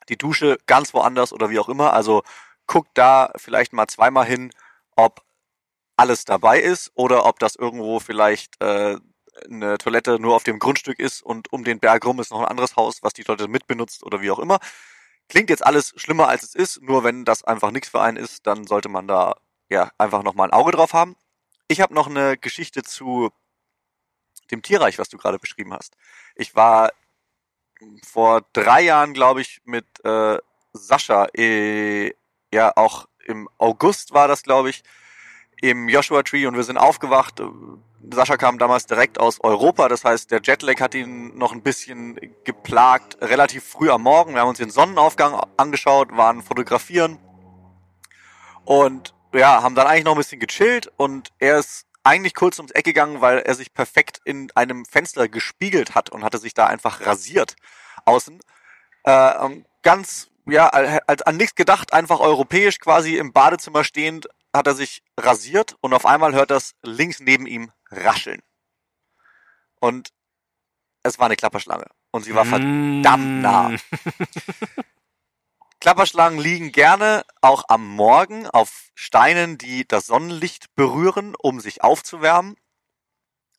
die 0.09 0.17
Dusche 0.17 0.59
ganz 0.67 0.95
woanders 0.95 1.33
oder 1.33 1.51
wie 1.51 1.59
auch 1.59 1.69
immer. 1.69 1.93
Also 1.93 2.23
guckt 2.67 2.91
da 2.95 3.33
vielleicht 3.37 3.73
mal 3.73 3.87
zweimal 3.87 4.27
hin, 4.27 4.53
ob 4.97 5.23
alles 5.97 6.25
dabei 6.25 6.61
ist 6.61 6.91
oder 6.95 7.27
ob 7.27 7.39
das 7.39 7.57
irgendwo 7.57 8.01
vielleicht 8.01 8.61
äh, 8.63 8.97
eine 9.49 9.79
Toilette 9.79 10.19
nur 10.19 10.35
auf 10.35 10.45
dem 10.45 10.59
Grundstück 10.59 10.99
ist 10.99 11.23
und 11.23 11.53
um 11.53 11.65
den 11.65 11.79
Berg 11.79 12.05
rum 12.05 12.21
ist 12.21 12.31
noch 12.31 12.41
ein 12.41 12.49
anderes 12.49 12.77
Haus, 12.77 13.03
was 13.03 13.13
die 13.13 13.25
Toilette 13.25 13.49
mitbenutzt 13.49 14.03
oder 14.03 14.21
wie 14.21 14.31
auch 14.31 14.39
immer. 14.39 14.59
Klingt 15.29 15.51
jetzt 15.51 15.65
alles 15.65 15.93
schlimmer 15.97 16.29
als 16.29 16.43
es 16.43 16.55
ist, 16.55 16.83
nur 16.83 17.05
wenn 17.05 17.25
das 17.25 17.45
einfach 17.45 17.71
nichts 17.71 17.89
für 17.89 18.01
einen 18.01 18.17
ist, 18.17 18.47
dann 18.47 18.67
sollte 18.67 18.89
man 18.89 19.07
da 19.07 19.37
ja 19.71 19.91
einfach 19.97 20.23
nochmal 20.23 20.49
ein 20.49 20.53
Auge 20.53 20.73
drauf 20.73 20.93
haben. 20.93 21.17
Ich 21.69 21.81
habe 21.81 21.95
noch 21.95 22.09
eine 22.09 22.37
Geschichte 22.37 22.83
zu 22.83 23.31
dem 24.51 24.63
Tierreich, 24.63 24.99
was 24.99 25.09
du 25.09 25.17
gerade 25.17 25.39
beschrieben 25.39 25.73
hast. 25.73 25.97
Ich 26.35 26.55
war 26.55 26.93
vor 28.05 28.43
drei 28.53 28.83
Jahren, 28.83 29.15
glaube 29.15 29.41
ich, 29.41 29.63
mit 29.65 29.87
äh, 30.05 30.39
Sascha, 30.73 31.29
äh, 31.35 32.13
ja 32.53 32.73
auch 32.77 33.07
im 33.27 33.49
August 33.59 34.13
war 34.13 34.29
das, 34.29 34.43
glaube 34.43 34.71
ich, 34.71 34.83
im 35.61 35.89
Joshua 35.89 36.23
Tree 36.23 36.47
und 36.47 36.57
wir 36.57 36.65
sind 36.65 36.79
aufgewacht. 36.79 37.41
Sascha 38.11 38.37
kam 38.37 38.59
damals 38.59 38.87
direkt 38.87 39.21
aus 39.21 39.41
Europa, 39.41 39.89
das 39.89 40.05
heißt, 40.05 40.31
der 40.31 40.41
Jetlag 40.43 40.81
hat 40.81 40.95
ihn 40.95 41.37
noch 41.37 41.53
ein 41.53 41.63
bisschen 41.63 42.19
geplagt, 42.45 43.19
relativ 43.21 43.65
früh 43.65 43.91
am 43.91 44.03
Morgen. 44.03 44.35
Wir 44.35 44.41
haben 44.41 44.49
uns 44.49 44.59
den 44.59 44.71
Sonnenaufgang 44.71 45.39
angeschaut, 45.57 46.17
waren 46.17 46.43
fotografieren 46.43 47.19
und 48.65 49.15
ja, 49.33 49.63
haben 49.63 49.75
dann 49.75 49.87
eigentlich 49.87 50.05
noch 50.05 50.13
ein 50.15 50.19
bisschen 50.19 50.41
gechillt 50.41 50.91
und 50.97 51.31
er 51.39 51.59
ist 51.59 51.87
eigentlich 52.03 52.35
kurz 52.35 52.59
ums 52.59 52.73
Eck 52.73 52.85
gegangen, 52.85 53.21
weil 53.21 53.39
er 53.41 53.55
sich 53.55 53.73
perfekt 53.75 54.21
in 54.25 54.51
einem 54.55 54.85
Fenster 54.85 55.29
gespiegelt 55.29 55.95
hat 55.95 56.11
und 56.11 56.25
hatte 56.25 56.39
sich 56.39 56.55
da 56.55 56.67
einfach 56.67 57.07
rasiert 57.07 57.57
außen. 58.05 58.41
Äh, 59.05 59.45
ähm, 59.45 59.65
ganz, 59.83 60.31
ja, 60.47 60.69
als 60.69 61.23
an 61.23 61.37
nichts 61.37 61.55
gedacht, 61.55 61.93
einfach 61.93 62.21
europäisch 62.21 62.79
quasi 62.79 63.17
im 63.17 63.33
Badezimmer 63.33 63.85
stehend, 63.85 64.29
hat 64.55 64.67
er 64.67 64.75
sich 64.75 65.03
rasiert 65.19 65.77
und 65.81 65.95
auf 65.95 66.07
einmal 66.07 66.35
hört 66.35 66.51
das 66.51 66.75
links 66.83 67.21
neben 67.21 67.47
ihm 67.47 67.71
rascheln. 67.91 68.43
Und 69.81 70.11
es 71.03 71.19
war 71.19 71.27
eine 71.27 71.37
Klapperschlange. 71.37 71.87
Und 72.11 72.25
sie 72.25 72.35
war 72.35 72.45
verdammt 72.45 73.43
nah. 73.43 73.71
Klapperschlangen 75.81 76.39
liegen 76.39 76.73
gerne 76.73 77.25
auch 77.41 77.65
am 77.69 77.89
Morgen 77.89 78.47
auf 78.47 78.91
Steinen, 78.95 79.57
die 79.57 79.89
das 79.89 80.07
Sonnenlicht 80.07 80.75
berühren, 80.75 81.35
um 81.41 81.59
sich 81.59 81.83
aufzuwärmen. 81.83 82.57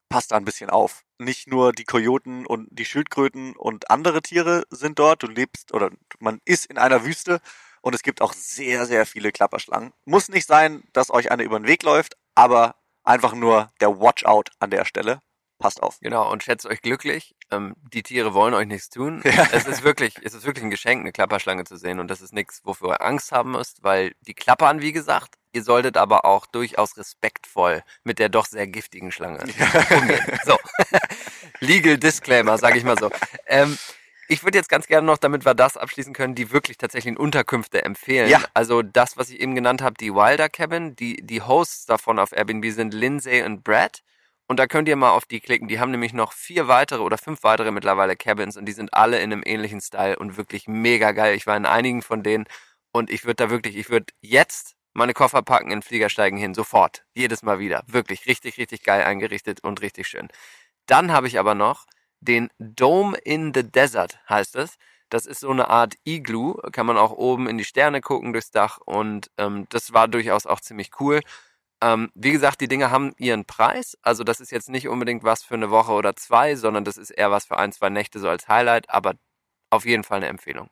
Passt 0.07 0.31
da 0.31 0.37
ein 0.37 0.45
bisschen 0.45 0.69
auf. 0.69 1.03
Nicht 1.17 1.47
nur 1.47 1.71
die 1.71 1.83
Kojoten 1.83 2.45
und 2.45 2.67
die 2.69 2.85
Schildkröten 2.85 3.55
und 3.55 3.89
andere 3.89 4.21
Tiere 4.21 4.65
sind 4.69 4.99
dort. 4.99 5.23
Du 5.23 5.27
lebst 5.27 5.73
oder 5.73 5.89
man 6.19 6.39
ist 6.45 6.67
in 6.67 6.77
einer 6.77 7.03
Wüste 7.05 7.41
und 7.81 7.95
es 7.95 8.03
gibt 8.03 8.21
auch 8.21 8.33
sehr, 8.33 8.85
sehr 8.85 9.07
viele 9.07 9.31
Klapperschlangen. 9.31 9.91
Muss 10.05 10.29
nicht 10.29 10.45
sein, 10.45 10.83
dass 10.93 11.09
euch 11.09 11.31
eine 11.31 11.41
über 11.41 11.59
den 11.59 11.67
Weg 11.67 11.81
läuft, 11.81 12.17
aber 12.35 12.75
einfach 13.03 13.33
nur 13.33 13.71
der 13.81 13.99
Watchout 13.99 14.51
an 14.59 14.69
der 14.69 14.85
Stelle. 14.85 15.21
Passt 15.57 15.81
auf. 15.81 15.97
Genau, 16.01 16.31
und 16.31 16.43
schätzt 16.43 16.67
euch 16.67 16.83
glücklich. 16.83 17.35
Ähm, 17.51 17.75
die 17.93 18.03
Tiere 18.03 18.33
wollen 18.33 18.53
euch 18.53 18.67
nichts 18.67 18.89
tun. 18.89 19.21
Ja. 19.31 19.47
Es 19.53 19.65
ist 19.65 19.83
wirklich, 19.83 20.15
es 20.23 20.33
ist 20.33 20.45
wirklich 20.45 20.63
ein 20.63 20.71
Geschenk, 20.71 21.01
eine 21.01 21.11
Klapperschlange 21.11 21.63
zu 21.63 21.77
sehen. 21.77 21.99
Und 21.99 22.09
das 22.09 22.21
ist 22.21 22.33
nichts, 22.33 22.61
wofür 22.63 22.91
ihr 22.91 23.01
Angst 23.01 23.31
haben 23.31 23.51
müsst, 23.51 23.83
weil 23.83 24.13
die 24.21 24.33
klappern, 24.33 24.81
wie 24.81 24.91
gesagt. 24.91 25.35
Ihr 25.53 25.63
solltet 25.63 25.97
aber 25.97 26.25
auch 26.25 26.45
durchaus 26.45 26.97
respektvoll 26.97 27.83
mit 28.03 28.19
der 28.19 28.29
doch 28.29 28.45
sehr 28.45 28.67
giftigen 28.67 29.11
Schlange 29.11 29.39
umgehen. 29.39 30.39
So. 30.45 30.57
Legal 31.59 31.97
Disclaimer, 31.97 32.57
sage 32.57 32.77
ich 32.77 32.83
mal 32.83 32.97
so. 32.97 33.09
Ähm, 33.47 33.77
ich 34.31 34.43
würde 34.43 34.57
jetzt 34.57 34.69
ganz 34.69 34.87
gerne 34.87 35.05
noch, 35.05 35.17
damit 35.17 35.45
wir 35.45 35.53
das 35.53 35.75
abschließen 35.75 36.13
können, 36.13 36.35
die 36.35 36.51
wirklich 36.51 36.77
tatsächlichen 36.77 37.17
Unterkünfte 37.17 37.83
empfehlen. 37.83 38.29
Ja. 38.29 38.41
Also 38.53 38.81
das, 38.81 39.17
was 39.17 39.29
ich 39.29 39.41
eben 39.41 39.55
genannt 39.55 39.81
habe, 39.81 39.95
die 39.99 40.13
Wilder 40.13 40.47
Cabin, 40.47 40.95
die, 40.95 41.17
die 41.17 41.41
Hosts 41.41 41.85
davon 41.85 42.17
auf 42.17 42.31
Airbnb 42.31 42.65
sind 42.71 42.93
Lindsay 42.93 43.43
und 43.43 43.63
Brad. 43.63 44.03
Und 44.51 44.57
da 44.57 44.67
könnt 44.67 44.89
ihr 44.89 44.97
mal 44.97 45.11
auf 45.11 45.23
die 45.23 45.39
klicken. 45.39 45.69
Die 45.69 45.79
haben 45.79 45.91
nämlich 45.91 46.11
noch 46.11 46.33
vier 46.33 46.67
weitere 46.67 47.03
oder 47.03 47.17
fünf 47.17 47.43
weitere 47.43 47.71
mittlerweile 47.71 48.17
Cabins 48.17 48.57
und 48.57 48.65
die 48.65 48.73
sind 48.73 48.93
alle 48.93 49.21
in 49.21 49.31
einem 49.31 49.43
ähnlichen 49.45 49.79
Style 49.79 50.19
und 50.19 50.35
wirklich 50.35 50.67
mega 50.67 51.13
geil. 51.13 51.35
Ich 51.35 51.47
war 51.47 51.55
in 51.55 51.65
einigen 51.65 52.01
von 52.01 52.21
denen 52.21 52.43
und 52.91 53.09
ich 53.09 53.23
würde 53.23 53.35
da 53.35 53.49
wirklich, 53.49 53.77
ich 53.77 53.89
würde 53.89 54.07
jetzt 54.19 54.75
meine 54.91 55.13
Koffer 55.13 55.41
packen, 55.41 55.71
in 55.71 55.77
den 55.77 55.81
Flieger 55.83 56.09
steigen 56.09 56.35
hin, 56.35 56.53
sofort. 56.53 57.05
Jedes 57.13 57.43
Mal 57.43 57.59
wieder. 57.59 57.83
Wirklich 57.87 58.25
richtig, 58.25 58.57
richtig 58.57 58.83
geil 58.83 59.05
eingerichtet 59.05 59.63
und 59.63 59.81
richtig 59.81 60.09
schön. 60.09 60.27
Dann 60.85 61.13
habe 61.13 61.27
ich 61.27 61.39
aber 61.39 61.55
noch 61.55 61.85
den 62.19 62.49
Dome 62.59 63.17
in 63.19 63.53
the 63.53 63.63
Desert, 63.63 64.19
heißt 64.27 64.57
es. 64.57 64.75
Das 65.07 65.27
ist 65.27 65.39
so 65.39 65.51
eine 65.51 65.69
Art 65.69 65.95
Igloo, 66.03 66.55
kann 66.73 66.85
man 66.85 66.97
auch 66.97 67.13
oben 67.13 67.47
in 67.47 67.57
die 67.57 67.63
Sterne 67.63 68.01
gucken 68.01 68.33
durchs 68.33 68.51
Dach 68.51 68.79
und 68.79 69.31
ähm, 69.37 69.67
das 69.69 69.93
war 69.93 70.09
durchaus 70.09 70.45
auch 70.45 70.59
ziemlich 70.59 70.91
cool. 70.99 71.21
Ähm, 71.81 72.11
wie 72.13 72.31
gesagt, 72.31 72.61
die 72.61 72.67
Dinge 72.67 72.91
haben 72.91 73.13
ihren 73.17 73.45
Preis. 73.45 73.97
Also 74.01 74.23
das 74.23 74.39
ist 74.39 74.51
jetzt 74.51 74.69
nicht 74.69 74.87
unbedingt 74.87 75.23
was 75.23 75.43
für 75.43 75.55
eine 75.55 75.71
Woche 75.71 75.93
oder 75.93 76.15
zwei, 76.15 76.55
sondern 76.55 76.85
das 76.85 76.97
ist 76.97 77.09
eher 77.09 77.31
was 77.31 77.45
für 77.45 77.57
ein, 77.57 77.71
zwei 77.71 77.89
Nächte 77.89 78.19
so 78.19 78.29
als 78.29 78.47
Highlight, 78.47 78.89
aber 78.89 79.15
auf 79.69 79.85
jeden 79.85 80.03
Fall 80.03 80.17
eine 80.17 80.27
Empfehlung. 80.27 80.69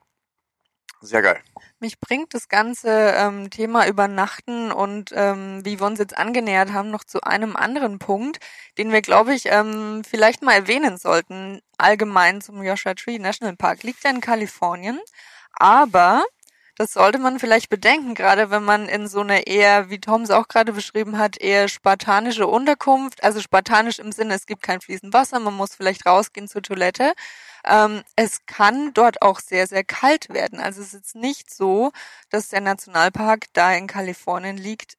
Sehr 1.02 1.22
geil. 1.22 1.40
Mich 1.80 2.00
bringt 2.02 2.34
das 2.34 2.50
ganze 2.50 2.90
ähm, 2.90 3.50
Thema 3.50 3.88
Übernachten 3.88 4.70
und 4.70 5.12
ähm, 5.16 5.64
wie 5.64 5.80
wir 5.80 5.88
uns 5.88 5.98
jetzt 5.98 6.18
angenähert 6.18 6.74
haben, 6.74 6.92
noch 6.92 7.06
zu 7.06 7.22
einem 7.22 7.56
anderen 7.56 8.00
Punkt, 8.00 8.40
den 8.78 8.92
wir, 8.92 9.02
glaube 9.02 9.34
ich, 9.34 9.46
ähm, 9.46 10.04
vielleicht 10.04 10.42
mal 10.42 10.56
erwähnen 10.56 10.98
sollten, 10.98 11.62
allgemein 11.78 12.42
zum 12.42 12.62
Joshua 12.62 12.96
Tree 12.96 13.18
National 13.18 13.56
Park. 13.56 13.84
Liegt 13.84 14.04
ja 14.04 14.10
in 14.10 14.20
Kalifornien, 14.20 15.00
aber 15.54 16.26
das 16.80 16.94
sollte 16.94 17.20
man 17.20 17.40
vielleicht 17.40 17.70
bedenken, 17.70 18.16
gerade 18.16 18.52
wenn 18.52 18.64
man 18.64 18.88
in 18.88 19.10
so 19.10 19.20
eine 19.20 19.48
eher, 19.48 19.90
wie 19.90 20.00
Tom 20.00 20.22
es 20.22 20.32
auch 20.32 20.48
gerade 20.48 20.72
beschrieben 20.72 21.18
hat, 21.18 21.36
eher 21.38 21.68
spartanische 21.68 22.48
Unterkunft, 22.48 23.22
also 23.22 23.42
spartanisch 23.42 24.00
im 24.00 24.14
Sinne, 24.14 24.36
es 24.36 24.46
gibt 24.46 24.64
kein 24.64 24.80
fließend 24.80 25.14
Wasser, 25.14 25.42
man 25.42 25.56
muss 25.56 25.76
vielleicht 25.76 26.06
rausgehen 26.06 26.48
zur 26.48 26.62
Toilette. 26.62 27.12
Ähm, 27.66 28.02
es 28.16 28.46
kann 28.46 28.94
dort 28.94 29.22
auch 29.22 29.42
sehr, 29.42 29.68
sehr 29.68 29.84
kalt 29.84 30.30
werden. 30.30 30.62
Also 30.62 30.82
es 30.82 30.94
ist 30.94 31.16
nicht 31.16 31.54
so, 31.54 31.92
dass 32.30 32.48
der 32.48 32.62
Nationalpark 32.62 33.48
da 33.52 33.74
in 33.74 33.88
Kalifornien 33.88 34.56
liegt, 34.56 34.94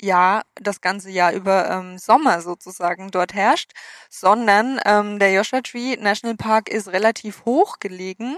ja, 0.00 0.42
das 0.54 0.80
ganze 0.80 1.10
Jahr 1.10 1.32
über 1.32 1.70
ähm, 1.70 1.98
Sommer 1.98 2.42
sozusagen 2.42 3.10
dort 3.10 3.34
herrscht, 3.34 3.72
sondern 4.10 4.78
ähm, 4.84 5.18
der 5.18 5.32
Joshua 5.32 5.62
Tree 5.62 5.96
National 5.96 6.36
Park 6.36 6.68
ist 6.68 6.88
relativ 6.88 7.44
hoch 7.46 7.78
gelegen 7.80 8.36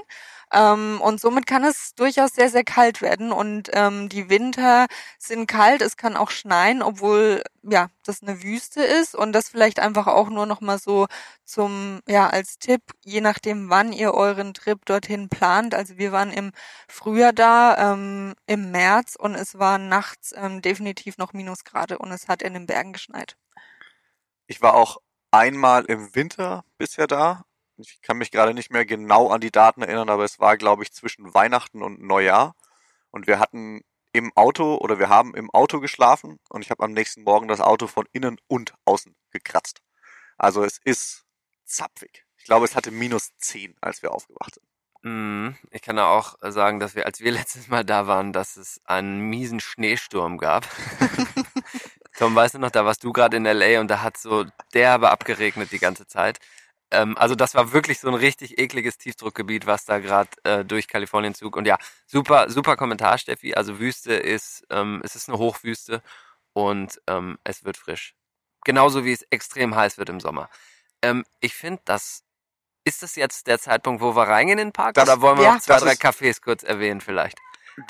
ähm, 0.53 1.01
und 1.01 1.20
somit 1.20 1.46
kann 1.46 1.64
es 1.64 1.94
durchaus 1.94 2.32
sehr, 2.32 2.51
sehr 2.51 2.64
kalt 2.64 3.03
werden 3.03 3.30
und 3.32 3.70
ähm, 3.72 4.09
die 4.09 4.28
Winter 4.28 4.86
sind 5.18 5.46
kalt, 5.46 5.80
es 5.80 5.96
kann 5.96 6.16
auch 6.16 6.30
schneien, 6.30 6.82
obwohl 6.82 7.42
ja 7.62 7.88
das 8.05 8.22
eine 8.22 8.42
Wüste 8.42 8.82
ist 8.82 9.14
und 9.14 9.32
das 9.32 9.48
vielleicht 9.48 9.78
einfach 9.78 10.07
auch 10.09 10.28
nur 10.28 10.46
noch 10.46 10.61
mal 10.61 10.78
so 10.78 11.07
zum 11.44 12.01
ja 12.09 12.28
als 12.28 12.59
Tipp, 12.59 12.82
je 13.05 13.20
nachdem 13.20 13.70
wann 13.70 13.92
ihr 13.92 14.14
euren 14.14 14.55
Trip 14.55 14.84
dorthin 14.86 15.28
plant. 15.28 15.74
Also 15.74 15.98
wir 15.98 16.12
waren 16.12 16.32
im 16.32 16.53
Frühjahr 16.88 17.32
da, 17.32 17.92
ähm, 17.92 18.34
im 18.46 18.70
März 18.72 19.16
und 19.16 19.34
es 19.34 19.59
war 19.59 19.78
nachts 19.78 20.32
ähm, 20.36 20.62
definitiv 20.62 21.18
noch 21.18 21.32
Minusgrade 21.32 21.98
und 21.98 22.11
es 22.11 22.28
hat 22.28 22.42
in 22.42 22.55
den 22.55 22.66
Bergen 22.66 22.92
geschneit. 22.92 23.36
Ich 24.48 24.62
war 24.62 24.74
auch 24.74 24.98
einmal 25.30 25.84
im 25.84 26.14
Winter 26.14 26.64
bisher 26.76 27.07
da. 27.07 27.44
Ich 27.80 28.00
kann 28.02 28.18
mich 28.18 28.30
gerade 28.30 28.54
nicht 28.54 28.70
mehr 28.70 28.86
genau 28.86 29.30
an 29.30 29.40
die 29.40 29.50
Daten 29.50 29.82
erinnern, 29.82 30.08
aber 30.10 30.24
es 30.24 30.38
war, 30.40 30.56
glaube 30.56 30.82
ich, 30.82 30.92
zwischen 30.92 31.32
Weihnachten 31.34 31.82
und 31.82 32.00
Neujahr. 32.00 32.54
Und 33.10 33.26
wir 33.26 33.38
hatten 33.38 33.82
im 34.12 34.32
Auto 34.36 34.76
oder 34.76 34.98
wir 34.98 35.08
haben 35.08 35.34
im 35.34 35.50
Auto 35.50 35.80
geschlafen 35.80 36.38
und 36.48 36.62
ich 36.62 36.70
habe 36.70 36.82
am 36.82 36.92
nächsten 36.92 37.22
Morgen 37.22 37.48
das 37.48 37.60
Auto 37.60 37.86
von 37.86 38.06
innen 38.12 38.38
und 38.48 38.74
außen 38.84 39.14
gekratzt. 39.30 39.80
Also 40.36 40.64
es 40.64 40.78
ist 40.84 41.24
zapfig. 41.64 42.24
Ich 42.38 42.44
glaube, 42.44 42.64
es 42.64 42.74
hatte 42.74 42.90
minus 42.90 43.36
10, 43.38 43.76
als 43.80 44.02
wir 44.02 44.12
aufgewacht 44.12 44.54
sind. 44.54 44.66
Mm, 45.02 45.56
Ich 45.70 45.82
kann 45.82 45.98
auch 45.98 46.34
sagen, 46.40 46.80
dass 46.80 46.94
wir, 46.94 47.06
als 47.06 47.20
wir 47.20 47.32
letztes 47.32 47.68
Mal 47.68 47.84
da 47.84 48.06
waren, 48.06 48.32
dass 48.32 48.56
es 48.56 48.80
einen 48.84 49.20
miesen 49.20 49.60
Schneesturm 49.60 50.38
gab. 50.38 50.66
Tom, 52.18 52.34
weißt 52.34 52.54
du 52.54 52.58
noch, 52.58 52.70
da 52.70 52.84
warst 52.84 53.04
du 53.04 53.12
gerade 53.12 53.36
in 53.36 53.44
LA 53.44 53.80
und 53.80 53.88
da 53.88 54.02
hat 54.02 54.16
so 54.18 54.44
derbe 54.74 55.10
abgeregnet 55.10 55.72
die 55.72 55.78
ganze 55.78 56.06
Zeit. 56.06 56.38
Ähm, 56.93 57.16
also 57.18 57.34
das 57.34 57.55
war 57.55 57.72
wirklich 57.72 58.01
so 58.01 58.09
ein 58.09 58.14
richtig 58.14 58.59
ekliges 58.59 58.99
Tiefdruckgebiet, 58.99 59.66
was 59.66 59.84
da 59.84 59.99
gerade 59.99 60.30
äh, 60.45 60.64
durch 60.64 60.88
Kalifornien 60.88 61.34
zog. 61.34 61.57
Und 61.57 61.66
ja, 61.66 61.78
super, 62.07 62.51
super 62.51 62.76
Kommentar, 62.76 63.18
Steffi. 63.18 63.55
Also 63.55 63.78
Wüste 63.78 64.12
ist, 64.14 64.64
ähm, 64.70 65.01
es 65.05 65.14
ist 65.16 65.28
eine 65.28 65.38
Hochwüste 65.38 66.03
und 66.53 67.01
ähm, 67.07 67.38
es 67.45 67.64
wird 67.64 67.76
frisch. 67.76 68.14
Genauso 68.64 69.05
wie 69.05 69.12
es 69.12 69.22
extrem 69.30 69.74
heiß 69.74 69.99
wird 69.99 70.09
im 70.09 70.20
Sommer. 70.20 70.51
Ähm, 71.03 71.24
ich 71.41 71.55
finde, 71.55 71.80
das 71.84 72.22
ist 72.84 73.03
das 73.03 73.14
jetzt 73.14 73.47
der 73.47 73.59
Zeitpunkt, 73.59 74.03
wo 74.03 74.16
wir 74.16 74.22
reingehen 74.26 74.59
in 74.59 74.68
den 74.68 74.72
Park? 74.72 74.95
Das- 74.95 75.09
oder 75.09 75.20
wollen 75.20 75.38
wir 75.38 75.45
ja, 75.45 75.55
noch 75.55 75.61
zwei, 75.61 75.78
drei 75.78 75.93
Cafés 75.93 76.41
kurz 76.43 76.62
erwähnen 76.62 77.01
vielleicht? 77.01 77.38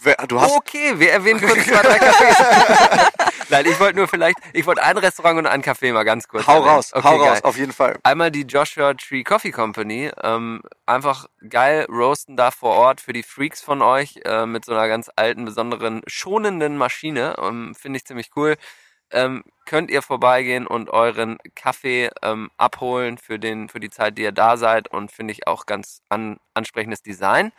Wer- 0.02 0.16
Du 0.28 0.40
hast 0.40 0.52
Okay, 0.52 0.98
wir 0.98 1.12
erwähnen 1.12 1.40
kurz 1.40 1.64
zwei, 1.64 1.82
drei 1.82 1.98
Cafés. 1.98 3.29
Nein, 3.50 3.66
ich 3.66 3.78
wollte 3.80 3.96
nur 3.96 4.08
vielleicht, 4.08 4.38
ich 4.52 4.64
wollte 4.66 4.82
ein 4.82 4.96
Restaurant 4.96 5.38
und 5.38 5.46
ein 5.46 5.62
Café 5.62 5.92
mal 5.92 6.04
ganz 6.04 6.28
kurz 6.28 6.46
hau 6.46 6.54
erwähnen. 6.56 6.68
raus, 6.68 6.92
Okay, 6.94 7.08
hau 7.08 7.18
geil. 7.18 7.28
raus, 7.30 7.42
auf 7.44 7.56
jeden 7.56 7.72
Fall. 7.72 7.98
Einmal 8.02 8.30
die 8.30 8.42
Joshua 8.42 8.94
Tree 8.94 9.24
Coffee 9.24 9.50
Company. 9.50 10.10
Ähm, 10.22 10.62
einfach 10.86 11.26
geil 11.48 11.86
roasten 11.90 12.36
da 12.36 12.50
vor 12.50 12.74
Ort 12.76 13.00
für 13.00 13.12
die 13.12 13.22
Freaks 13.22 13.60
von 13.60 13.82
euch 13.82 14.20
äh, 14.24 14.46
mit 14.46 14.64
so 14.64 14.72
einer 14.72 14.88
ganz 14.88 15.10
alten, 15.16 15.44
besonderen, 15.44 16.02
schonenden 16.06 16.76
Maschine. 16.76 17.34
Ähm, 17.42 17.74
Finde 17.74 17.96
ich 17.98 18.04
ziemlich 18.06 18.30
cool. 18.36 18.56
Ähm, 19.12 19.42
könnt 19.66 19.90
ihr 19.90 20.02
vorbeigehen 20.02 20.68
und 20.68 20.88
euren 20.90 21.38
Kaffee 21.56 22.10
ähm, 22.22 22.50
abholen 22.56 23.18
für, 23.18 23.40
den, 23.40 23.68
für 23.68 23.80
die 23.80 23.90
Zeit, 23.90 24.16
die 24.18 24.22
ihr 24.22 24.32
da 24.32 24.56
seid. 24.56 24.88
Und 24.88 25.10
finde 25.10 25.32
ich 25.32 25.48
auch 25.48 25.66
ganz 25.66 26.02
an, 26.08 26.38
ansprechendes 26.54 27.02
Design. 27.02 27.52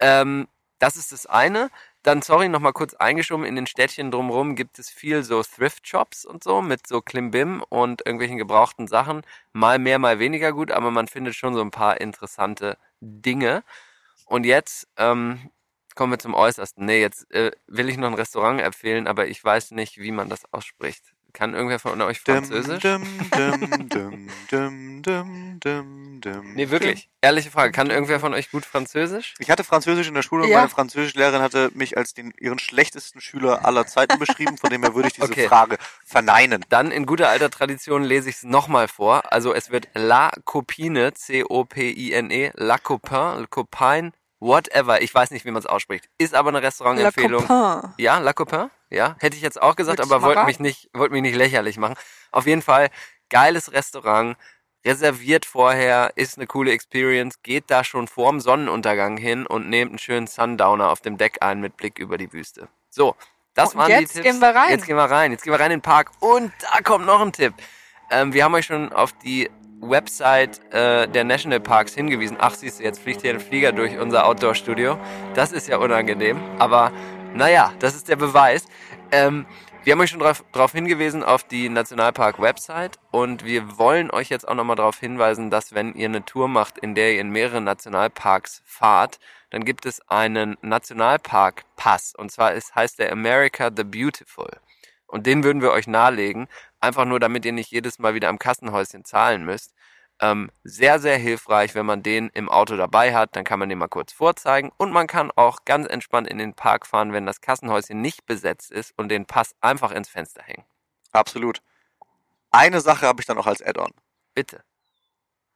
Ähm, 0.00 0.48
das 0.80 0.96
ist 0.96 1.12
das 1.12 1.26
eine. 1.26 1.70
Dann, 2.02 2.20
sorry, 2.20 2.48
nochmal 2.48 2.72
kurz 2.72 2.94
eingeschoben, 2.94 3.46
in 3.46 3.54
den 3.54 3.66
Städtchen 3.68 4.10
drumherum 4.10 4.56
gibt 4.56 4.78
es 4.80 4.90
viel 4.90 5.22
so 5.22 5.42
Thrift-Shops 5.42 6.24
und 6.24 6.42
so 6.42 6.60
mit 6.60 6.86
so 6.86 7.00
Klimbim 7.00 7.62
und 7.68 8.04
irgendwelchen 8.04 8.38
gebrauchten 8.38 8.88
Sachen. 8.88 9.22
Mal 9.52 9.78
mehr, 9.78 10.00
mal 10.00 10.18
weniger 10.18 10.52
gut, 10.52 10.72
aber 10.72 10.90
man 10.90 11.06
findet 11.06 11.36
schon 11.36 11.54
so 11.54 11.60
ein 11.60 11.70
paar 11.70 12.00
interessante 12.00 12.76
Dinge. 13.00 13.62
Und 14.26 14.44
jetzt 14.44 14.88
ähm, 14.96 15.50
kommen 15.94 16.12
wir 16.12 16.18
zum 16.18 16.34
Äußersten. 16.34 16.84
Nee, 16.86 17.00
jetzt 17.00 17.30
äh, 17.32 17.52
will 17.68 17.88
ich 17.88 17.96
noch 17.98 18.08
ein 18.08 18.14
Restaurant 18.14 18.60
empfehlen, 18.60 19.06
aber 19.06 19.28
ich 19.28 19.42
weiß 19.44 19.70
nicht, 19.72 19.98
wie 19.98 20.12
man 20.12 20.28
das 20.28 20.44
ausspricht. 20.52 21.11
Kann 21.34 21.54
irgendwer 21.54 21.78
von 21.78 21.98
euch 22.02 22.20
Französisch? 22.20 22.82
Dum, 22.82 23.02
dum, 23.30 23.88
dum, 23.88 24.28
dum, 24.50 25.02
dum, 25.02 25.60
dum, 25.60 26.20
dum. 26.20 26.52
Nee, 26.54 26.68
wirklich. 26.68 27.08
Ehrliche 27.22 27.50
Frage. 27.50 27.72
Kann 27.72 27.88
irgendwer 27.88 28.20
von 28.20 28.34
euch 28.34 28.50
gut 28.50 28.66
Französisch? 28.66 29.34
Ich 29.38 29.48
hatte 29.50 29.64
Französisch 29.64 30.08
in 30.08 30.14
der 30.14 30.22
Schule 30.22 30.44
und 30.44 30.50
Ja. 30.50 30.58
meine 30.58 30.68
Französischlehrerin 30.68 31.40
hatte 31.40 31.70
mich 31.72 31.96
als 31.96 32.12
den, 32.12 32.34
ihren 32.38 32.58
schlechtesten 32.58 33.20
Schüler 33.22 33.64
aller 33.64 33.86
Zeiten 33.86 34.18
beschrieben, 34.18 34.58
von 34.58 34.68
dem 34.68 34.82
her 34.82 34.94
würde 34.94 35.08
ich 35.08 35.14
diese 35.14 35.32
Okay. 35.32 35.48
Frage 35.48 35.78
verneinen. 36.04 36.64
Dann 36.68 36.90
in 36.90 37.06
guter 37.06 37.30
alter 37.30 37.48
Tradition 37.48 38.02
lese 38.04 38.28
ich 38.28 38.36
es 38.36 38.42
nochmal 38.42 38.86
vor. 38.88 39.32
Also 39.32 39.54
es 39.54 39.70
wird 39.70 39.88
La 39.94 40.30
Copine, 40.44 41.14
C-O-P-I-N-E, 41.14 42.50
La 42.56 42.76
Copain, 42.76 43.40
Le 43.40 43.46
Copain, 43.46 44.12
whatever. 44.42 45.00
Ich 45.00 45.14
weiß 45.14 45.30
nicht, 45.30 45.44
wie 45.44 45.50
man 45.50 45.60
es 45.60 45.66
ausspricht. 45.66 46.08
Ist 46.18 46.34
aber 46.34 46.48
eine 46.48 46.58
La 46.60 46.66
Restaurantempfehlung. 46.66 47.46
Copain. 47.46 47.94
Ja, 47.96 48.18
La 48.18 48.32
Copain? 48.32 48.70
Ja, 48.90 49.16
hätte 49.20 49.36
ich 49.36 49.42
jetzt 49.42 49.60
auch 49.62 49.76
gesagt, 49.76 50.00
ich 50.00 50.04
aber 50.04 50.22
wollte 50.22 50.44
mich 50.44 50.58
nicht, 50.58 50.90
wollte 50.92 51.12
mich 51.12 51.22
nicht 51.22 51.36
lächerlich 51.36 51.78
machen. 51.78 51.94
Auf 52.30 52.46
jeden 52.46 52.60
Fall 52.62 52.90
geiles 53.30 53.72
Restaurant, 53.72 54.36
reserviert 54.84 55.46
vorher, 55.46 56.12
ist 56.16 56.36
eine 56.36 56.46
coole 56.46 56.72
Experience, 56.72 57.42
geht 57.42 57.64
da 57.68 57.84
schon 57.84 58.08
vorm 58.08 58.40
Sonnenuntergang 58.40 59.16
hin 59.16 59.46
und 59.46 59.70
nehmt 59.70 59.92
einen 59.92 59.98
schönen 59.98 60.26
Sundowner 60.26 60.90
auf 60.90 61.00
dem 61.00 61.16
Deck 61.16 61.38
ein 61.40 61.60
mit 61.60 61.76
Blick 61.76 61.98
über 61.98 62.18
die 62.18 62.32
Wüste. 62.32 62.68
So, 62.90 63.16
das 63.54 63.72
Und 63.72 63.80
waren 63.80 63.90
jetzt 63.90 64.14
die 64.14 64.20
Tipps. 64.20 64.24
gehen 64.24 64.40
wir 64.40 64.54
rein. 64.54 64.70
Jetzt 64.70 64.86
gehen 64.86 64.96
wir 64.96 65.04
rein. 65.04 65.30
Jetzt 65.32 65.44
gehen 65.44 65.52
wir 65.52 65.60
rein 65.60 65.70
in 65.70 65.78
den 65.78 65.82
Park 65.82 66.10
und 66.20 66.52
da 66.60 66.80
kommt 66.82 67.06
noch 67.06 67.20
ein 67.22 67.32
Tipp. 67.32 67.54
Ähm, 68.10 68.34
wir 68.34 68.44
haben 68.44 68.54
euch 68.54 68.66
schon 68.66 68.92
auf 68.92 69.12
die 69.24 69.50
Website 69.82 70.60
äh, 70.72 71.08
der 71.08 71.24
Nationalparks 71.24 71.94
hingewiesen. 71.94 72.36
Ach, 72.40 72.54
siehst 72.54 72.80
du, 72.80 72.84
jetzt 72.84 73.00
fliegt 73.00 73.22
hier 73.22 73.34
ein 73.34 73.40
Flieger 73.40 73.72
durch 73.72 73.98
unser 73.98 74.26
Outdoor-Studio. 74.26 74.98
Das 75.34 75.52
ist 75.52 75.68
ja 75.68 75.76
unangenehm. 75.78 76.40
Aber 76.58 76.92
naja, 77.34 77.72
das 77.80 77.94
ist 77.94 78.08
der 78.08 78.16
Beweis. 78.16 78.66
Ähm, 79.10 79.44
wir 79.84 79.92
haben 79.92 80.00
euch 80.00 80.10
schon 80.10 80.20
darauf 80.52 80.72
hingewiesen 80.72 81.24
auf 81.24 81.42
die 81.42 81.68
Nationalpark-Website 81.68 83.00
und 83.10 83.44
wir 83.44 83.78
wollen 83.78 84.12
euch 84.12 84.28
jetzt 84.28 84.46
auch 84.46 84.54
nochmal 84.54 84.76
darauf 84.76 85.00
hinweisen, 85.00 85.50
dass 85.50 85.74
wenn 85.74 85.94
ihr 85.94 86.06
eine 86.06 86.24
Tour 86.24 86.46
macht, 86.46 86.78
in 86.78 86.94
der 86.94 87.14
ihr 87.14 87.20
in 87.20 87.30
mehreren 87.30 87.64
Nationalparks 87.64 88.62
fahrt, 88.64 89.18
dann 89.50 89.64
gibt 89.64 89.84
es 89.84 90.00
einen 90.08 90.56
Nationalpark-Pass 90.62 92.14
und 92.16 92.30
zwar 92.30 92.52
ist, 92.52 92.76
heißt 92.76 93.00
der 93.00 93.10
America 93.10 93.70
the 93.76 93.82
Beautiful. 93.82 94.50
Und 95.08 95.26
den 95.26 95.42
würden 95.42 95.62
wir 95.62 95.72
euch 95.72 95.88
nahelegen, 95.88 96.46
einfach 96.82 97.04
nur 97.04 97.20
damit 97.20 97.44
ihr 97.44 97.52
nicht 97.52 97.70
jedes 97.70 97.98
Mal 97.98 98.14
wieder 98.14 98.28
am 98.28 98.38
Kassenhäuschen 98.38 99.04
zahlen 99.04 99.44
müsst. 99.44 99.72
Ähm, 100.20 100.50
sehr, 100.62 101.00
sehr 101.00 101.16
hilfreich, 101.16 101.74
wenn 101.74 101.86
man 101.86 102.02
den 102.02 102.28
im 102.30 102.48
Auto 102.48 102.76
dabei 102.76 103.14
hat, 103.14 103.34
dann 103.34 103.44
kann 103.44 103.58
man 103.58 103.68
den 103.68 103.78
mal 103.78 103.88
kurz 103.88 104.12
vorzeigen 104.12 104.70
und 104.76 104.92
man 104.92 105.06
kann 105.06 105.30
auch 105.32 105.64
ganz 105.64 105.88
entspannt 105.88 106.28
in 106.28 106.38
den 106.38 106.54
Park 106.54 106.86
fahren, 106.86 107.12
wenn 107.12 107.26
das 107.26 107.40
Kassenhäuschen 107.40 108.00
nicht 108.00 108.26
besetzt 108.26 108.70
ist 108.70 108.92
und 108.96 109.08
den 109.08 109.26
Pass 109.26 109.54
einfach 109.60 109.90
ins 109.90 110.08
Fenster 110.08 110.42
hängen. 110.42 110.64
Absolut. 111.12 111.62
Eine 112.50 112.80
Sache 112.80 113.06
habe 113.06 113.20
ich 113.20 113.26
dann 113.26 113.36
noch 113.36 113.46
als 113.46 113.62
Add-on, 113.62 113.92
Bitte. 114.34 114.62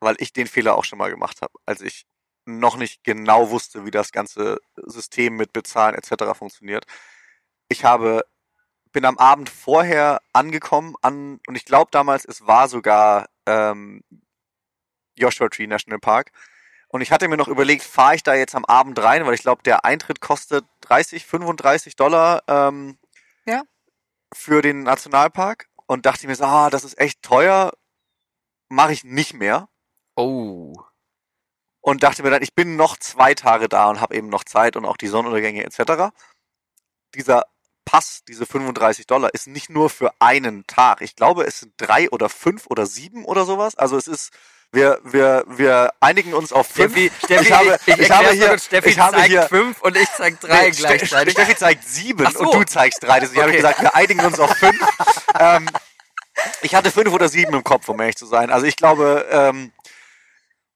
weil 0.01 0.17
ich 0.19 0.33
den 0.33 0.47
Fehler 0.47 0.77
auch 0.77 0.85
schon 0.85 0.99
mal 0.99 1.11
gemacht 1.11 1.43
habe, 1.43 1.53
als 1.67 1.81
ich 1.81 2.07
noch 2.47 2.77
nicht 2.77 3.05
genau 3.05 3.51
wusste, 3.51 3.85
wie 3.85 3.91
das 3.91 4.13
ganze 4.13 4.61
System 4.77 5.37
mit 5.37 5.53
Bezahlen 5.53 5.95
etc. 5.95 6.37
funktioniert. 6.37 6.87
Ich 7.69 7.85
habe 7.85 8.25
bin 8.97 9.05
am 9.05 9.19
Abend 9.19 9.51
vorher 9.51 10.23
angekommen 10.33 10.95
an 11.03 11.39
und 11.47 11.55
ich 11.55 11.67
glaube 11.67 11.91
damals 11.91 12.25
es 12.25 12.47
war 12.47 12.67
sogar 12.67 13.29
ähm, 13.45 14.03
Joshua 15.19 15.51
Tree 15.51 15.67
National 15.67 15.99
Park 15.99 16.33
und 16.89 17.03
ich 17.03 17.13
hatte 17.13 17.29
mir 17.29 17.37
noch 17.37 17.49
überlegt, 17.49 17.83
fahre 17.83 18.15
ich 18.15 18.23
da 18.23 18.35
jetzt 18.35 18.55
am 18.55 18.65
Abend 18.65 18.99
rein, 18.99 19.27
weil 19.27 19.35
ich 19.35 19.43
glaube 19.43 19.63
der 19.65 19.85
Eintritt 19.85 20.23
kostet 20.23 20.65
30, 20.81 21.27
35 21.27 21.97
Dollar 21.97 22.43
ähm, 22.49 22.97
Ja. 23.45 23.65
für 24.33 24.63
den 24.63 24.83
Nationalpark 24.85 25.69
und 25.85 26.07
dachte 26.07 26.27
mir 26.27 26.35
so, 26.35 26.45
ah, 26.45 26.71
das 26.71 26.83
ist 26.85 26.99
echt 26.99 27.21
teuer, 27.21 27.75
mache 28.71 28.95
ich 28.95 29.05
nicht 29.05 29.35
mehr 29.35 29.69
Oh. 30.17 30.81
und 31.83 32.03
dachte 32.03 32.23
mir 32.23 32.31
dann, 32.31 32.43
ich 32.43 32.55
bin 32.55 32.77
noch 32.77 32.97
zwei 32.97 33.35
Tage 33.35 33.69
da 33.69 33.91
und 33.91 34.01
habe 34.01 34.17
eben 34.17 34.31
noch 34.31 34.45
Zeit 34.45 34.75
und 34.75 34.87
auch 34.87 34.97
die 34.97 35.09
Sonnenuntergänge 35.09 35.65
etc. 35.65 36.15
Dieser 37.15 37.45
Pass, 37.87 38.23
diese 38.29 38.45
35 38.45 39.07
Dollar, 39.07 39.33
ist 39.33 39.47
nicht 39.47 39.71
nur 39.71 39.89
für 39.89 40.13
einen 40.19 40.67
Tag. 40.67 41.01
Ich 41.01 41.17
glaube, 41.17 41.45
es 41.47 41.61
sind 41.61 41.73
drei 41.79 42.11
oder 42.11 42.29
fünf 42.29 42.67
oder 42.67 42.85
sieben 42.85 43.25
oder 43.25 43.47
sowas. 43.47 43.77
Also 43.77 43.97
es 43.97 44.09
ist, 44.09 44.33
wir, 44.73 44.99
wir, 45.05 45.45
wir 45.47 45.91
einigen 46.01 46.35
uns 46.35 46.53
auf 46.53 46.67
fünf. 46.67 46.93
Steffi, 46.93 47.11
Steffi, 47.25 47.45
ich 47.45 47.53
habe, 47.53 47.79
ich, 47.87 47.89
erklär's 47.89 48.11
habe 48.11 48.25
mal 48.27 48.35
hier. 48.35 48.59
Steffi 48.59 48.89
ich 48.91 48.99
habe 48.99 49.17
zeigt 49.17 49.29
hier, 49.29 49.43
fünf 49.45 49.81
und 49.81 49.97
ich 49.97 50.09
zeig 50.17 50.41
drei 50.41 50.65
Nee, 50.65 50.71
gleichzeitig. 50.73 51.33
Steffi 51.33 51.57
zeigt 51.57 51.89
sieben 51.89 52.29
so. 52.31 52.41
und 52.41 52.55
du 52.55 52.65
zeigst 52.65 53.03
drei. 53.03 53.21
Deswegen 53.21 53.43
habe 53.43 53.53
ich 53.53 53.57
Okay. 53.59 53.63
gesagt, 53.63 53.83
wir 53.83 53.95
einigen 53.95 54.21
uns 54.25 54.39
auf 54.41 54.51
fünf. 54.57 54.79
ähm, 55.39 55.69
ich 56.63 56.75
hatte 56.75 56.91
fünf 56.91 57.15
oder 57.15 57.29
sieben 57.29 57.55
im 57.55 57.65
Kopf, 57.65 57.89
um 57.89 58.01
ehrlich 58.01 58.17
zu 58.17 58.27
sein. 58.27 58.51
Also 58.51 58.67
ich 58.67 58.77
glaube, 58.77 59.27
ähm, 59.31 59.73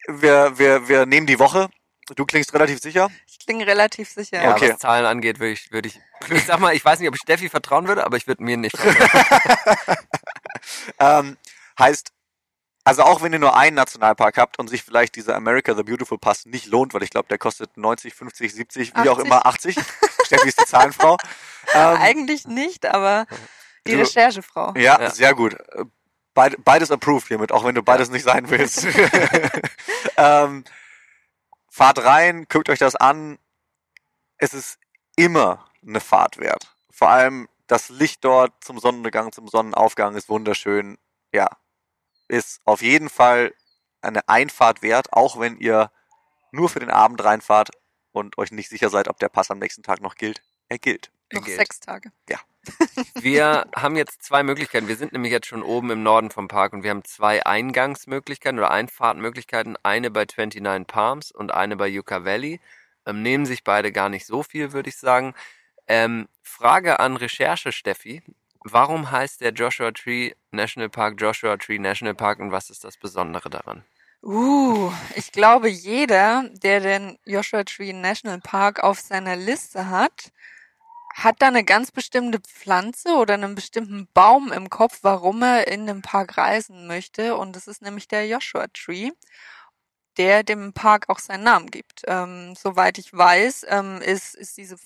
wir, 0.07 0.59
wir, 0.59 0.89
wir 0.89 1.07
nehmen 1.07 1.27
die 1.27 1.39
Woche. 1.39 1.69
Du 2.15 2.25
klingst 2.27 2.53
relativ 2.55 2.81
sicher. 2.81 3.09
Ich 3.27 3.39
klinge 3.39 3.67
relativ 3.67 4.11
sicher. 4.11 4.43
Ja, 4.43 4.55
Okay. 4.55 4.73
was 4.73 4.79
Zahlen 4.81 5.07
angeht, 5.07 5.39
würde 5.39 5.53
ich, 5.53 5.71
würde 5.73 5.89
ich, 5.89 6.01
ich 6.31 6.45
sag 6.47 6.59
mal, 6.61 6.75
ich 6.75 6.85
weiß 6.85 6.99
nicht, 7.01 7.09
ob 7.09 7.15
ich 7.15 7.21
Steffi 7.23 7.49
vertrauen 7.49 7.87
würde, 7.89 8.05
aber 8.05 8.17
ich 8.17 8.27
würde 8.27 8.43
mir 8.43 8.57
nicht 8.57 8.77
vertrauen. 8.77 9.97
Ähm, 10.99 11.37
heißt, 11.79 12.13
also 12.85 13.03
auch 13.03 13.23
wenn 13.23 13.33
ihr 13.33 13.39
nur 13.39 13.57
einen 13.57 13.77
Nationalpark 13.77 14.37
habt 14.37 14.59
und 14.59 14.69
sich 14.69 14.83
vielleicht 14.83 15.15
dieser 15.17 15.35
America 15.37 15.75
the 15.75 15.83
Beautiful 15.83 16.19
Pass 16.19 16.45
nicht 16.47 16.67
lohnt, 16.67 16.93
weil 16.95 17.03
ich 17.03 17.11
glaube, 17.11 17.29
der 17.29 17.39
kostet 17.39 17.77
90, 17.77 18.15
50, 18.15 18.53
70, 18.55 18.93
wie 18.97 19.09
auch 19.09 19.17
80. 19.19 19.25
immer, 19.27 19.47
80. 19.47 19.77
Steffi 20.27 20.49
ist 20.49 20.61
die 20.61 20.67
Zahlenfrau. 20.67 21.17
Ähm, 21.73 21.99
Eigentlich 21.99 22.47
nicht, 22.49 22.87
aber 22.87 23.27
die 23.87 23.93
Du- 23.93 23.99
Recherchefrau. 24.01 24.73
ja, 24.77 25.01
Ja. 25.01 25.11
sehr 25.11 25.35
gut. 25.35 25.57
Beid, 26.35 26.57
beides 26.65 26.91
approved 26.91 27.29
hiermit, 27.29 27.53
auch 27.53 27.65
wenn 27.65 27.75
du 27.77 27.83
beides 27.83 28.11
nicht 28.11 28.25
sein 28.25 28.49
willst. 28.51 28.87
ähm, 30.17 30.65
fahrt 31.71 32.05
rein, 32.05 32.47
guckt 32.49 32.69
euch 32.69 32.79
das 32.79 32.97
an. 32.97 33.39
Es 34.37 34.53
ist 34.53 34.79
immer 35.17 35.67
eine 35.87 36.01
Fahrt 36.01 36.39
wert. 36.39 36.75
Vor 36.91 37.09
allem 37.09 37.49
das 37.67 37.89
Licht 37.89 38.25
dort 38.25 38.53
zum 38.63 38.79
Sonnenuntergang, 38.79 39.33
zum 39.33 39.49
Sonnenaufgang 39.49 40.17
ist 40.17 40.29
wunderschön. 40.29 40.99
Ja, 41.33 41.49
ist 42.29 42.61
auf 42.65 42.83
jeden 42.83 43.09
Fall 43.09 43.55
eine 44.03 44.29
Einfahrt 44.29 44.83
wert, 44.83 45.13
auch 45.13 45.39
wenn 45.39 45.57
ihr 45.59 45.91
nur 46.53 46.69
für 46.69 46.81
den 46.81 46.91
Abend 46.91 47.23
reinfahrt 47.23 47.71
und 48.13 48.39
euch 48.39 48.51
nicht 48.51 48.69
sicher 48.69 48.91
seid, 48.91 49.09
ob 49.09 49.19
der 49.19 49.29
Pass 49.29 49.51
am 49.51 49.59
nächsten 49.59 49.83
Tag 49.83 50.01
noch 50.01 50.17
gilt. 50.17 50.43
Er 50.71 50.79
gilt. 50.79 51.11
Noch 51.33 51.45
gilt. 51.45 51.59
sechs 51.59 51.81
Tage. 51.81 52.11
Wir 53.21 53.67
haben 53.75 53.97
jetzt 53.97 54.23
zwei 54.23 54.43
Möglichkeiten. 54.43 54.89
Wir 54.89 54.97
sind 54.97 55.13
nämlich 55.13 55.33
jetzt 55.33 55.47
schon 55.47 55.63
oben 55.63 55.91
im 55.91 56.03
Norden 56.03 56.31
vom 56.31 56.49
Park 56.49 56.73
und 56.73 56.83
wir 56.83 56.91
haben 56.91 57.05
zwei 57.05 57.45
Eingangsmöglichkeiten 57.45 58.59
oder 58.59 58.71
Einfahrtmöglichkeiten. 58.71 59.77
Eine 59.83 60.11
bei 60.11 60.27
29 60.27 60.87
Palms 60.87 61.33
und 61.33 61.53
eine 61.53 61.77
bei 61.77 61.89
Yucca 61.89 62.25
Valley. 62.25 62.61
Ähm, 63.07 63.23
nehmen 63.23 63.47
sich 63.47 63.65
beide 63.65 63.93
gar 63.93 64.09
nicht 64.09 64.27
so 64.27 64.43
viel, 64.43 64.73
würde 64.73 64.91
ich 64.91 64.97
sagen. 64.97 65.35
Ähm, 65.89 66.29
Frage 66.43 67.01
an 67.01 67.17
Recherche, 67.17 67.73
Steffi. 67.73 68.23
Warum 68.63 69.11
heißt 69.11 69.41
der 69.41 69.53
Joshua 69.53 69.91
Tree 69.91 70.33
National 70.51 70.91
Park 70.91 71.21
Joshua 71.21 71.57
Tree 71.57 71.79
National 71.79 72.15
Park 72.15 72.39
und 72.39 72.53
was 72.53 72.71
ist 72.71 72.85
das 72.85 72.97
Besondere 72.97 73.49
daran? 73.49 73.85
Uh, 74.23 74.93
ich 75.17 75.33
glaube, 75.33 75.69
jeder, 75.69 76.45
der 76.63 76.81
den 76.81 77.19
Joshua 77.25 77.65
Tree 77.65 77.95
National 77.95 78.39
Park 78.41 78.81
auf 78.85 79.01
seiner 79.01 79.35
Liste 79.35 79.89
hat, 79.89 80.31
hat 81.15 81.43
da 81.43 81.49
eine 81.49 81.65
ganz 81.65 81.91
bestimmte 81.91 82.41
Pflanze 82.41 83.15
oder 83.17 83.35
einen 83.35 83.55
bestimmten 83.55 84.09
Baum 84.15 84.53
im 84.53 84.71
Kopf, 84.71 85.01
warum 85.03 85.43
er 85.43 85.69
in 85.69 85.87
den 85.87 86.03
Park 86.03 86.39
reisen 86.39 86.87
möchte. 86.87 87.37
Und 87.37 87.57
das 87.57 87.67
ist 87.67 87.83
nämlich 87.83 88.09
der 88.09 88.27
Joshua 88.27 88.67
Tree, 88.73 89.11
der 90.17 90.43
dem 90.45 90.73
Park 90.73 91.09
auch 91.09 91.19
seinen 91.19 91.45
Namen 91.45 91.71
gibt. 91.71 92.03
Ähm, 92.07 92.55
soweit 92.57 92.99
ich 92.99 93.13
weiß, 93.13 93.67
ähm, 93.69 94.01
ist, 94.03 94.35
ist 94.35 94.57
diese 94.57 94.77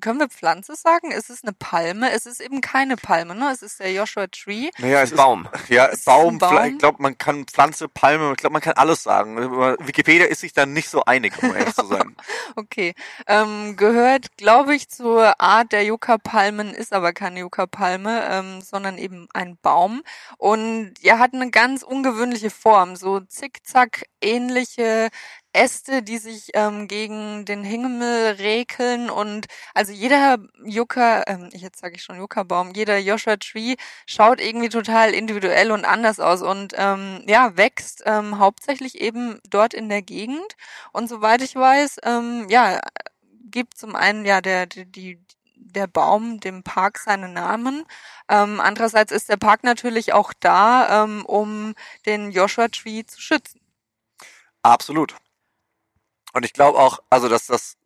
können 0.00 0.20
wir 0.20 0.28
Pflanze 0.28 0.74
sagen? 0.74 1.10
Ist 1.10 1.30
es 1.30 1.42
eine 1.42 1.52
Palme? 1.52 2.10
Es 2.12 2.26
ist 2.26 2.40
eben 2.40 2.60
keine 2.60 2.96
Palme, 2.96 3.34
ne? 3.34 3.50
Es 3.52 3.62
ist 3.62 3.80
der 3.80 3.92
Joshua 3.92 4.26
Tree. 4.26 4.70
Naja, 4.78 5.02
es 5.02 5.10
ist 5.12 5.16
Baum. 5.16 5.48
Ja, 5.68 5.86
Es 5.86 5.98
ist 5.98 6.04
Baum, 6.04 6.38
Baum. 6.38 6.64
ich 6.64 6.78
glaube, 6.78 7.02
man 7.02 7.16
kann 7.18 7.46
Pflanze, 7.46 7.88
Palme, 7.88 8.30
ich 8.32 8.38
glaube, 8.38 8.52
man 8.54 8.62
kann 8.62 8.74
alles 8.74 9.02
sagen. 9.02 9.36
Wikipedia 9.36 10.26
ist 10.26 10.40
sich 10.40 10.52
da 10.52 10.66
nicht 10.66 10.88
so 10.88 11.04
einig, 11.04 11.32
um 11.42 11.54
ehrlich 11.54 11.74
zu 11.74 11.86
sein. 11.86 12.16
Okay. 12.58 12.94
Ähm, 13.26 13.76
gehört, 13.76 14.36
glaube 14.38 14.74
ich, 14.74 14.88
zur 14.88 15.40
Art 15.40 15.72
der 15.72 15.84
Yucca-Palmen, 15.84 16.72
ist 16.72 16.92
aber 16.92 17.12
keine 17.12 17.40
Yucca-Palme, 17.40 18.26
ähm, 18.30 18.60
sondern 18.62 18.96
eben 18.98 19.28
ein 19.34 19.58
Baum. 19.60 20.02
Und 20.38 20.94
er 21.02 21.18
hat 21.18 21.34
eine 21.34 21.50
ganz 21.50 21.82
ungewöhnliche 21.82 22.50
Form, 22.50 22.96
so 22.96 23.20
zickzack-ähnliche 23.20 25.08
Äste, 25.56 26.02
die 26.02 26.18
sich 26.18 26.50
ähm, 26.54 26.88
gegen 26.88 27.44
den 27.44 27.64
Himmel 27.64 28.36
räkeln 28.38 29.10
und 29.10 29.46
also 29.74 29.92
jeder 29.92 30.38
Yucca, 30.64 31.24
ähm, 31.26 31.48
jetzt 31.52 31.80
sage 31.80 31.96
ich 31.96 32.02
schon 32.02 32.18
Yucca-Baum, 32.18 32.72
jeder 32.74 32.98
Joshua 32.98 33.36
Tree 33.36 33.76
schaut 34.06 34.40
irgendwie 34.40 34.68
total 34.68 35.14
individuell 35.14 35.72
und 35.72 35.84
anders 35.84 36.20
aus 36.20 36.42
und 36.42 36.74
ähm, 36.76 37.22
ja, 37.26 37.56
wächst 37.56 38.02
ähm, 38.06 38.38
hauptsächlich 38.38 39.00
eben 39.00 39.40
dort 39.48 39.74
in 39.74 39.88
der 39.88 40.02
Gegend. 40.02 40.56
Und 40.92 41.08
soweit 41.08 41.42
ich 41.42 41.56
weiß, 41.56 41.98
ähm, 42.04 42.46
ja, 42.48 42.80
gibt 43.50 43.78
zum 43.78 43.96
einen 43.96 44.24
ja 44.24 44.40
der, 44.40 44.66
die, 44.66 44.84
die 44.86 45.26
der 45.54 45.86
Baum 45.86 46.40
dem 46.40 46.62
Park 46.62 46.98
seinen 46.98 47.32
Namen. 47.32 47.84
Ähm, 48.28 48.60
andererseits 48.60 49.12
ist 49.12 49.28
der 49.28 49.36
Park 49.36 49.64
natürlich 49.64 50.12
auch 50.12 50.32
da, 50.40 51.04
ähm, 51.04 51.24
um 51.26 51.74
den 52.06 52.30
Joshua 52.30 52.68
Tree 52.68 53.04
zu 53.04 53.20
schützen. 53.20 53.60
Absolut. 54.62 55.14
Und 56.36 56.44
ich 56.44 56.52
glaube 56.52 56.78
auch, 56.78 56.98
also 57.08 57.30
dass 57.30 57.46
das 57.46 57.78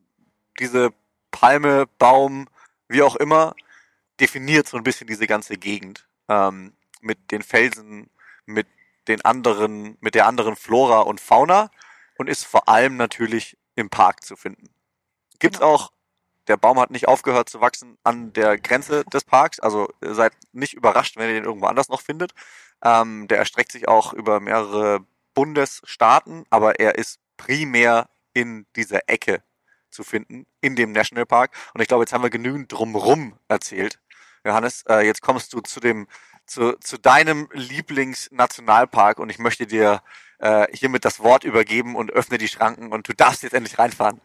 diese 0.59 0.93
Palme, 1.31 1.87
Baum, 1.99 2.49
wie 2.89 3.01
auch 3.01 3.15
immer, 3.15 3.55
definiert 4.19 4.67
so 4.67 4.77
ein 4.77 4.83
bisschen 4.83 5.07
diese 5.07 5.29
ganze 5.29 5.57
Gegend 5.57 6.09
ähm, 6.29 6.73
mit 7.01 7.31
den 7.31 7.43
Felsen, 7.43 8.11
mit 8.47 8.67
den 9.07 9.25
anderen, 9.25 9.97
mit 10.01 10.17
der 10.17 10.27
anderen 10.27 10.57
Flora 10.57 11.03
und 11.03 11.21
Fauna 11.21 11.71
und 12.19 12.29
ist 12.29 12.45
vor 12.45 12.69
allem 12.69 12.97
natürlich 12.97 13.57
im 13.77 13.89
Park 13.89 14.25
zu 14.25 14.35
finden. 14.35 14.69
Gibt's 15.39 15.61
Genau. 15.61 15.73
auch, 15.73 15.93
der 16.49 16.57
Baum 16.57 16.81
hat 16.81 16.91
nicht 16.91 17.07
aufgehört 17.07 17.49
zu 17.49 17.61
wachsen 17.61 17.99
an 18.03 18.33
der 18.33 18.59
Grenze 18.59 19.05
des 19.05 19.23
Parks, 19.23 19.61
also 19.61 19.89
ihr 20.03 20.17
seid 20.17 20.33
nicht 20.51 20.75
überrascht, 20.75 21.17
wenn 21.17 21.29
ihr 21.29 21.35
den 21.35 21.45
irgendwo 21.45 21.67
anders 21.67 21.89
noch 21.89 22.01
findet. 22.01 22.33
Ähm, 22.83 23.29
der 23.29 23.39
erstreckt 23.39 23.71
sich 23.71 23.87
auch 23.87 24.13
über 24.13 24.41
mehrere 24.41 25.07
Bundesstaaten, 25.35 26.47
aber 26.51 26.81
er 26.81 26.97
ist 26.97 27.21
primär 27.37 28.09
in 28.33 28.67
dieser 28.77 29.09
Ecke 29.09 29.43
zu 29.91 30.05
finden, 30.05 30.47
in 30.61 30.77
dem 30.77 30.93
Nationalpark. 30.93 31.53
Und 31.75 31.81
ich 31.81 31.89
glaube, 31.89 32.05
jetzt 32.05 32.13
haben 32.13 32.23
wir 32.23 32.31
genügend 32.31 32.73
drumrum 32.73 33.39
erzählt. 33.49 33.99
Johannes, 34.45 34.85
äh, 34.89 35.05
jetzt 35.05 35.23
kommst 35.23 35.53
du 35.53 35.61
zu 35.61 35.81
dem, 35.81 36.07
zu, 36.47 36.73
zu 36.79 36.99
deinem 36.99 37.49
Lieblingsnationalpark 37.53 39.19
und 39.19 39.31
ich 39.31 39.39
möchte 39.39 39.67
dir 39.67 40.03
äh, 40.39 40.67
hiermit 40.73 41.05
das 41.05 41.21
Wort 41.21 41.45
übergeben 41.45 41.97
und 41.97 42.13
öffne 42.13 42.39
die 42.39 42.49
Schranken 42.49 42.93
und 42.93 43.09
du 43.09 43.13
darfst 43.13 43.43
jetzt 43.43 43.53
endlich 43.53 43.79
reinfahren. 43.79 44.21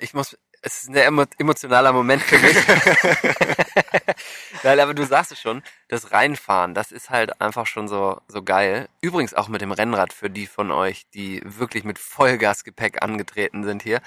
Ich 0.00 0.14
muss, 0.14 0.38
es 0.64 0.84
ist 0.84 0.88
ein 0.88 1.26
emotionaler 1.38 1.92
Moment 1.92 2.22
für 2.22 2.38
mich. 2.38 2.56
Weil, 4.62 4.80
aber 4.80 4.94
du 4.94 5.04
sagst 5.04 5.30
es 5.30 5.40
schon, 5.40 5.62
das 5.88 6.10
Reinfahren, 6.10 6.72
das 6.72 6.90
ist 6.90 7.10
halt 7.10 7.38
einfach 7.40 7.66
schon 7.66 7.86
so, 7.86 8.18
so 8.28 8.42
geil. 8.42 8.88
Übrigens 9.02 9.34
auch 9.34 9.48
mit 9.48 9.60
dem 9.60 9.72
Rennrad 9.72 10.14
für 10.14 10.30
die 10.30 10.46
von 10.46 10.70
euch, 10.70 11.06
die 11.12 11.42
wirklich 11.44 11.84
mit 11.84 11.98
Vollgasgepäck 11.98 13.02
angetreten 13.02 13.62
sind 13.64 13.82
hier. 13.82 14.00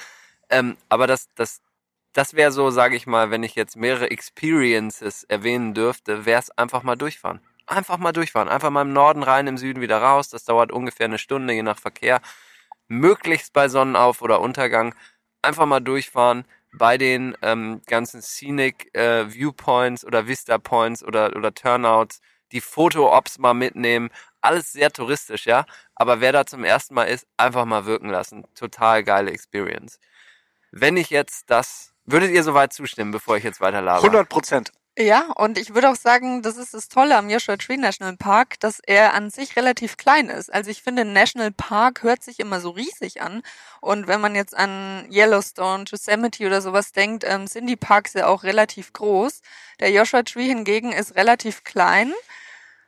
Ähm, 0.49 0.77
aber 0.89 1.05
das, 1.05 1.29
das, 1.35 1.61
das 2.13 2.33
wäre 2.33 2.51
so, 2.51 2.71
sage 2.71 2.95
ich 2.95 3.05
mal, 3.05 3.29
wenn 3.29 3.43
ich 3.43 3.53
jetzt 3.53 3.75
mehrere 3.75 4.09
Experiences 4.09 5.25
erwähnen 5.25 5.75
dürfte, 5.75 6.25
wäre 6.25 6.41
es 6.41 6.49
einfach 6.57 6.81
mal 6.81 6.95
durchfahren. 6.95 7.39
Einfach 7.67 7.99
mal 7.99 8.13
durchfahren. 8.13 8.49
Einfach 8.49 8.71
mal 8.71 8.81
im 8.81 8.93
Norden 8.93 9.21
rein, 9.21 9.45
im 9.45 9.57
Süden 9.57 9.81
wieder 9.81 10.01
raus. 10.01 10.29
Das 10.29 10.43
dauert 10.43 10.71
ungefähr 10.71 11.05
eine 11.05 11.19
Stunde, 11.19 11.53
je 11.53 11.61
nach 11.61 11.77
Verkehr. 11.77 12.19
Möglichst 12.87 13.53
bei 13.53 13.67
Sonnenauf- 13.67 14.23
oder 14.23 14.41
Untergang 14.41 14.95
einfach 15.47 15.65
mal 15.65 15.79
durchfahren 15.79 16.45
bei 16.73 16.97
den 16.97 17.35
ähm, 17.41 17.81
ganzen 17.87 18.21
Scenic 18.21 18.93
äh, 18.95 19.31
Viewpoints 19.31 20.05
oder 20.05 20.27
Vista 20.27 20.57
Points 20.57 21.03
oder, 21.03 21.35
oder 21.35 21.53
Turnouts, 21.53 22.19
die 22.51 22.61
Foto-Ops 22.61 23.39
mal 23.39 23.53
mitnehmen. 23.53 24.09
Alles 24.41 24.73
sehr 24.73 24.91
touristisch, 24.91 25.45
ja. 25.45 25.65
Aber 25.95 26.21
wer 26.21 26.31
da 26.31 26.45
zum 26.45 26.63
ersten 26.63 26.93
Mal 26.93 27.05
ist, 27.05 27.25
einfach 27.37 27.65
mal 27.65 27.85
wirken 27.85 28.09
lassen. 28.09 28.45
Total 28.53 29.03
geile 29.03 29.31
Experience. 29.31 29.99
Wenn 30.71 30.97
ich 30.97 31.09
jetzt 31.09 31.49
das, 31.49 31.93
würdet 32.05 32.31
ihr 32.31 32.43
soweit 32.43 32.73
zustimmen, 32.73 33.11
bevor 33.11 33.37
ich 33.37 33.43
jetzt 33.43 33.61
weiter 33.61 33.81
laber? 33.81 34.03
100 34.03 34.29
Prozent. 34.29 34.71
Ja, 34.99 35.31
und 35.33 35.59
ich 35.59 35.75
würde 35.75 35.91
auch 35.91 35.95
sagen, 35.95 36.41
das 36.41 36.57
ist 36.57 36.73
das 36.73 36.89
Tolle 36.89 37.15
am 37.17 37.29
Joshua 37.29 37.55
Tree 37.55 37.77
National 37.77 38.17
Park, 38.17 38.59
dass 38.61 38.79
er 38.79 39.13
an 39.13 39.29
sich 39.29 39.55
relativ 39.55 39.95
klein 39.95 40.27
ist. 40.29 40.51
Also 40.51 40.71
ich 40.71 40.81
finde, 40.81 41.05
National 41.05 41.51
Park 41.51 42.01
hört 42.01 42.23
sich 42.23 42.39
immer 42.39 42.59
so 42.61 42.71
riesig 42.71 43.21
an. 43.21 43.43
Und 43.79 44.07
wenn 44.07 44.19
man 44.21 44.33
jetzt 44.33 44.55
an 44.57 45.07
Yellowstone, 45.11 45.83
Yosemite 45.87 46.47
oder 46.47 46.61
sowas 46.63 46.93
denkt, 46.93 47.23
ähm, 47.27 47.45
sind 47.45 47.67
die 47.67 47.75
Parks 47.75 48.13
ja 48.15 48.25
auch 48.25 48.43
relativ 48.43 48.91
groß. 48.91 49.41
Der 49.79 49.91
Joshua 49.91 50.23
Tree 50.23 50.47
hingegen 50.47 50.91
ist 50.91 51.15
relativ 51.15 51.63
klein. 51.63 52.11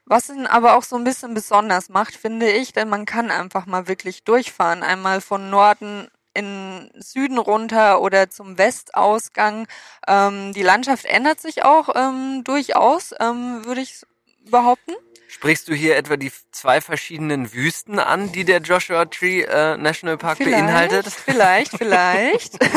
Was 0.05 0.29
ihn 0.29 0.47
aber 0.47 0.75
auch 0.77 0.83
so 0.83 0.95
ein 0.95 1.03
bisschen 1.03 1.35
besonders 1.35 1.89
macht, 1.89 2.15
finde 2.15 2.49
ich, 2.51 2.73
denn 2.73 2.89
man 2.89 3.05
kann 3.05 3.29
einfach 3.29 3.67
mal 3.67 3.87
wirklich 3.87 4.23
durchfahren. 4.23 4.81
Einmal 4.81 5.21
von 5.21 5.51
Norden 5.51 6.09
in 6.33 6.91
Süden 6.95 7.37
runter 7.37 8.01
oder 8.01 8.29
zum 8.29 8.57
Westausgang. 8.57 9.67
Ähm, 10.07 10.53
die 10.53 10.63
Landschaft 10.63 11.05
ändert 11.05 11.39
sich 11.39 11.63
auch 11.63 11.89
ähm, 11.95 12.43
durchaus, 12.43 13.13
ähm, 13.19 13.65
würde 13.65 13.81
ich 13.81 14.01
behaupten. 14.49 14.93
Sprichst 15.27 15.67
du 15.67 15.75
hier 15.75 15.95
etwa 15.95 16.17
die 16.17 16.31
zwei 16.51 16.81
verschiedenen 16.81 17.53
Wüsten 17.53 17.99
an, 17.99 18.31
die 18.31 18.45
der 18.45 18.61
Joshua 18.61 19.05
Tree 19.05 19.41
äh, 19.43 19.77
National 19.77 20.17
Park 20.17 20.39
beinhaltet? 20.39 21.07
Vielleicht, 21.07 21.77
vielleicht. 21.77 22.57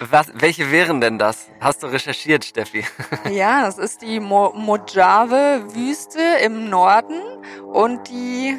Was, 0.00 0.32
welche 0.34 0.70
wären 0.70 1.00
denn 1.00 1.18
das? 1.18 1.48
Hast 1.60 1.82
du 1.82 1.86
recherchiert, 1.86 2.44
Steffi? 2.44 2.84
ja, 3.30 3.64
das 3.64 3.78
ist 3.78 4.02
die 4.02 4.20
Mo 4.20 4.52
Mojave-Wüste 4.54 6.20
im 6.42 6.68
Norden 6.68 7.20
und 7.72 8.08
die 8.08 8.58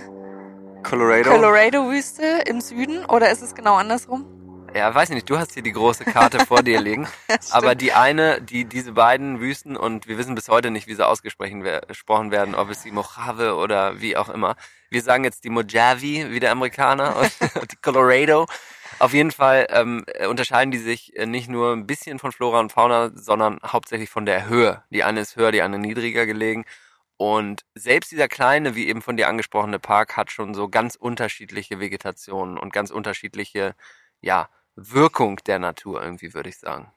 Colorado. 0.89 1.31
Colorado-Wüste 1.31 2.43
im 2.47 2.61
Süden. 2.61 3.05
Oder 3.05 3.31
ist 3.31 3.41
es 3.41 3.55
genau 3.55 3.75
andersrum? 3.75 4.25
Ja, 4.75 4.93
weiß 4.93 5.09
nicht, 5.09 5.29
du 5.29 5.37
hast 5.37 5.53
hier 5.53 5.63
die 5.63 5.71
große 5.71 6.03
Karte 6.03 6.45
vor 6.45 6.61
dir 6.61 6.81
liegen. 6.81 7.07
Aber 7.51 7.75
die 7.75 7.93
eine, 7.93 8.41
die 8.41 8.65
diese 8.65 8.91
beiden 8.91 9.39
Wüsten 9.39 9.77
und 9.77 10.07
wir 10.07 10.17
wissen 10.17 10.35
bis 10.35 10.49
heute 10.49 10.69
nicht, 10.69 10.87
wie 10.87 10.95
sie 10.95 11.07
ausgesprochen 11.07 11.63
wer- 11.63 11.81
gesprochen 11.81 12.29
werden, 12.29 12.55
ob 12.55 12.69
es 12.69 12.83
die 12.83 12.91
Mojave 12.91 13.55
oder 13.55 14.01
wie 14.01 14.17
auch 14.17 14.27
immer. 14.29 14.55
Wir 14.89 15.01
sagen 15.01 15.23
jetzt 15.23 15.43
die 15.45 15.49
Mojave, 15.49 16.01
wie 16.31 16.39
der 16.39 16.51
Amerikaner, 16.51 17.15
und 17.15 17.31
die 17.71 17.77
Colorado. 17.81 18.47
Auf 18.99 19.13
jeden 19.13 19.31
Fall 19.31 19.67
ähm, 19.71 20.03
äh, 20.07 20.27
unterscheiden 20.27 20.71
die 20.71 20.77
sich 20.77 21.15
äh, 21.17 21.25
nicht 21.25 21.49
nur 21.49 21.73
ein 21.73 21.87
bisschen 21.87 22.19
von 22.19 22.31
Flora 22.31 22.59
und 22.59 22.71
Fauna, 22.71 23.11
sondern 23.15 23.59
hauptsächlich 23.65 24.09
von 24.09 24.25
der 24.25 24.47
Höhe. 24.47 24.83
Die 24.89 25.03
eine 25.03 25.21
ist 25.21 25.35
höher, 25.35 25.51
die 25.51 25.61
andere 25.61 25.81
niedriger 25.81 26.25
gelegen. 26.25 26.65
Und 27.17 27.61
selbst 27.75 28.11
dieser 28.11 28.27
kleine, 28.27 28.75
wie 28.75 28.87
eben 28.87 29.01
von 29.01 29.17
dir 29.17 29.27
angesprochene 29.29 29.79
Park, 29.79 30.17
hat 30.17 30.31
schon 30.31 30.53
so 30.53 30.67
ganz 30.69 30.95
unterschiedliche 30.95 31.79
Vegetationen 31.79 32.57
und 32.57 32.73
ganz 32.73 32.91
unterschiedliche, 32.91 33.75
ja, 34.21 34.49
Wirkung 34.75 35.37
der 35.47 35.59
Natur 35.59 36.01
irgendwie, 36.03 36.33
würde 36.33 36.49
ich 36.49 36.57
sagen. 36.59 36.91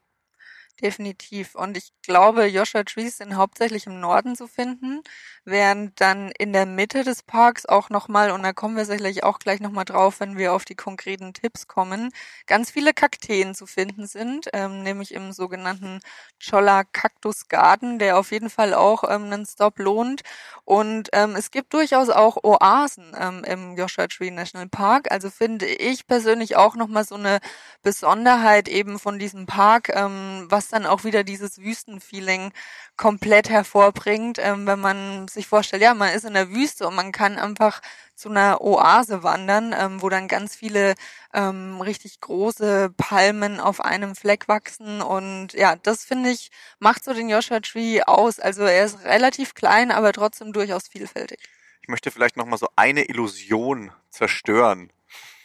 Definitiv. 0.81 1.55
Und 1.55 1.75
ich 1.75 1.91
glaube, 2.03 2.45
Joshua 2.45 2.83
Trees 2.83 3.17
sind 3.17 3.35
hauptsächlich 3.35 3.85
im 3.85 3.99
Norden 3.99 4.37
zu 4.37 4.47
finden, 4.47 5.01
während 5.43 5.99
dann 5.99 6.31
in 6.37 6.53
der 6.53 6.65
Mitte 6.65 7.03
des 7.03 7.21
Parks 7.21 7.65
auch 7.65 7.89
nochmal, 7.89 8.31
und 8.31 8.43
da 8.43 8.53
kommen 8.53 8.77
wir 8.77 8.85
sicherlich 8.85 9.23
auch 9.23 9.39
gleich 9.39 9.59
nochmal 9.59 9.83
drauf, 9.83 10.21
wenn 10.21 10.37
wir 10.37 10.53
auf 10.53 10.63
die 10.63 10.75
konkreten 10.75 11.33
Tipps 11.33 11.67
kommen, 11.67 12.11
ganz 12.47 12.71
viele 12.71 12.93
Kakteen 12.93 13.55
zu 13.55 13.65
finden 13.65 14.07
sind, 14.07 14.47
ähm, 14.53 14.83
nämlich 14.83 15.13
im 15.13 15.33
sogenannten 15.33 15.99
Cholla 16.41 16.85
Cactus 16.85 17.49
Garden, 17.49 17.99
der 17.99 18.17
auf 18.17 18.31
jeden 18.31 18.49
Fall 18.49 18.73
auch 18.73 19.03
ähm, 19.03 19.25
einen 19.25 19.45
Stop 19.45 19.79
lohnt. 19.79 20.21
Und 20.63 21.09
ähm, 21.11 21.35
es 21.35 21.51
gibt 21.51 21.73
durchaus 21.73 22.09
auch 22.09 22.37
Oasen 22.43 23.13
ähm, 23.19 23.43
im 23.43 23.75
Joshua 23.75 24.07
Tree 24.07 24.31
National 24.31 24.69
Park. 24.69 25.11
Also 25.11 25.29
finde 25.29 25.65
ich 25.65 26.07
persönlich 26.07 26.55
auch 26.55 26.75
nochmal 26.75 27.03
so 27.03 27.15
eine 27.15 27.39
Besonderheit 27.81 28.69
eben 28.69 28.97
von 28.99 29.19
diesem 29.19 29.45
Park, 29.45 29.89
ähm, 29.93 30.47
dann 30.69 30.85
auch 30.85 31.03
wieder 31.03 31.23
dieses 31.23 31.59
Wüstenfeeling 31.59 32.51
komplett 32.97 33.49
hervorbringt, 33.49 34.39
ähm, 34.39 34.65
wenn 34.67 34.79
man 34.79 35.27
sich 35.27 35.47
vorstellt, 35.47 35.83
ja, 35.83 35.93
man 35.93 36.13
ist 36.13 36.25
in 36.25 36.33
der 36.33 36.49
Wüste 36.49 36.87
und 36.87 36.95
man 36.95 37.11
kann 37.11 37.37
einfach 37.37 37.81
zu 38.15 38.29
einer 38.29 38.61
Oase 38.61 39.23
wandern, 39.23 39.73
ähm, 39.77 40.01
wo 40.01 40.09
dann 40.09 40.27
ganz 40.27 40.55
viele 40.55 40.95
ähm, 41.33 41.79
richtig 41.81 42.19
große 42.19 42.93
Palmen 42.97 43.59
auf 43.59 43.81
einem 43.81 44.15
Fleck 44.15 44.47
wachsen 44.47 45.01
und 45.01 45.53
ja, 45.53 45.75
das 45.77 46.03
finde 46.03 46.29
ich 46.29 46.51
macht 46.79 47.03
so 47.03 47.13
den 47.13 47.29
Joshua 47.29 47.59
Tree 47.61 48.01
aus. 48.01 48.39
Also 48.39 48.63
er 48.63 48.85
ist 48.85 49.03
relativ 49.05 49.53
klein, 49.53 49.91
aber 49.91 50.11
trotzdem 50.11 50.53
durchaus 50.53 50.87
vielfältig. 50.87 51.39
Ich 51.81 51.87
möchte 51.87 52.11
vielleicht 52.11 52.37
noch 52.37 52.45
mal 52.45 52.57
so 52.57 52.67
eine 52.75 53.05
Illusion 53.05 53.91
zerstören 54.09 54.91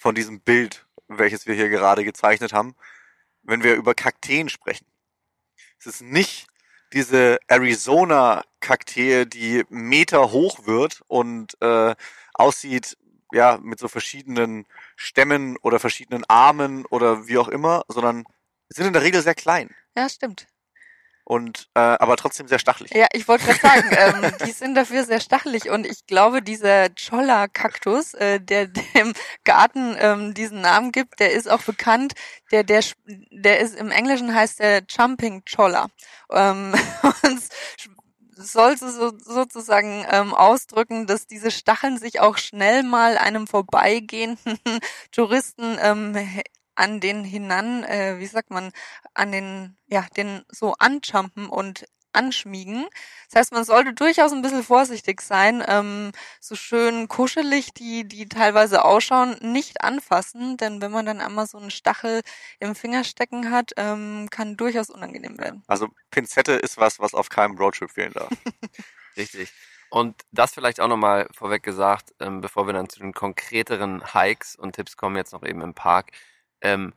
von 0.01 0.15
diesem 0.15 0.41
Bild, 0.41 0.85
welches 1.09 1.47
wir 1.47 1.55
hier 1.55 1.69
gerade 1.69 2.05
gezeichnet 2.05 2.53
haben, 2.53 2.75
wenn 3.43 3.63
wir 3.63 3.75
über 3.75 3.95
Kakteen 3.95 4.49
sprechen. 4.49 4.87
Es 5.87 5.97
ist 5.97 6.03
nicht 6.03 6.47
diese 6.95 7.39
Arizona-Kaktee, 7.47 9.27
die 9.27 9.65
Meter 9.69 10.31
hoch 10.31 10.65
wird 10.67 11.03
und 11.09 11.61
äh, 11.61 11.95
aussieht, 12.33 12.97
ja, 13.33 13.59
mit 13.61 13.79
so 13.81 13.89
verschiedenen 13.89 14.65
Stämmen 14.97 15.59
oder 15.59 15.79
verschiedenen 15.79 16.25
Armen 16.27 16.87
oder 16.87 17.27
wie 17.27 17.37
auch 17.37 17.49
immer, 17.49 17.83
sondern 17.89 18.25
sind 18.71 18.87
in 18.87 18.93
der 18.95 19.03
Regel 19.03 19.21
sehr 19.21 19.35
klein. 19.35 19.75
Ja, 19.95 20.09
stimmt 20.09 20.47
und 21.25 21.69
äh, 21.75 21.81
aber 21.81 22.17
trotzdem 22.17 22.49
sehr 22.49 22.59
stachelig. 22.59 22.93
Ja, 22.95 23.07
ich 23.13 23.27
wollte 23.27 23.47
gerade 23.47 23.61
sagen, 23.61 24.25
ähm, 24.25 24.33
die 24.47 24.53
sind 24.53 24.75
dafür 24.75 25.05
sehr 25.05 25.21
stachelig 25.21 25.71
und 25.71 25.87
ich 25.87 26.07
glaube, 26.07 26.43
dieser 26.43 26.89
Cholla-Kaktus, 26.91 28.15
äh, 28.15 28.41
der 28.41 28.67
dem 28.67 29.15
Garten 29.45 29.97
ähm, 29.99 30.35
diesen 30.35 30.61
Namen 30.61 30.93
gibt, 30.93 31.21
der 31.21 31.33
ist 31.33 31.51
auch 31.51 31.63
bekannt. 31.63 32.15
Der 32.53 32.63
der 32.63 32.83
der 33.07 33.61
ist 33.61 33.75
im 33.77 33.91
Englischen 33.91 34.35
heißt 34.35 34.61
der 34.61 34.83
Jumping 34.89 35.43
Cholla. 35.45 35.89
Ähm, 36.31 36.75
und 37.23 37.43
sollte 38.37 38.91
so, 38.91 39.13
sozusagen 39.19 40.05
ähm, 40.11 40.35
ausdrücken, 40.35 41.07
dass 41.07 41.27
diese 41.27 41.51
Stacheln 41.51 41.99
sich 41.99 42.21
auch 42.21 42.37
schnell 42.37 42.83
mal 42.83 43.17
einem 43.17 43.47
vorbeigehenden 43.47 44.59
Touristen 45.13 45.79
ähm, 45.81 46.15
an 46.75 47.01
den 47.01 47.25
hinan, 47.25 47.85
äh, 47.85 48.19
wie 48.19 48.27
sagt 48.27 48.51
man, 48.51 48.73
an 49.15 49.33
den, 49.33 49.77
ja, 49.87 50.07
den 50.17 50.45
so 50.51 50.75
anjumpen 50.79 51.49
und 51.49 51.85
anschmiegen. 52.15 52.87
Das 53.29 53.41
heißt, 53.41 53.53
man 53.53 53.65
sollte 53.65 53.93
durchaus 53.93 54.33
ein 54.33 54.43
bisschen 54.43 54.63
vorsichtig 54.63 55.21
sein, 55.21 55.63
ähm, 55.67 56.13
so 56.41 56.55
schön 56.55 57.09
kuschelig 57.09 57.75
die, 57.75 58.07
die 58.07 58.29
teilweise 58.29 58.85
ausschauen, 58.85 59.37
nicht 59.41 59.83
anfassen, 59.83 60.57
denn 60.57 60.81
wenn 60.81 60.93
man 60.93 61.07
dann 61.07 61.21
einmal 61.21 61.47
so 61.47 61.59
einen 61.59 61.71
Stachel 61.71 62.23
im 62.61 62.75
Finger 62.75 63.05
stecken 63.05 63.51
hat, 63.51 63.73
ähm, 63.77 64.29
kann 64.31 64.57
durchaus 64.57 64.91
unangenehm 64.91 65.39
werden. 65.39 65.63
Also 65.67 65.89
Pinzette 66.11 66.53
ist 66.53 66.79
was, 66.79 67.01
was 67.01 67.15
auf 67.15 67.29
keinem 67.29 67.57
Roadtrip 67.59 67.91
fehlen 67.91 68.13
darf. 68.13 68.31
Richtig. 69.17 69.53
Und 69.91 70.23
das 70.33 70.53
vielleicht 70.55 70.81
auch 70.81 70.89
nochmal 70.89 71.29
vorweg 71.33 71.63
gesagt, 71.63 72.15
ähm, 72.19 72.41
bevor 72.41 72.67
wir 72.67 72.73
dann 72.73 72.89
zu 72.89 72.99
den 72.99 73.13
konkreteren 73.13 74.03
Hikes 74.13 74.57
und 74.57 74.73
Tipps 74.73 74.97
kommen, 74.97 75.17
jetzt 75.17 75.33
noch 75.33 75.45
eben 75.45 75.61
im 75.61 75.75
Park. 75.75 76.11
Ähm, 76.65 76.95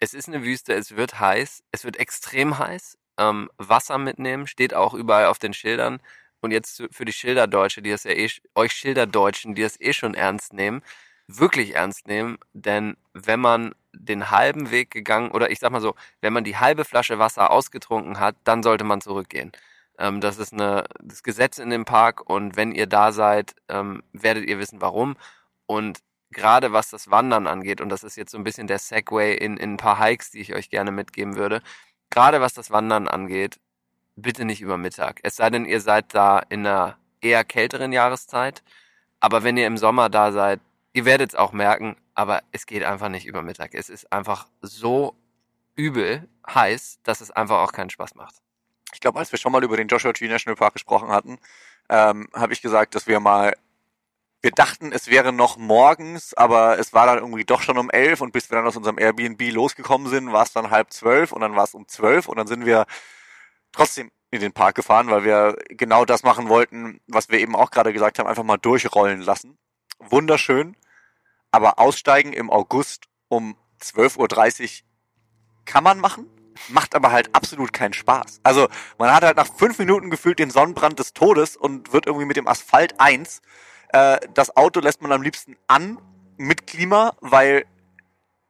es 0.00 0.14
ist 0.14 0.28
eine 0.28 0.42
Wüste, 0.44 0.74
es 0.74 0.96
wird 0.96 1.20
heiß, 1.20 1.62
es 1.72 1.84
wird 1.84 1.96
extrem 1.98 2.58
heiß. 2.58 2.98
Ähm, 3.18 3.50
Wasser 3.58 3.98
mitnehmen 3.98 4.46
steht 4.46 4.74
auch 4.74 4.94
überall 4.94 5.26
auf 5.26 5.38
den 5.38 5.54
Schildern. 5.54 6.00
Und 6.40 6.52
jetzt 6.52 6.84
für 6.92 7.04
die 7.04 7.12
Schilderdeutsche, 7.12 7.82
die 7.82 7.90
das 7.90 8.04
ja 8.04 8.12
eh, 8.12 8.28
euch 8.54 8.72
Schilderdeutschen, 8.72 9.54
die 9.54 9.62
das 9.62 9.80
eh 9.80 9.92
schon 9.92 10.14
ernst 10.14 10.52
nehmen, 10.52 10.82
wirklich 11.28 11.74
ernst 11.74 12.06
nehmen, 12.08 12.38
denn 12.52 12.96
wenn 13.12 13.40
man 13.40 13.74
den 13.92 14.30
halben 14.30 14.70
Weg 14.70 14.90
gegangen, 14.90 15.30
oder 15.32 15.50
ich 15.50 15.58
sag 15.58 15.70
mal 15.72 15.80
so, 15.80 15.94
wenn 16.20 16.32
man 16.32 16.44
die 16.44 16.56
halbe 16.56 16.84
Flasche 16.84 17.18
Wasser 17.18 17.50
ausgetrunken 17.50 18.20
hat, 18.20 18.36
dann 18.44 18.62
sollte 18.62 18.84
man 18.84 19.00
zurückgehen. 19.00 19.52
Ähm, 19.98 20.20
das 20.20 20.38
ist 20.38 20.52
eine, 20.52 20.84
das 21.02 21.22
Gesetz 21.22 21.58
in 21.58 21.70
dem 21.70 21.84
Park 21.84 22.28
und 22.30 22.56
wenn 22.56 22.72
ihr 22.72 22.86
da 22.86 23.12
seid, 23.12 23.54
ähm, 23.68 24.02
werdet 24.12 24.46
ihr 24.48 24.58
wissen 24.58 24.80
warum. 24.80 25.16
Und 25.66 26.00
gerade 26.30 26.72
was 26.72 26.90
das 26.90 27.10
Wandern 27.10 27.46
angeht, 27.46 27.80
und 27.80 27.88
das 27.88 28.04
ist 28.04 28.16
jetzt 28.16 28.32
so 28.32 28.38
ein 28.38 28.44
bisschen 28.44 28.66
der 28.66 28.78
Segway 28.78 29.34
in, 29.34 29.56
in 29.56 29.74
ein 29.74 29.76
paar 29.76 29.98
Hikes, 29.98 30.30
die 30.30 30.40
ich 30.40 30.54
euch 30.54 30.70
gerne 30.70 30.90
mitgeben 30.90 31.36
würde, 31.36 31.62
gerade 32.10 32.40
was 32.40 32.54
das 32.54 32.70
Wandern 32.70 33.08
angeht, 33.08 33.58
bitte 34.16 34.44
nicht 34.44 34.60
über 34.60 34.76
Mittag. 34.76 35.20
Es 35.22 35.36
sei 35.36 35.50
denn, 35.50 35.64
ihr 35.64 35.80
seid 35.80 36.14
da 36.14 36.40
in 36.48 36.66
einer 36.66 36.98
eher 37.20 37.44
kälteren 37.44 37.92
Jahreszeit, 37.92 38.62
aber 39.20 39.42
wenn 39.42 39.56
ihr 39.56 39.66
im 39.66 39.78
Sommer 39.78 40.08
da 40.08 40.32
seid, 40.32 40.60
ihr 40.92 41.04
werdet 41.04 41.30
es 41.30 41.36
auch 41.36 41.52
merken, 41.52 41.96
aber 42.14 42.42
es 42.52 42.66
geht 42.66 42.84
einfach 42.84 43.08
nicht 43.08 43.26
über 43.26 43.42
Mittag. 43.42 43.74
Es 43.74 43.88
ist 43.88 44.12
einfach 44.12 44.48
so 44.60 45.14
übel 45.76 46.28
heiß, 46.52 47.00
dass 47.04 47.20
es 47.20 47.30
einfach 47.30 47.58
auch 47.58 47.72
keinen 47.72 47.90
Spaß 47.90 48.16
macht. 48.16 48.34
Ich 48.92 49.00
glaube, 49.00 49.18
als 49.18 49.30
wir 49.30 49.38
schon 49.38 49.52
mal 49.52 49.62
über 49.62 49.76
den 49.76 49.88
Joshua 49.88 50.12
Tree 50.12 50.28
National 50.28 50.56
Park 50.56 50.72
gesprochen 50.74 51.08
hatten, 51.08 51.38
ähm, 51.88 52.28
habe 52.34 52.52
ich 52.52 52.62
gesagt, 52.62 52.94
dass 52.94 53.06
wir 53.06 53.20
mal 53.20 53.54
wir 54.48 54.52
dachten, 54.52 54.92
es 54.92 55.08
wäre 55.08 55.30
noch 55.30 55.58
morgens, 55.58 56.32
aber 56.32 56.78
es 56.78 56.94
war 56.94 57.04
dann 57.04 57.18
irgendwie 57.18 57.44
doch 57.44 57.60
schon 57.60 57.76
um 57.76 57.90
elf 57.90 58.22
und 58.22 58.32
bis 58.32 58.50
wir 58.50 58.56
dann 58.56 58.66
aus 58.66 58.76
unserem 58.76 58.98
Airbnb 58.98 59.52
losgekommen 59.52 60.08
sind, 60.08 60.32
war 60.32 60.42
es 60.42 60.54
dann 60.54 60.70
halb 60.70 60.90
zwölf 60.90 61.32
und 61.32 61.42
dann 61.42 61.54
war 61.54 61.64
es 61.64 61.74
um 61.74 61.86
zwölf 61.86 62.28
und 62.28 62.38
dann 62.38 62.46
sind 62.46 62.64
wir 62.64 62.86
trotzdem 63.72 64.10
in 64.30 64.40
den 64.40 64.52
Park 64.52 64.74
gefahren, 64.74 65.10
weil 65.10 65.24
wir 65.24 65.58
genau 65.68 66.06
das 66.06 66.22
machen 66.22 66.48
wollten, 66.48 66.98
was 67.08 67.28
wir 67.28 67.40
eben 67.40 67.54
auch 67.54 67.70
gerade 67.70 67.92
gesagt 67.92 68.18
haben, 68.18 68.26
einfach 68.26 68.42
mal 68.42 68.56
durchrollen 68.56 69.20
lassen. 69.20 69.58
Wunderschön, 69.98 70.76
aber 71.50 71.78
aussteigen 71.78 72.32
im 72.32 72.48
August 72.48 73.04
um 73.28 73.54
12.30 73.82 74.62
Uhr 74.62 74.86
kann 75.66 75.84
man 75.84 75.98
machen, 76.00 76.26
macht 76.68 76.94
aber 76.94 77.12
halt 77.12 77.34
absolut 77.34 77.74
keinen 77.74 77.92
Spaß. 77.92 78.40
Also 78.44 78.68
man 78.96 79.14
hat 79.14 79.24
halt 79.24 79.36
nach 79.36 79.54
fünf 79.54 79.78
Minuten 79.78 80.08
gefühlt 80.08 80.38
den 80.38 80.50
Sonnenbrand 80.50 80.98
des 80.98 81.12
Todes 81.12 81.54
und 81.54 81.92
wird 81.92 82.06
irgendwie 82.06 82.24
mit 82.24 82.38
dem 82.38 82.48
Asphalt 82.48 82.98
eins 82.98 83.42
äh, 83.92 84.18
das 84.34 84.56
Auto 84.56 84.80
lässt 84.80 85.02
man 85.02 85.12
am 85.12 85.22
liebsten 85.22 85.56
an 85.66 85.98
mit 86.36 86.66
Klima, 86.66 87.14
weil 87.20 87.66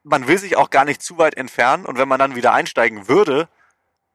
man 0.03 0.27
will 0.27 0.37
sich 0.37 0.57
auch 0.57 0.69
gar 0.69 0.85
nicht 0.85 1.01
zu 1.01 1.17
weit 1.17 1.35
entfernen 1.35 1.85
und 1.85 1.97
wenn 1.97 2.07
man 2.07 2.19
dann 2.19 2.35
wieder 2.35 2.53
einsteigen 2.53 3.07
würde, 3.07 3.47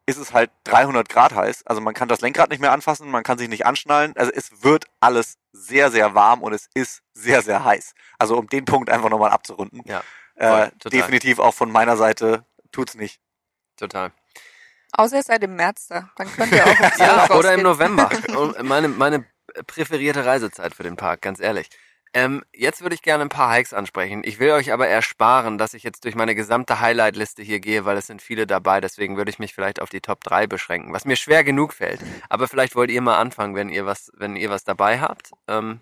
ist 0.07 0.19
es 0.19 0.33
halt 0.33 0.51
300 0.65 1.09
Grad 1.09 1.35
heiß. 1.35 1.67
Also 1.67 1.81
man 1.81 1.95
kann 1.95 2.09
das 2.09 2.21
Lenkrad 2.21 2.51
nicht 2.51 2.61
mehr 2.61 2.73
anfassen, 2.73 3.11
man 3.11 3.23
kann 3.23 3.39
sich 3.39 3.49
nicht 3.49 3.65
anschnallen. 3.65 4.13
Also 4.17 4.33
es 4.33 4.63
wird 4.63 4.87
alles 5.01 5.39
sehr, 5.53 5.91
sehr 5.91 6.15
warm 6.15 6.43
und 6.43 6.53
es 6.53 6.69
ist 6.75 7.03
sehr, 7.15 7.43
sehr 7.43 7.65
heiß. 7.65 7.95
Also 8.19 8.37
um 8.37 8.47
den 8.49 8.65
Punkt 8.65 8.91
einfach 8.91 9.09
nochmal 9.09 9.31
abzurunden. 9.31 9.83
Ja, 9.87 10.03
äh, 10.37 10.71
definitiv 10.87 11.39
auch 11.39 11.55
von 11.55 11.71
meiner 11.71 11.97
Seite 11.97 12.45
tut's 12.71 12.95
nicht. 12.95 13.21
Total. 13.77 14.13
Außer 14.93 15.17
ihr 15.17 15.23
seid 15.23 15.43
im 15.43 15.57
März 15.57 15.89
da. 15.89 16.11
Dann 16.17 16.31
könnt 16.33 16.53
ihr 16.53 16.65
auch 16.65 16.81
ja, 16.99 17.31
oder 17.31 17.55
im 17.55 17.63
November. 17.63 18.11
meine, 18.63 18.89
meine 18.89 19.27
präferierte 19.67 20.25
Reisezeit 20.25 20.75
für 20.75 20.83
den 20.83 20.97
Park, 20.97 21.23
ganz 21.23 21.41
ehrlich. 21.41 21.69
Ähm, 22.17 22.45
jetzt 22.55 22.81
würde 22.81 22.95
ich 22.95 23.03
gerne 23.03 23.25
ein 23.25 23.29
paar 23.29 23.53
Hikes 23.53 23.75
ansprechen. 23.75 24.23
Ich 24.25 24.39
will 24.39 24.53
euch 24.53 24.73
aber 24.73 24.87
ersparen, 24.87 25.59
dass 25.59 25.75
ich 25.75 25.83
jetzt 25.83 26.05
durch 26.05 26.15
meine 26.15 26.37
gesamte 26.37 26.79
Highlight-Liste 26.79 27.43
hier 27.43 27.59
gehe, 27.59 27.85
weil 27.85 27.97
es 27.97 28.07
sind 28.07 28.23
viele 28.23 28.47
dabei. 28.47 28.81
Deswegen 28.81 29.17
würde 29.17 29.31
ich 29.31 29.41
mich 29.41 29.53
vielleicht 29.53 29.83
auf 29.83 29.91
die 29.91 30.01
Top 30.01 30.23
3 30.23 30.47
beschränken, 30.47 30.93
was 30.93 31.05
mir 31.05 31.17
schwer 31.17 31.43
genug 31.43 31.73
fällt. 31.73 32.01
Aber 32.29 32.47
vielleicht 32.47 32.77
wollt 32.77 32.93
ihr 32.93 33.01
mal 33.01 33.19
anfangen, 33.19 33.57
wenn 33.57 33.69
ihr 33.69 33.85
was, 33.85 34.13
wenn 34.15 34.37
ihr 34.37 34.49
was 34.49 34.63
dabei 34.63 35.01
habt. 35.01 35.33
Ähm, 35.49 35.81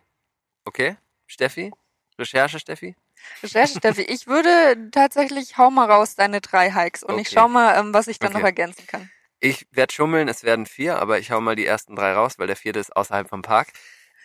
okay, 0.64 0.96
Steffi? 1.26 1.70
Recherche, 2.18 2.58
Steffi? 2.58 2.96
Recherche, 3.42 3.76
Steffi. 3.76 4.02
Ich 4.02 4.26
würde 4.26 4.90
tatsächlich, 4.90 5.58
hau 5.58 5.70
mal 5.70 5.90
raus 5.90 6.14
deine 6.14 6.40
drei 6.40 6.72
Hikes 6.72 7.02
und 7.02 7.12
okay. 7.12 7.22
ich 7.22 7.28
schau 7.28 7.46
mal, 7.46 7.78
ähm, 7.78 7.92
was 7.92 8.08
ich 8.08 8.18
dann 8.18 8.30
okay. 8.30 8.38
noch 8.38 8.46
ergänzen 8.46 8.86
kann. 8.86 9.10
Ich 9.44 9.66
werde 9.72 9.92
schummeln, 9.92 10.28
es 10.28 10.44
werden 10.44 10.66
vier, 10.66 11.00
aber 11.00 11.18
ich 11.18 11.32
hau 11.32 11.40
mal 11.40 11.56
die 11.56 11.66
ersten 11.66 11.96
drei 11.96 12.12
raus, 12.12 12.38
weil 12.38 12.46
der 12.46 12.54
vierte 12.54 12.78
ist 12.78 12.94
außerhalb 12.96 13.28
vom 13.28 13.42
Park. 13.42 13.72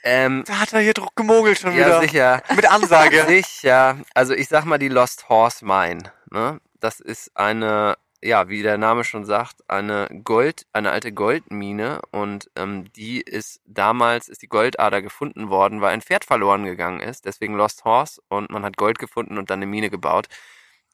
Ähm, 0.03 0.43
da 0.45 0.59
hat 0.59 0.74
er 0.74 0.80
hier 0.80 0.93
Druck 0.93 1.15
gemogelt 1.15 1.57
schon 1.57 1.72
ja, 1.72 1.78
wieder. 1.78 1.89
Ja, 1.89 2.01
sicher. 2.01 2.43
Mit 2.55 2.70
Ansage. 2.70 3.26
sicher. 3.28 3.97
Also 4.13 4.36
ich 4.36 4.47
sag 4.47 4.65
mal 4.65 4.78
die 4.78 4.89
Lost 4.89 5.28
Horse 5.28 5.65
Mine. 5.65 6.13
Ne? 6.30 6.61
Das 6.80 6.99
ist 6.99 7.32
eine, 7.34 7.97
ja, 8.22 8.47
wie 8.47 8.61
der 8.61 8.78
Name 8.78 9.03
schon 9.03 9.26
sagt, 9.26 9.68
eine 9.68 10.07
Gold, 10.24 10.68
eine 10.72 10.91
alte 10.91 11.11
Goldmine 11.11 11.99
und 12.11 12.51
ähm, 12.55 12.93
die 12.93 13.20
ist 13.22 13.59
damals 13.65 14.30
ist 14.30 14.43
die 14.43 14.47
Goldader 14.47 15.01
gefunden 15.01 15.49
worden, 15.49 15.82
weil 15.82 15.93
ein 15.93 16.03
Pferd 16.03 16.26
verloren 16.26 16.63
gegangen 16.63 16.99
ist. 16.99 17.26
Deswegen 17.26 17.55
Lost 17.55 17.86
Horse 17.86 18.22
und 18.30 18.51
man 18.51 18.63
hat 18.63 18.78
Gold 18.78 18.99
gefunden 18.99 19.39
und 19.39 19.49
dann 19.49 19.57
eine 19.57 19.65
Mine 19.65 19.89
gebaut. 19.89 20.28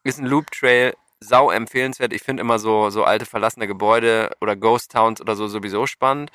Ist 0.05 0.19
ein 0.19 0.27
Loop 0.27 0.49
Trail 0.51 0.93
sau 1.23 1.51
empfehlenswert. 1.51 2.13
Ich 2.13 2.23
finde 2.23 2.41
immer 2.41 2.59
so, 2.59 2.89
so 2.89 3.03
alte 3.03 3.25
verlassene 3.25 3.67
Gebäude 3.67 4.31
oder 4.41 4.55
Ghost 4.55 4.91
Towns 4.91 5.21
oder 5.21 5.35
so 5.35 5.47
sowieso 5.47 5.87
spannend. 5.87 6.31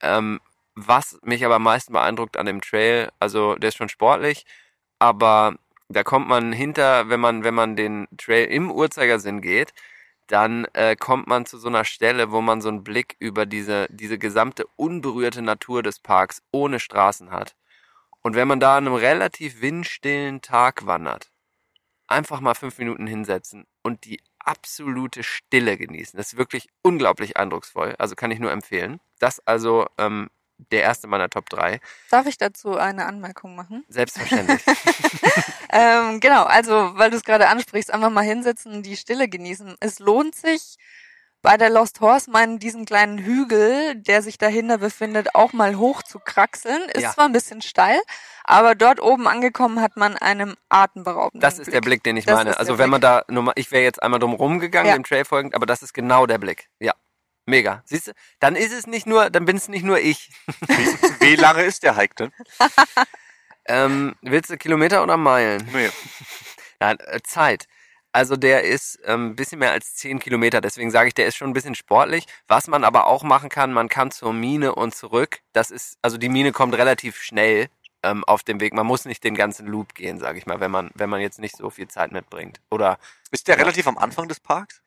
Ähm, 0.00 0.40
was 0.74 1.18
mich 1.22 1.44
aber 1.44 1.56
am 1.56 1.62
meisten 1.62 1.92
beeindruckt 1.92 2.36
an 2.36 2.46
dem 2.46 2.60
Trail, 2.60 3.10
also 3.18 3.54
der 3.56 3.68
ist 3.68 3.76
schon 3.76 3.88
sportlich, 3.88 4.44
aber 4.98 5.56
da 5.88 6.02
kommt 6.02 6.28
man 6.28 6.52
hinter, 6.52 7.08
wenn 7.08 7.20
man, 7.20 7.44
wenn 7.44 7.54
man 7.54 7.76
den 7.76 8.06
Trail 8.18 8.46
im 8.46 8.70
Uhrzeigersinn 8.70 9.40
geht, 9.40 9.72
dann 10.26 10.66
äh, 10.74 10.96
kommt 10.96 11.28
man 11.28 11.46
zu 11.46 11.58
so 11.58 11.68
einer 11.68 11.84
Stelle, 11.84 12.32
wo 12.32 12.40
man 12.40 12.60
so 12.60 12.68
einen 12.68 12.84
Blick 12.84 13.16
über 13.20 13.46
diese, 13.46 13.86
diese 13.90 14.18
gesamte 14.18 14.66
unberührte 14.76 15.42
Natur 15.42 15.82
des 15.82 16.00
Parks 16.00 16.42
ohne 16.50 16.80
Straßen 16.80 17.30
hat. 17.30 17.54
Und 18.22 18.34
wenn 18.34 18.48
man 18.48 18.60
da 18.60 18.76
an 18.76 18.86
einem 18.86 18.96
relativ 18.96 19.60
windstillen 19.62 20.42
Tag 20.42 20.84
wandert, 20.86 21.30
einfach 22.08 22.40
mal 22.40 22.54
fünf 22.54 22.78
Minuten 22.78 23.06
hinsetzen 23.06 23.66
und 23.82 24.04
die 24.04 24.20
absolute 24.38 25.22
Stille 25.22 25.76
genießen. 25.76 26.16
Das 26.16 26.32
ist 26.32 26.38
wirklich 26.38 26.68
unglaublich 26.82 27.36
eindrucksvoll. 27.36 27.94
Also 27.98 28.14
kann 28.14 28.30
ich 28.30 28.38
nur 28.38 28.52
empfehlen. 28.52 29.00
Das 29.18 29.40
also 29.46 29.86
ähm, 29.98 30.28
der 30.70 30.82
erste 30.82 31.06
meiner 31.06 31.28
Top 31.28 31.50
3. 31.50 31.80
Darf 32.10 32.26
ich 32.26 32.38
dazu 32.38 32.76
eine 32.76 33.06
Anmerkung 33.06 33.56
machen? 33.56 33.84
Selbstverständlich. 33.88 34.62
ähm, 35.70 36.20
genau, 36.20 36.44
also 36.44 36.92
weil 36.94 37.10
du 37.10 37.16
es 37.16 37.24
gerade 37.24 37.48
ansprichst, 37.48 37.92
einfach 37.92 38.10
mal 38.10 38.24
hinsetzen, 38.24 38.82
die 38.82 38.96
Stille 38.96 39.28
genießen. 39.28 39.76
Es 39.80 39.98
lohnt 39.98 40.34
sich 40.34 40.76
bei 41.46 41.56
der 41.56 41.70
Lost 41.70 42.00
Horse 42.00 42.28
meinen 42.28 42.58
diesen 42.58 42.86
kleinen 42.86 43.18
Hügel, 43.18 43.94
der 43.94 44.20
sich 44.20 44.36
dahinter 44.36 44.78
befindet, 44.78 45.36
auch 45.36 45.52
mal 45.52 45.76
hoch 45.76 46.02
zu 46.02 46.18
kraxeln. 46.18 46.82
Ist 46.88 47.02
Ja. 47.02 47.12
zwar 47.12 47.26
ein 47.26 47.32
bisschen 47.32 47.62
steil, 47.62 48.00
aber 48.42 48.74
dort 48.74 49.00
oben 49.00 49.28
angekommen 49.28 49.80
hat 49.80 49.96
man 49.96 50.16
einen 50.16 50.56
atemberaubenden 50.70 51.40
Das 51.40 51.60
ist 51.60 51.72
der 51.72 51.80
Blick, 51.82 52.02
den 52.02 52.16
ich 52.16 52.26
Das 52.26 52.34
meine. 52.34 52.58
Also 52.58 52.78
wenn 52.78 52.90
man 52.90 53.00
da, 53.00 53.22
nur 53.28 53.44
mal- 53.44 53.52
ich 53.54 53.70
wäre 53.70 53.84
jetzt 53.84 54.02
einmal 54.02 54.18
drum 54.18 54.34
rumgegangen, 54.34 54.88
Ja. 54.88 54.94
dem 54.98 55.04
Trail 55.04 55.24
folgend, 55.24 55.54
aber 55.54 55.66
das 55.66 55.82
ist 55.84 55.94
genau 55.94 56.26
der 56.26 56.38
Blick. 56.38 56.68
Ja. 56.80 56.94
Mega. 57.48 57.82
Siehst 57.84 58.08
du? 58.08 58.12
Dann 58.40 58.56
ist 58.56 58.72
es 58.72 58.88
nicht 58.88 59.06
nur, 59.06 59.30
dann 59.30 59.44
bin 59.44 59.56
es 59.56 59.68
nicht 59.68 59.84
nur 59.84 60.00
ich. 60.00 60.30
Wie, 60.66 61.20
wie 61.20 61.36
lange 61.36 61.62
ist 61.62 61.84
der 61.84 61.94
Hike 61.96 62.14
denn? 62.16 62.32
Ähm, 63.68 64.14
willst 64.22 64.48
du 64.50 64.56
Kilometer 64.56 65.02
oder 65.02 65.16
Meilen? 65.16 65.68
Nee. 65.72 65.90
Nein, 66.80 66.98
äh, 67.00 67.20
Zeit. 67.24 67.66
Also 68.16 68.34
der 68.36 68.64
ist 68.64 68.98
ähm, 69.04 69.32
ein 69.32 69.36
bisschen 69.36 69.58
mehr 69.58 69.72
als 69.72 69.94
10 69.96 70.20
Kilometer, 70.20 70.62
deswegen 70.62 70.90
sage 70.90 71.08
ich, 71.08 71.14
der 71.14 71.26
ist 71.26 71.36
schon 71.36 71.50
ein 71.50 71.52
bisschen 71.52 71.74
sportlich. 71.74 72.24
Was 72.48 72.66
man 72.66 72.82
aber 72.82 73.06
auch 73.08 73.22
machen 73.22 73.50
kann, 73.50 73.74
man 73.74 73.90
kann 73.90 74.10
zur 74.10 74.32
Mine 74.32 74.74
und 74.74 74.94
zurück. 74.94 75.40
Das 75.52 75.70
ist, 75.70 75.98
also 76.00 76.16
die 76.16 76.30
Mine 76.30 76.52
kommt 76.52 76.74
relativ 76.78 77.18
schnell 77.18 77.68
ähm, 78.02 78.24
auf 78.24 78.42
dem 78.42 78.58
Weg. 78.58 78.72
Man 78.72 78.86
muss 78.86 79.04
nicht 79.04 79.22
den 79.22 79.34
ganzen 79.34 79.66
Loop 79.66 79.94
gehen, 79.94 80.18
sage 80.18 80.38
ich 80.38 80.46
mal, 80.46 80.60
wenn 80.60 80.70
man, 80.70 80.92
wenn 80.94 81.10
man 81.10 81.20
jetzt 81.20 81.38
nicht 81.40 81.58
so 81.58 81.68
viel 81.68 81.88
Zeit 81.88 82.10
mitbringt. 82.10 82.58
Oder 82.70 82.98
Ist 83.32 83.48
der 83.48 83.56
Ja. 83.56 83.60
relativ 83.62 83.86
am 83.86 83.98
Anfang 83.98 84.28
des 84.28 84.40
Parks? 84.40 84.80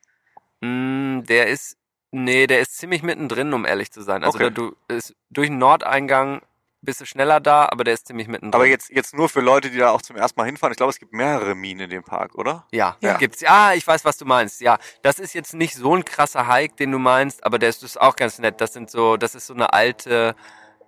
mh, 0.61 1.21
der 1.27 1.45
ist, 1.49 1.77
nee, 2.09 2.47
der 2.47 2.61
ist 2.61 2.79
ziemlich 2.79 3.03
mittendrin, 3.03 3.53
um 3.53 3.63
ehrlich 3.63 3.91
zu 3.91 4.01
sein. 4.01 4.23
Also 4.23 4.39
Okay. 4.39 4.45
da, 4.45 4.49
du 4.49 4.75
ist 4.87 5.15
durch 5.29 5.49
den 5.49 5.59
Nordeingang 5.59 6.41
bist 6.81 7.01
du 7.01 7.05
schneller 7.05 7.39
da, 7.39 7.67
aber 7.69 7.83
der 7.83 7.93
ist 7.93 8.07
ziemlich 8.07 8.27
mittendrin. 8.27 8.53
Aber 8.55 8.65
jetzt, 8.67 8.89
jetzt 8.89 9.13
nur 9.13 9.27
für 9.29 9.41
Leute, 9.41 9.69
die 9.69 9.77
da 9.77 9.91
auch 9.91 10.01
zum 10.01 10.15
ersten 10.15 10.39
Mal 10.39 10.45
hinfahren. 10.45 10.71
Ich 10.71 10.77
glaube, 10.77 10.91
es 10.91 10.99
gibt 10.99 11.13
mehrere 11.13 11.55
Minen 11.55 11.81
in 11.85 11.89
dem 11.89 12.03
Park, 12.03 12.35
oder? 12.35 12.65
Ja, 12.71 12.95
Ja. 13.01 13.17
gibt's. 13.17 13.43
Ah, 13.45 13.73
ich 13.73 13.85
weiß, 13.85 14.05
was 14.05 14.17
du 14.17 14.25
meinst. 14.25 14.61
Ja, 14.61 14.77
das 15.01 15.19
ist 15.19 15.33
jetzt 15.33 15.53
nicht 15.53 15.75
so 15.75 15.95
ein 15.95 16.05
krasser 16.05 16.47
Hike, 16.47 16.75
den 16.75 16.91
du 16.91 16.99
meinst, 16.99 17.43
aber 17.43 17.59
der 17.59 17.69
ist, 17.69 17.83
ist 17.83 17.99
auch 17.99 18.15
ganz 18.15 18.39
nett. 18.39 18.61
Das 18.61 18.73
sind 18.73 18.89
so, 18.89 19.17
das 19.17 19.35
ist 19.35 19.47
so 19.47 19.53
eine 19.53 19.73
alte, 19.73 20.35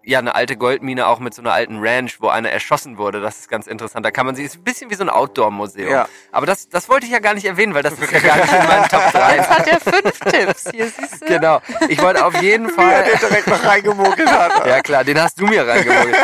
ja, 0.03 0.19
eine 0.19 0.35
alte 0.35 0.57
Goldmine 0.57 1.07
auch 1.07 1.19
mit 1.19 1.33
so 1.33 1.41
einer 1.41 1.53
alten 1.53 1.77
Ranch, 1.79 2.21
wo 2.21 2.27
einer 2.27 2.49
erschossen 2.49 2.97
wurde. 2.97 3.21
Das 3.21 3.39
ist 3.39 3.49
ganz 3.49 3.67
interessant. 3.67 4.05
Da 4.05 4.11
kann 4.11 4.25
man 4.25 4.35
sie, 4.35 4.43
ist 4.43 4.55
ein 4.57 4.63
bisschen 4.63 4.89
wie 4.89 4.95
so 4.95 5.03
ein 5.03 5.09
Outdoor-Museum. 5.09 5.91
Ja. 5.91 6.07
Aber 6.31 6.45
das, 6.45 6.69
das 6.69 6.89
wollte 6.89 7.05
ich 7.05 7.11
ja 7.11 7.19
gar 7.19 7.33
nicht 7.33 7.45
erwähnen, 7.45 7.73
weil 7.73 7.83
das 7.83 7.99
ist 7.99 8.11
ja 8.11 8.19
gar 8.19 8.37
nicht 8.37 8.51
in 8.51 8.67
meinen 8.67 8.87
Top 8.89 9.11
3. 9.11 9.35
Jetzt 9.35 9.49
hat 9.49 9.67
er 9.67 9.79
fünf 9.79 10.19
Tipps. 10.19 10.71
Hier 10.71 10.87
siehst 10.87 11.21
du. 11.21 11.25
Genau. 11.25 11.61
Ich 11.87 12.01
wollte 12.01 12.25
auf 12.25 12.41
jeden 12.41 12.69
Fall. 12.69 13.03
den 13.03 13.19
direkt 13.19 13.47
noch 13.47 13.63
reingemogelt 13.63 14.29
hat. 14.29 14.51
Ja 14.71 14.81
klar, 14.81 15.03
den 15.03 15.19
hast 15.19 15.39
du 15.39 15.47
mir 15.47 15.67
reingemogelt. 15.67 16.15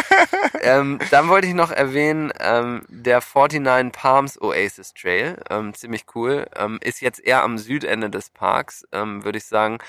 ähm, 0.61 0.99
dann 1.11 1.28
wollte 1.28 1.47
ich 1.47 1.53
noch 1.53 1.71
erwähnen, 1.71 2.32
ähm, 2.39 2.84
der 2.88 3.21
49 3.21 3.91
Palms 3.91 4.41
Oasis 4.41 4.93
Trail, 4.93 5.38
ähm, 5.49 5.73
ziemlich 5.73 6.05
cool, 6.15 6.45
ähm, 6.55 6.78
ist 6.82 7.01
jetzt 7.01 7.19
eher 7.19 7.43
am 7.43 7.57
Südende 7.57 8.09
des 8.09 8.30
Parks, 8.30 8.86
ähm, 8.91 9.23
würde 9.23 9.38
ich 9.39 9.45
sagen. 9.45 9.80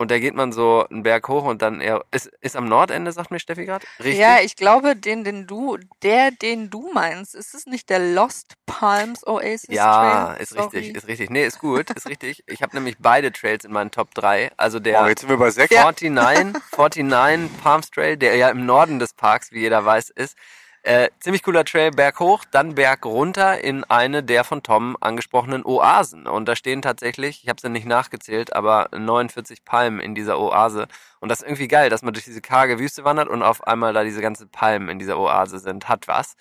Und 0.00 0.10
da 0.10 0.18
geht 0.18 0.34
man 0.34 0.50
so 0.50 0.86
einen 0.88 1.02
Berg 1.02 1.28
hoch 1.28 1.44
und 1.44 1.60
dann 1.60 1.82
eher, 1.82 2.02
ist, 2.10 2.28
ist 2.40 2.56
am 2.56 2.66
Nordende, 2.70 3.12
sagt 3.12 3.30
mir 3.30 3.38
Steffi 3.38 3.66
gerade? 3.66 3.84
Richtig? 3.98 4.18
Ja, 4.18 4.40
ich 4.40 4.56
glaube, 4.56 4.96
den, 4.96 5.24
den 5.24 5.46
du, 5.46 5.76
der, 6.02 6.30
den 6.30 6.70
du 6.70 6.90
meinst, 6.94 7.34
ist 7.34 7.54
es 7.54 7.66
nicht 7.66 7.90
der 7.90 7.98
Lost 7.98 8.54
Palms 8.64 9.26
Oasis 9.26 9.68
Ja, 9.68 10.28
Trail? 10.28 10.42
ist 10.42 10.54
Sorry. 10.54 10.78
richtig, 10.78 10.94
ist 10.94 11.06
richtig. 11.06 11.28
Nee, 11.28 11.44
ist 11.44 11.58
gut, 11.58 11.90
ist 11.90 12.08
richtig. 12.08 12.42
Ich 12.46 12.62
habe 12.62 12.74
nämlich 12.74 12.96
beide 12.98 13.30
Trails 13.30 13.66
in 13.66 13.72
meinen 13.72 13.90
Top 13.90 14.14
3. 14.14 14.50
Also 14.56 14.80
der 14.80 15.04
Oh, 15.04 15.06
jetzt 15.06 15.20
sind 15.20 15.28
wir 15.28 15.36
bei 15.36 15.50
sechs. 15.50 15.70
49, 15.74 16.62
49 16.74 17.60
Palms 17.62 17.90
Trail, 17.90 18.16
der 18.16 18.36
ja 18.36 18.48
im 18.48 18.64
Norden 18.64 19.00
des 19.00 19.12
Parks, 19.12 19.52
wie 19.52 19.60
jeder 19.60 19.84
weiß, 19.84 20.08
ist. 20.08 20.34
Äh, 20.82 21.10
ziemlich 21.20 21.42
cooler 21.42 21.66
Trail, 21.66 21.90
Berg 21.90 22.20
hoch, 22.20 22.44
dann 22.50 22.74
Berg 22.74 23.04
runter 23.04 23.62
in 23.62 23.84
eine 23.84 24.22
der 24.22 24.44
von 24.44 24.62
Tom 24.62 24.96
angesprochenen 24.98 25.62
Oasen. 25.64 26.26
Und 26.26 26.46
da 26.48 26.56
stehen 26.56 26.80
tatsächlich, 26.80 27.42
ich 27.42 27.50
habe 27.50 27.58
es 27.58 27.62
ja 27.62 27.68
nicht 27.68 27.86
nachgezählt, 27.86 28.54
aber 28.54 28.88
49 28.96 29.64
Palmen 29.64 30.00
in 30.00 30.14
dieser 30.14 30.40
Oase. 30.40 30.88
Und 31.20 31.28
das 31.28 31.40
ist 31.40 31.46
irgendwie 31.46 31.68
geil, 31.68 31.90
dass 31.90 32.00
man 32.00 32.14
durch 32.14 32.24
diese 32.24 32.40
karge 32.40 32.78
Wüste 32.78 33.04
wandert 33.04 33.28
und 33.28 33.42
auf 33.42 33.66
einmal 33.66 33.92
da 33.92 34.04
diese 34.04 34.22
ganzen 34.22 34.48
Palmen 34.48 34.88
in 34.88 34.98
dieser 34.98 35.18
Oase 35.18 35.58
sind. 35.58 35.86
Hat 35.88 36.08
was. 36.08 36.36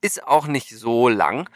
Ist 0.00 0.26
auch 0.26 0.48
nicht 0.48 0.70
so 0.70 1.08
lang. 1.08 1.48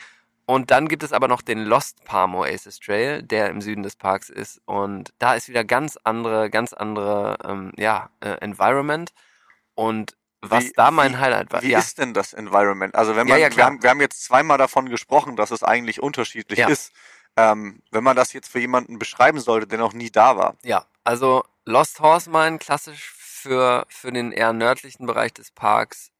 Und 0.46 0.70
dann 0.70 0.86
gibt 0.86 1.02
es 1.02 1.12
aber 1.12 1.26
noch 1.26 1.42
den 1.42 1.64
Lost 1.64 2.04
Palm 2.04 2.36
Oasis 2.36 2.78
Trail, 2.78 3.24
der 3.24 3.50
im 3.50 3.60
Süden 3.60 3.82
des 3.82 3.96
Parks 3.96 4.30
ist. 4.30 4.60
Und 4.66 5.12
da 5.18 5.34
ist 5.34 5.48
wieder 5.48 5.64
ganz 5.64 5.98
andere, 6.04 6.48
ganz 6.48 6.72
andere, 6.72 7.38
ähm, 7.44 7.72
ja, 7.76 8.10
äh, 8.20 8.36
Environment. 8.40 9.12
Und 9.74 10.16
was 10.42 10.64
Wie- 10.64 10.72
da 10.74 10.90
mein 10.90 11.12
wie- 11.14 11.16
Highlight 11.18 11.52
war, 11.52 11.62
Wie 11.62 11.70
ja, 11.70 11.78
ist 11.78 11.98
denn 11.98 12.14
das 12.14 12.32
Environment? 12.32 12.94
Also 12.94 13.16
wenn 13.16 13.26
Ja, 13.26 13.34
man, 13.34 13.40
ja, 13.40 13.48
wir, 13.48 13.54
klar. 13.54 13.66
haben, 13.66 13.82
wir 13.82 13.90
haben 13.90 14.00
jetzt 14.00 14.22
zweimal 14.24 14.58
davon 14.58 14.88
gesprochen, 14.88 15.36
dass 15.36 15.50
es 15.50 15.62
eigentlich 15.62 16.02
unterschiedlich 16.02 16.58
Ja. 16.58 16.68
ist. 16.68 16.92
Ähm, 17.36 17.82
wenn 17.90 18.02
man 18.04 18.16
das 18.16 18.32
jetzt 18.32 18.48
für 18.50 18.60
jemanden 18.60 18.98
beschreiben 18.98 19.40
sollte, 19.40 19.66
der 19.66 19.78
noch 19.78 19.92
nie 19.92 20.10
da 20.10 20.36
war. 20.36 20.56
ja, 20.62 20.86
also 21.04 21.44
Lost 21.66 22.00
Horse 22.00 22.30
Mine, 22.30 22.58
klassisch 22.58 23.10
für, 23.14 23.84
für 23.88 24.10
den 24.12 24.32
eher 24.32 24.52
nördlichen 24.52 25.06
Bereich 25.06 25.34
des 25.34 25.50
Parks, 25.50 26.10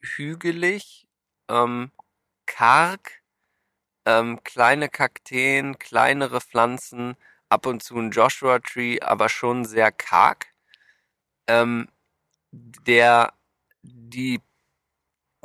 hügelig, 0.00 1.06
ähm, 1.48 1.90
karg, 2.46 3.20
ähm, 4.06 4.42
kleine 4.44 4.88
Kakteen, 4.88 5.78
kleinere 5.78 6.40
Pflanzen, 6.40 7.16
ab 7.48 7.66
und 7.66 7.82
zu 7.82 7.96
ein 7.98 8.10
Joshua 8.10 8.58
Tree, 8.58 9.00
aber 9.00 9.28
schon 9.28 9.64
sehr 9.64 9.92
karg. 9.92 10.46
Ähm, 11.46 11.88
der, 12.52 13.32
die, 13.84 14.40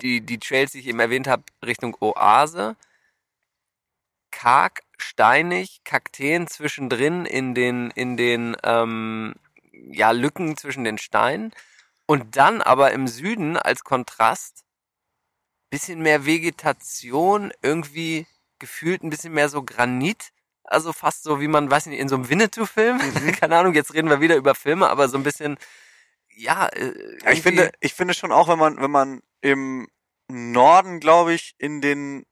die, 0.02 0.22
die 0.22 0.40
Trails, 0.40 0.72
die 0.72 0.80
ich 0.80 0.88
eben 0.88 1.00
erwähnt 1.00 1.28
habe, 1.28 1.44
Richtung 1.66 1.96
Oase, 2.00 2.76
karg, 4.32 4.82
steinig, 4.98 5.82
Kakteen 5.84 6.48
zwischendrin 6.48 7.26
in 7.26 7.54
den, 7.54 7.92
in 7.92 8.18
den, 8.18 8.56
ähm, 8.64 9.36
ja, 9.72 10.12
Lücken 10.12 10.58
zwischen 10.58 10.84
den 10.84 10.98
Steinen. 10.98 11.54
Und 12.06 12.38
dann 12.38 12.62
aber 12.62 12.92
im 12.92 13.08
Süden 13.08 13.58
als 13.58 13.84
Kontrast 13.84 14.64
bisschen 15.70 16.02
mehr 16.02 16.26
Vegetation, 16.26 17.52
irgendwie 17.62 18.26
gefühlt 18.58 19.04
ein 19.04 19.10
bisschen 19.10 19.34
mehr 19.34 19.50
so 19.50 19.64
Granit. 19.64 20.32
Also 20.64 20.94
fast 20.94 21.24
so, 21.24 21.40
wie 21.40 21.48
man, 21.48 21.70
weiß 21.70 21.88
nicht, 21.88 22.00
in 22.00 22.10
so 22.10 22.16
einem 22.16 22.30
Winnetou-Film. 22.30 23.00
Keine 23.40 23.58
Ahnung, 23.58 23.74
jetzt 23.74 23.94
reden 23.94 24.10
wir 24.10 24.22
wieder 24.22 24.36
über 24.36 24.56
Filme, 24.56 24.90
aber 24.90 25.08
so 25.10 25.18
ein 25.18 25.24
bisschen, 25.24 25.58
ja. 26.36 26.68
Äh, 26.68 27.18
Ja, 27.24 27.32
ich 27.32 27.42
finde, 27.42 27.72
ich 27.80 27.94
finde 27.94 28.14
schon 28.14 28.32
auch, 28.32 28.48
wenn 28.48 28.60
man, 28.60 28.82
wenn 28.82 28.92
man 28.92 29.22
im 29.42 29.88
Norden, 30.28 31.00
glaube 31.00 31.34
ich, 31.34 31.56
in 31.58 31.82
den, 31.82 32.26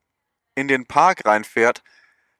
in 0.54 0.68
den 0.68 0.86
Park 0.86 1.24
reinfährt, 1.24 1.82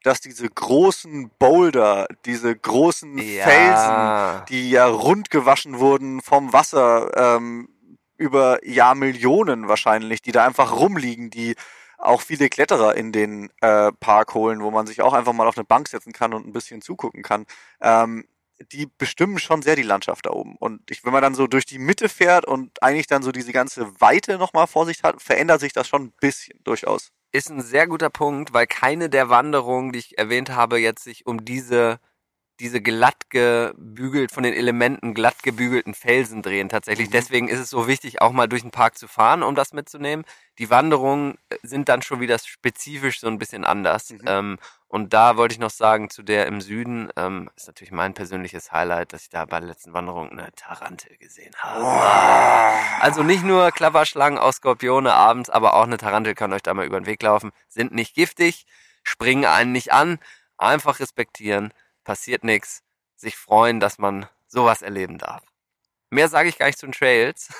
dass 0.02 0.20
diese 0.20 0.48
großen 0.48 1.30
Boulder, 1.38 2.06
diese 2.24 2.54
großen 2.56 3.18
ja, 3.18 3.44
Felsen, 3.44 4.46
die 4.48 4.70
ja 4.70 4.86
rund 4.86 5.30
gewaschen 5.30 5.78
wurden 5.80 6.22
vom 6.22 6.52
Wasser 6.52 7.10
ähm, 7.36 7.68
über 8.16 8.64
Jahrmillionen 8.66 9.68
wahrscheinlich, 9.68 10.22
die 10.22 10.32
da 10.32 10.44
einfach 10.46 10.72
rumliegen, 10.72 11.30
die 11.30 11.56
auch 11.98 12.20
viele 12.20 12.48
Kletterer 12.48 12.96
in 12.96 13.10
den 13.10 13.50
äh, 13.60 13.90
Park 13.92 14.34
holen, 14.34 14.62
wo 14.62 14.70
man 14.70 14.86
sich 14.86 15.02
auch 15.02 15.12
einfach 15.12 15.32
mal 15.32 15.48
auf 15.48 15.58
eine 15.58 15.64
Bank 15.64 15.88
setzen 15.88 16.12
kann 16.12 16.32
und 16.32 16.46
ein 16.46 16.52
bisschen 16.52 16.80
zugucken 16.80 17.22
kann. 17.22 17.44
Ähm, 17.80 18.24
die 18.72 18.86
bestimmen 18.98 19.38
schon 19.38 19.62
sehr 19.62 19.76
die 19.76 19.82
Landschaft 19.82 20.26
da 20.26 20.30
oben. 20.30 20.56
Und 20.56 20.90
ich, 20.90 21.04
wenn 21.04 21.12
man 21.12 21.22
dann 21.22 21.34
so 21.34 21.46
durch 21.46 21.64
die 21.64 21.78
Mitte 21.78 22.08
fährt 22.08 22.44
und 22.44 22.82
eigentlich 22.82 23.06
dann 23.06 23.22
so 23.22 23.32
diese 23.32 23.52
ganze 23.52 24.00
Weite 24.00 24.38
nochmal 24.38 24.66
vor 24.66 24.86
sich 24.86 25.02
hat, 25.02 25.22
verändert 25.22 25.60
sich 25.60 25.72
das 25.72 25.88
schon 25.88 26.04
ein 26.04 26.12
bisschen, 26.20 26.58
durchaus. 26.64 27.10
ist 27.32 27.50
ein 27.50 27.62
sehr 27.62 27.86
guter 27.86 28.10
Punkt, 28.10 28.52
weil 28.52 28.66
keine 28.66 29.08
der 29.08 29.28
Wanderungen, 29.28 29.92
die 29.92 30.00
ich 30.00 30.18
erwähnt 30.18 30.50
habe, 30.50 30.78
jetzt 30.78 31.04
sich 31.04 31.26
um 31.26 31.44
diese 31.44 32.00
diese 32.60 32.80
glatt 32.80 33.30
gebügelt, 33.30 34.32
von 34.32 34.42
den 34.42 34.52
Elementen 34.52 35.14
glatt 35.14 35.42
gebügelten 35.42 35.94
Felsen 35.94 36.42
drehen 36.42 36.68
tatsächlich. 36.68 37.08
Mhm. 37.08 37.12
Deswegen 37.12 37.48
ist 37.48 37.60
es 37.60 37.70
so 37.70 37.86
wichtig, 37.86 38.20
auch 38.20 38.32
mal 38.32 38.48
durch 38.48 38.62
den 38.62 38.72
Park 38.72 38.98
zu 38.98 39.06
fahren, 39.06 39.42
um 39.42 39.54
das 39.54 39.72
mitzunehmen. 39.72 40.24
Die 40.58 40.70
Wanderungen 40.70 41.38
äh, 41.50 41.56
sind 41.62 41.88
dann 41.88 42.02
schon 42.02 42.20
wieder 42.20 42.38
spezifisch 42.38 43.20
so 43.20 43.28
ein 43.28 43.38
bisschen 43.38 43.64
anders. 43.64 44.10
Mhm. 44.10 44.20
Ähm, 44.26 44.58
Und 44.88 45.12
da 45.12 45.36
wollte 45.36 45.52
ich 45.52 45.58
noch 45.58 45.70
sagen, 45.70 46.08
zu 46.08 46.22
der 46.22 46.46
im 46.46 46.62
Süden, 46.62 47.10
ähm, 47.16 47.50
ist 47.56 47.66
natürlich 47.66 47.92
mein 47.92 48.14
persönliches 48.14 48.72
Highlight, 48.72 49.12
dass 49.12 49.22
ich 49.22 49.28
da 49.28 49.44
bei 49.44 49.60
der 49.60 49.68
letzten 49.68 49.92
Wanderung 49.92 50.30
eine 50.30 50.50
Tarantel 50.52 51.14
gesehen 51.18 51.54
habe. 51.58 51.84
Also 53.02 53.22
nicht 53.22 53.44
nur 53.44 53.70
Klapperschlangen 53.70 54.38
aus 54.38 54.56
Skorpione 54.56 55.12
abends, 55.12 55.50
aber 55.50 55.74
auch 55.74 55.84
eine 55.84 55.98
Tarantel 55.98 56.34
kann 56.34 56.54
euch 56.54 56.62
da 56.62 56.72
mal 56.72 56.86
über 56.86 56.98
den 56.98 57.06
Weg 57.06 57.22
laufen. 57.22 57.52
Sind 57.68 57.92
nicht 57.92 58.14
giftig, 58.14 58.64
springen 59.02 59.44
einen 59.44 59.72
nicht 59.72 59.92
an, 59.92 60.18
einfach 60.56 61.00
respektieren, 61.00 61.74
passiert 62.04 62.42
nichts, 62.42 62.82
sich 63.14 63.36
freuen, 63.36 63.80
dass 63.80 63.98
man 63.98 64.26
sowas 64.46 64.80
erleben 64.80 65.18
darf. 65.18 65.42
Mehr 66.08 66.28
sage 66.28 66.48
ich 66.48 66.56
gar 66.56 66.66
nicht 66.66 66.78
zu 66.78 66.86
den 66.86 66.92
Trails. 66.92 67.50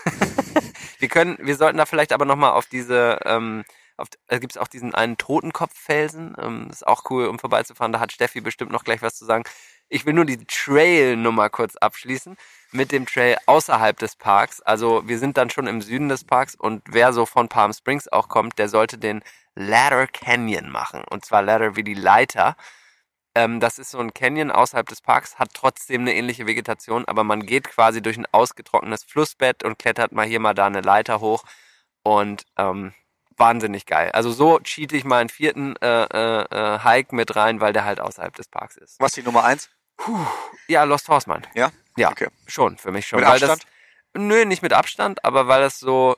wir 0.99 1.09
können, 1.09 1.37
wir 1.43 1.57
sollten 1.57 1.77
da 1.77 1.85
vielleicht 1.85 2.15
aber 2.15 2.25
nochmal 2.25 2.53
auf 2.53 2.65
diese, 2.65 3.21
ähm, 3.27 3.65
auf, 3.99 4.09
da 4.27 4.39
gibt 4.39 4.53
es 4.53 4.59
auch 4.59 4.69
diesen 4.69 4.95
einen 4.95 5.19
Totenkopffelsen. 5.19 6.37
Ähm, 6.39 6.69
ist 6.71 6.87
auch 6.87 7.11
cool, 7.11 7.27
um 7.27 7.39
vorbeizufahren. 7.39 7.93
Da 7.93 8.01
hat 8.01 8.13
Steffi 8.13 8.41
bestimmt 8.41 8.73
noch 8.73 8.85
gleich 8.85 9.03
was 9.03 9.17
zu 9.17 9.25
sagen. 9.25 9.45
Ich 9.89 10.05
will 10.05 10.13
nur 10.13 10.25
die 10.27 10.45
Trail-Nummer 10.45 11.49
kurz 11.51 11.77
abschließen 11.77 12.37
mit 12.73 12.93
dem 12.93 13.07
Trail 13.07 13.39
außerhalb 13.47 13.99
des 13.99 14.17
Parks. 14.17 14.61
Also 14.61 15.07
wir 15.09 15.19
sind 15.19 15.37
dann 15.37 15.51
schon 15.51 15.67
im 15.67 15.81
Süden 15.81 16.09
des 16.09 16.25
Parks 16.25 16.55
und 16.55 16.83
wer 16.89 17.13
so 17.13 17.27
von 17.27 17.49
Palm 17.49 17.73
Springs 17.73 18.09
auch 18.09 18.29
kommt, 18.29 18.59
der 18.59 18.69
sollte 18.69 18.99
den 18.99 19.23
Ladder 19.55 20.07
Canyon 20.07 20.71
machen. 20.71 21.03
Und 21.11 21.25
zwar 21.25 21.43
Ladder 21.43 21.77
wie 21.77 21.85
die 21.85 21.95
Leiter. 21.95 22.57
Ähm, 23.35 23.61
das 23.61 23.79
ist 23.79 23.91
so 23.91 23.99
ein 23.99 24.15
Canyon 24.15 24.51
außerhalb 24.51 24.89
des 24.89 25.01
Parks, 25.01 25.39
hat 25.39 25.51
trotzdem 25.55 26.03
eine 26.03 26.15
ähnliche 26.15 26.47
Vegetation, 26.47 27.05
aber 27.07 27.25
man 27.25 27.47
geht 27.47 27.69
quasi 27.69 28.03
durch 28.03 28.17
ein 28.19 28.27
ausgetrocknetes 28.33 29.05
Flussbett 29.05 29.65
und 29.65 29.79
klettert 29.79 30.13
mal 30.13 30.27
hier 30.27 30.41
mal 30.41 30.55
da 30.55 30.67
eine 30.67 30.81
Leiter 30.81 31.21
hoch. 31.21 31.45
Und 32.03 32.47
ähm, 32.59 32.93
wahnsinnig 33.39 33.87
geil. 33.87 34.11
Also 34.13 34.31
so 34.33 34.59
cheat 34.61 34.93
ich 34.93 35.05
mal 35.05 35.21
einen 35.21 35.29
vierten 35.29 35.77
äh, 35.77 36.05
äh, 36.05 36.43
äh, 36.51 36.79
Hike 36.81 37.15
mit 37.15 37.35
rein, 37.37 37.61
weil 37.61 37.73
der 37.73 37.85
halt 37.85 38.01
außerhalb 38.01 38.35
des 38.35 38.49
Parks 38.49 38.77
ist. 38.77 39.01
Was 39.01 39.13
die 39.13 39.23
Nummer 39.23 39.45
eins? 39.45 39.71
Puh, 39.97 40.19
ja, 40.69 40.85
Lost 40.85 41.09
Horseman. 41.09 41.47
Ja? 41.55 41.71
Ja, 41.97 42.11
Okay. 42.11 42.29
schon, 42.47 42.77
für 42.79 42.93
mich 42.93 43.07
schon. 43.07 43.21
Mit 43.21 43.29
weil 43.29 43.37
Abstand? 43.37 43.65
Das, 44.13 44.23
nö, 44.23 44.45
nicht 44.45 44.63
mit 44.63 44.73
Abstand, 44.73 45.25
aber 45.25 45.49
weil 45.49 45.61
das 45.61 45.79
so, 45.79 46.17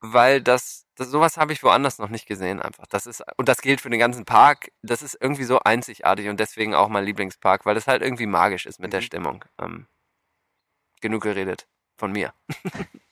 weil 0.00 0.42
das, 0.42 0.86
das 0.96 1.08
sowas 1.08 1.36
habe 1.38 1.52
ich 1.52 1.62
woanders 1.62 1.98
noch 1.98 2.08
nicht 2.10 2.26
gesehen 2.26 2.60
einfach. 2.60 2.86
Das 2.88 3.06
ist, 3.06 3.22
und 3.36 3.48
das 3.48 3.62
gilt 3.62 3.80
für 3.80 3.88
den 3.90 4.00
ganzen 4.00 4.24
Park, 4.24 4.70
das 4.82 5.00
ist 5.02 5.16
irgendwie 5.20 5.44
so 5.44 5.60
einzigartig 5.60 6.28
und 6.28 6.38
deswegen 6.40 6.74
auch 6.74 6.88
mein 6.88 7.04
Lieblingspark, 7.04 7.64
weil 7.64 7.74
das 7.74 7.86
halt 7.86 8.02
irgendwie 8.02 8.26
magisch 8.26 8.66
ist 8.66 8.80
mit 8.80 8.92
der 8.92 9.00
Mhm. 9.00 9.04
Stimmung. 9.04 9.44
Ähm, 9.60 9.86
genug 11.00 11.22
geredet 11.22 11.66
von 11.96 12.12
mir. 12.12 12.32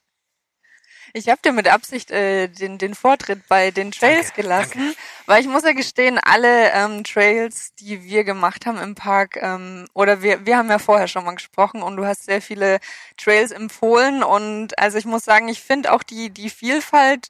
Ich 1.12 1.28
habe 1.28 1.40
dir 1.42 1.52
mit 1.52 1.68
Absicht 1.68 2.10
äh, 2.10 2.48
den, 2.48 2.78
den 2.78 2.94
Vortritt 2.94 3.46
bei 3.48 3.70
den 3.70 3.90
Trails 3.90 4.28
Danke, 4.28 4.42
gelassen, 4.42 4.94
weil 5.26 5.40
ich 5.40 5.48
muss 5.48 5.64
ja 5.64 5.72
gestehen, 5.72 6.18
alle 6.22 6.72
ähm, 6.72 7.04
Trails, 7.04 7.74
die 7.74 8.04
wir 8.04 8.24
gemacht 8.24 8.66
haben 8.66 8.78
im 8.78 8.94
Park, 8.94 9.36
ähm, 9.40 9.86
oder 9.94 10.22
wir, 10.22 10.46
wir 10.46 10.56
haben 10.56 10.70
ja 10.70 10.78
vorher 10.78 11.08
schon 11.08 11.24
mal 11.24 11.34
gesprochen 11.34 11.82
und 11.82 11.96
du 11.96 12.06
hast 12.06 12.24
sehr 12.24 12.42
viele 12.42 12.78
Trails 13.16 13.50
empfohlen 13.50 14.22
und 14.22 14.78
also 14.78 14.98
ich 14.98 15.04
muss 15.04 15.24
sagen, 15.24 15.48
ich 15.48 15.60
finde 15.60 15.92
auch 15.92 16.02
die, 16.02 16.30
die 16.30 16.50
Vielfalt 16.50 17.28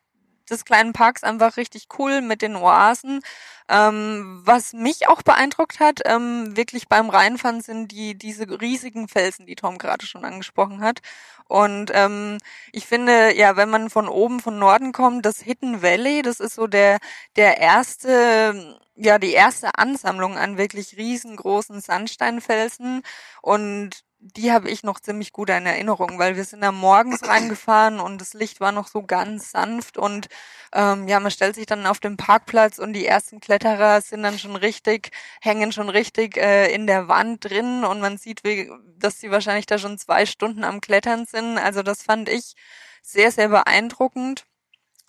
des 0.50 0.64
kleinen 0.64 0.92
Parks 0.92 1.22
einfach 1.24 1.56
richtig 1.56 1.86
cool 1.98 2.20
mit 2.20 2.42
den 2.42 2.56
Oasen. 2.56 3.20
Ähm, 3.68 4.42
was 4.44 4.72
mich 4.72 5.08
auch 5.08 5.22
beeindruckt 5.22 5.78
hat, 5.78 6.00
ähm, 6.04 6.56
wirklich 6.56 6.88
beim 6.88 7.08
Reinfahren 7.08 7.60
sind 7.60 7.92
die 7.92 8.16
diese 8.18 8.60
riesigen 8.60 9.06
Felsen, 9.06 9.46
die 9.46 9.54
Tom 9.54 9.78
gerade 9.78 10.06
schon 10.06 10.24
angesprochen 10.24 10.82
hat. 10.82 11.00
Und 11.46 11.92
ähm, 11.94 12.38
ich 12.72 12.86
finde, 12.86 13.36
ja, 13.36 13.56
wenn 13.56 13.70
man 13.70 13.90
von 13.90 14.08
oben, 14.08 14.40
von 14.40 14.58
Norden 14.58 14.92
kommt, 14.92 15.24
das 15.24 15.40
Hidden 15.40 15.82
Valley, 15.82 16.22
das 16.22 16.40
ist 16.40 16.54
so 16.56 16.66
der 16.66 16.98
der 17.36 17.58
erste, 17.58 18.78
ja, 18.96 19.18
die 19.18 19.32
erste 19.32 19.70
Ansammlung 19.78 20.36
an 20.36 20.58
wirklich 20.58 20.96
riesengroßen 20.96 21.80
Sandsteinfelsen 21.80 23.02
und 23.42 24.02
die 24.20 24.52
habe 24.52 24.68
ich 24.70 24.82
noch 24.82 25.00
ziemlich 25.00 25.32
gut 25.32 25.48
in 25.48 25.64
Erinnerung, 25.66 26.18
weil 26.18 26.36
wir 26.36 26.44
sind 26.44 26.60
da 26.60 26.72
morgens 26.72 27.26
reingefahren 27.26 28.00
und 28.00 28.20
das 28.20 28.34
Licht 28.34 28.60
war 28.60 28.70
noch 28.70 28.86
so 28.86 29.02
ganz 29.02 29.50
sanft 29.50 29.96
und 29.96 30.28
ähm, 30.72 31.08
ja, 31.08 31.18
man 31.20 31.30
stellt 31.30 31.54
sich 31.54 31.66
dann 31.66 31.86
auf 31.86 32.00
den 32.00 32.16
Parkplatz 32.16 32.78
und 32.78 32.92
die 32.92 33.06
ersten 33.06 33.40
Kletterer 33.40 34.00
sind 34.02 34.22
dann 34.22 34.38
schon 34.38 34.56
richtig, 34.56 35.10
hängen 35.40 35.72
schon 35.72 35.88
richtig 35.88 36.36
äh, 36.36 36.72
in 36.72 36.86
der 36.86 37.08
Wand 37.08 37.44
drin 37.44 37.84
und 37.84 38.00
man 38.00 38.18
sieht, 38.18 38.44
wie, 38.44 38.70
dass 38.98 39.18
sie 39.20 39.30
wahrscheinlich 39.30 39.66
da 39.66 39.78
schon 39.78 39.98
zwei 39.98 40.26
Stunden 40.26 40.64
am 40.64 40.80
Klettern 40.80 41.24
sind. 41.24 41.58
Also 41.58 41.82
das 41.82 42.02
fand 42.02 42.28
ich 42.28 42.54
sehr, 43.02 43.32
sehr 43.32 43.48
beeindruckend. 43.48 44.44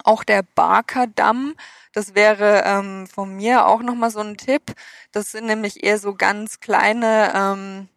Auch 0.03 0.23
der 0.23 0.43
Barker 0.55 1.05
Damm, 1.07 1.55
das 1.93 2.15
wäre 2.15 2.63
ähm, 2.65 3.07
von 3.07 3.35
mir 3.35 3.67
auch 3.67 3.81
nochmal 3.83 4.09
so 4.09 4.19
ein 4.19 4.37
Tipp. 4.37 4.73
Das 5.11 5.31
sind 5.31 5.45
nämlich 5.45 5.83
eher 5.83 5.99
so 5.99 6.15
ganz 6.15 6.59
kleine, 6.59 7.33
ähm, 7.35 7.89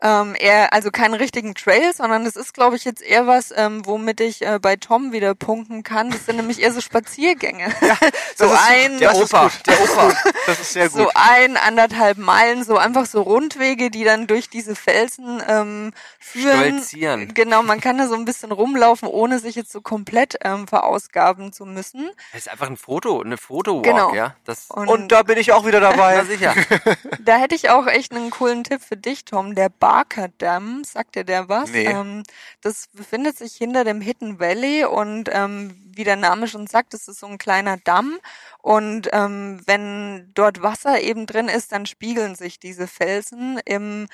ähm, 0.00 0.36
eher, 0.38 0.72
also 0.72 0.90
keine 0.90 1.18
richtigen 1.18 1.54
Trails, 1.54 1.96
sondern 1.96 2.24
das 2.24 2.36
ist, 2.36 2.54
glaube 2.54 2.76
ich, 2.76 2.84
jetzt 2.84 3.02
eher 3.02 3.26
was, 3.26 3.52
ähm, 3.56 3.84
womit 3.84 4.20
ich 4.20 4.42
äh, 4.46 4.58
bei 4.60 4.76
Tom 4.76 5.10
wieder 5.12 5.34
punkten 5.34 5.82
kann. 5.82 6.10
Das 6.10 6.26
sind 6.26 6.36
nämlich 6.36 6.60
eher 6.62 6.72
so 6.72 6.80
Spaziergänge. 6.80 7.68
so 8.36 8.44
das 8.48 8.52
ist- 8.52 8.68
ein, 8.68 8.98
Der 8.98 9.16
Opa, 9.16 9.50
der 9.66 9.80
Opa. 9.82 10.12
Das 10.46 10.60
ist 10.60 10.72
sehr 10.72 10.88
gut. 10.90 11.00
so 11.02 11.10
ein, 11.14 11.56
anderthalb 11.56 12.18
Meilen, 12.18 12.62
so 12.64 12.76
einfach 12.76 13.06
so 13.06 13.22
Rundwege, 13.22 13.90
die 13.90 14.04
dann 14.04 14.26
durch 14.28 14.48
diese 14.48 14.76
Felsen 14.76 15.42
ähm, 15.48 15.92
führen. 16.20 16.78
Stolzieren. 16.78 17.34
Genau, 17.34 17.62
man 17.62 17.80
kann 17.80 17.98
da 17.98 18.06
so 18.06 18.14
ein 18.14 18.24
bisschen 18.24 18.52
rumlaufen, 18.52 19.08
ohne 19.08 19.38
sich 19.40 19.56
jetzt 19.56 19.72
so 19.72 19.80
komplett 19.80 20.36
ähm, 20.44 20.68
verausgaben 20.68 21.52
zu 21.52 21.64
müssen. 21.66 22.08
Das 22.32 22.42
ist 22.42 22.50
einfach 22.52 22.68
ein 22.68 22.76
Foto, 22.76 23.20
eine 23.20 23.36
Fotowalk, 23.36 23.84
Genau. 23.84 24.14
ja. 24.14 24.36
Das, 24.44 24.66
Und 24.70 25.10
da 25.10 25.22
bin 25.24 25.38
ich 25.38 25.50
auch 25.52 25.66
wieder 25.66 25.80
dabei. 25.80 26.14
na 26.18 26.24
sicher. 26.24 26.54
Da 27.20 27.36
hätte 27.36 27.54
ich 27.54 27.70
auch 27.70 27.86
echt 27.88 28.12
einen 28.12 28.30
coolen 28.30 28.62
Tipp 28.64 28.80
für 28.86 28.96
dich, 28.96 29.24
Tom. 29.24 29.54
Der 29.54 29.68
Barker 29.88 30.28
Damm, 30.36 30.84
sagt 30.84 31.16
dir 31.16 31.24
der 31.24 31.48
was? 31.48 31.70
Nee. 31.70 31.86
Ähm, 31.86 32.22
das 32.60 32.88
befindet 32.88 33.38
sich 33.38 33.54
hinter 33.54 33.84
dem 33.84 34.02
Hidden 34.02 34.38
Valley 34.38 34.84
und 34.84 35.30
ähm, 35.32 35.74
wie 35.94 36.04
der 36.04 36.16
Name 36.16 36.46
schon 36.46 36.66
sagt, 36.66 36.92
das 36.92 37.08
ist 37.08 37.20
so 37.20 37.26
ein 37.26 37.38
kleiner 37.38 37.78
Damm. 37.78 38.18
Und 38.58 39.08
ähm, 39.12 39.62
wenn 39.64 40.30
dort 40.34 40.60
Wasser 40.60 41.00
eben 41.00 41.24
drin 41.24 41.48
ist, 41.48 41.72
dann 41.72 41.86
spiegeln 41.86 42.34
sich 42.34 42.60
diese 42.60 42.86
Felsen 42.86 43.58
im 43.64 44.08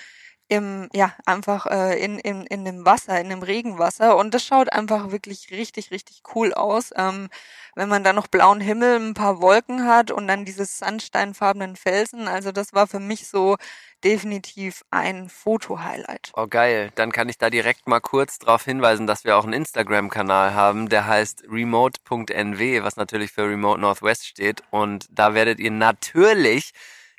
im, 0.49 0.88
ja, 0.92 1.12
einfach 1.24 1.66
äh, 1.66 1.99
in, 2.03 2.18
in, 2.18 2.45
in 2.47 2.64
dem 2.64 2.84
Wasser, 2.84 3.20
in 3.20 3.30
dem 3.30 3.42
Regenwasser. 3.42 4.16
Und 4.16 4.34
das 4.34 4.45
schaut 4.45 4.72
einfach 4.72 5.11
wirklich 5.11 5.51
richtig, 5.51 5.90
richtig 5.90 6.22
cool 6.34 6.53
aus. 6.53 6.90
Ähm, 6.97 7.28
wenn 7.74 7.88
man 7.88 8.05
da 8.05 8.12
noch 8.12 8.26
blauen 8.26 8.61
Himmel, 8.61 8.97
ein 8.97 9.14
paar 9.14 9.40
Wolken 9.40 9.86
hat 9.86 10.11
und 10.11 10.28
dann 10.28 10.45
diese 10.45 10.64
sandsteinfarbenen 10.64 11.76
Felsen. 11.76 12.28
Also 12.28 12.53
das 12.53 12.72
war 12.72 12.86
für 12.86 13.01
mich 13.01 13.26
so 13.26 13.57
definitiv 14.05 14.84
ein 14.90 15.28
Foto-Highlight. 15.28 16.32
Oh 16.36 16.47
geil, 16.47 16.90
dann 16.95 17.11
kann 17.11 17.28
ich 17.28 17.38
da 17.38 17.49
direkt 17.49 17.88
mal 17.88 18.01
kurz 18.01 18.38
darauf 18.38 18.64
hinweisen, 18.64 19.07
dass 19.07 19.24
wir 19.24 19.36
auch 19.36 19.45
einen 19.45 19.55
Instagram-Kanal 19.55 20.55
haben, 20.55 20.88
der 20.88 21.07
heißt 21.07 21.45
remote.nw, 21.51 22.82
was 22.82 22.97
natürlich 22.97 23.32
für 23.32 23.49
Remote 23.49 23.80
Northwest 23.80 24.26
steht. 24.26 24.62
Und 24.70 25.07
da 25.11 25.34
werdet 25.34 25.59
ihr 25.59 25.70
natürlich 25.70 26.72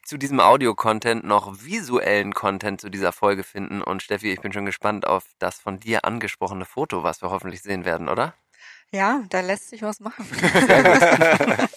zu 0.05 0.17
diesem 0.17 0.39
Audio-Content 0.39 1.25
noch 1.25 1.63
visuellen 1.63 2.33
Content 2.33 2.79
zu 2.79 2.89
dieser 2.89 3.11
Folge 3.11 3.43
finden. 3.43 3.81
Und 3.81 4.03
Steffi, 4.03 4.31
ich 4.31 4.41
bin 4.41 4.53
schon 4.53 4.65
gespannt 4.65 5.05
auf 5.05 5.25
das 5.39 5.59
von 5.59 5.79
dir 5.79 6.05
angesprochene 6.05 6.65
Foto, 6.65 7.03
was 7.03 7.21
wir 7.21 7.31
hoffentlich 7.31 7.61
sehen 7.61 7.83
werden, 7.85 8.07
oder? 8.07 8.33
Ja, 8.91 9.23
da 9.29 9.41
lässt 9.41 9.69
sich 9.69 9.81
was 9.81 9.99
machen. 9.99 10.25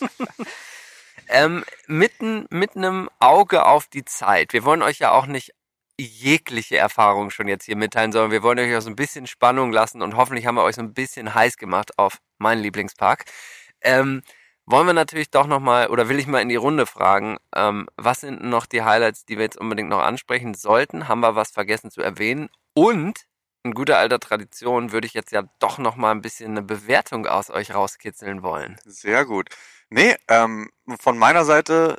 Ähm, 1.29 1.65
mitten 1.87 2.47
mit 2.51 2.75
einem 2.75 3.11
Auge 3.19 3.67
auf 3.67 3.87
die 3.87 4.05
Zeit. 4.05 4.53
Wir 4.55 4.65
wollen 4.65 4.83
euch 4.83 4.99
ja 4.99 5.11
auch 5.13 5.27
nicht 5.27 5.53
jegliche 6.01 6.79
Erfahrung 6.79 7.31
schon 7.31 7.49
jetzt 7.49 7.65
hier 7.65 7.77
mitteilen, 7.77 8.13
sondern 8.13 8.31
wir 8.31 8.43
wollen 8.43 8.59
euch 8.59 8.75
auch 8.75 8.81
so 8.81 8.89
ein 8.89 8.97
bisschen 8.97 9.27
Spannung 9.27 9.73
lassen 9.73 10.01
und 10.01 10.17
hoffentlich 10.17 10.47
haben 10.47 10.55
wir 10.55 10.63
euch 10.63 10.77
so 10.77 10.83
ein 10.83 10.95
bisschen 10.95 11.35
heiß 11.35 11.59
gemacht 11.59 11.99
auf 11.99 12.19
meinen 12.39 12.63
Lieblingspark. 12.63 13.25
Ähm, 13.83 14.23
wollen 14.71 14.87
wir 14.87 14.93
natürlich 14.93 15.31
doch 15.31 15.47
nochmal, 15.47 15.89
oder 15.89 16.09
will 16.09 16.19
ich 16.19 16.27
mal 16.27 16.43
in 16.43 16.49
die 16.49 16.57
Runde 16.57 16.87
fragen, 16.87 17.39
ähm, 17.55 17.89
was 17.97 18.21
sind 18.21 18.43
noch 18.43 18.67
die 18.67 18.83
Highlights, 18.83 19.25
die 19.25 19.37
wir 19.37 19.45
jetzt 19.45 19.59
unbedingt 19.59 19.89
noch 19.89 20.01
ansprechen 20.01 20.55
sollten? 20.55 21.09
Haben 21.09 21.21
wir 21.21 21.35
was 21.35 21.51
vergessen 21.51 21.91
zu 21.91 22.03
erwähnen? 22.03 22.51
Und 22.75 23.27
in 23.63 23.73
guter 23.73 23.99
alter 23.99 24.21
Tradition 24.21 24.93
würde 24.93 25.07
ich 25.07 25.15
jetzt 25.15 25.33
ja 25.33 25.43
doch 25.59 25.79
nochmal 25.79 26.13
ein 26.13 26.23
bisschen 26.23 26.51
eine 26.51 26.63
Bewertung 26.63 27.27
aus 27.27 27.51
euch 27.51 27.75
rauskitzeln 27.75 28.43
wollen. 28.43 28.77
Sehr 28.85 29.25
gut. 29.25 29.49
Nee, 29.91 30.17
ähm, 30.29 30.71
von 31.01 31.17
meiner 31.17 31.45
Seite, 31.45 31.99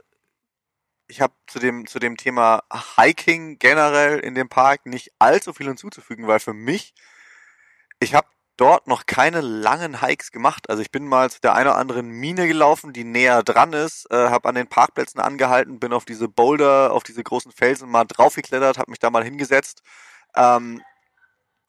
ich 1.08 1.22
habe 1.22 1.34
zu 1.48 1.60
dem, 1.60 1.88
zu 1.88 2.00
dem 2.00 2.18
Thema 2.18 2.64
Hiking 2.98 3.58
generell 3.58 4.20
in 4.20 4.36
dem 4.36 4.48
Park 4.48 4.86
nicht 4.86 5.12
allzu 5.18 5.54
viel 5.54 5.68
hinzuzufügen, 5.68 6.28
weil 6.28 6.40
für 6.40 6.54
mich, 6.54 6.94
ich 8.00 8.14
habe 8.14 8.28
dort 8.60 8.88
noch 8.88 9.06
keine 9.06 9.40
langen 9.42 10.02
Hikes 10.02 10.32
gemacht. 10.32 10.70
Also 10.70 10.82
ich 10.82 10.92
bin 10.92 11.08
mal 11.08 11.30
zu 11.32 11.40
der 11.40 11.56
einen 11.56 11.70
oder 11.70 11.78
anderen 11.78 12.10
Mine 12.10 12.48
gelaufen, 12.48 12.92
die 12.92 13.06
näher 13.06 13.42
dran 13.42 13.72
ist, 13.74 14.12
äh, 14.12 14.30
habe 14.30 14.50
an 14.50 14.56
den 14.56 14.68
Parkplätzen 14.68 15.22
angehalten, 15.22 15.80
bin 15.80 15.94
auf 15.94 16.04
diese 16.04 16.28
Boulder, 16.28 16.92
auf 16.92 17.04
diese 17.04 17.24
großen 17.24 17.52
Felsen 17.52 17.90
mal 17.90 18.04
draufgeklettert, 18.04 18.78
habe 18.78 18.92
mich 18.92 19.00
da 19.00 19.10
mal 19.10 19.24
hingesetzt, 19.24 19.82
ähm, 20.36 20.82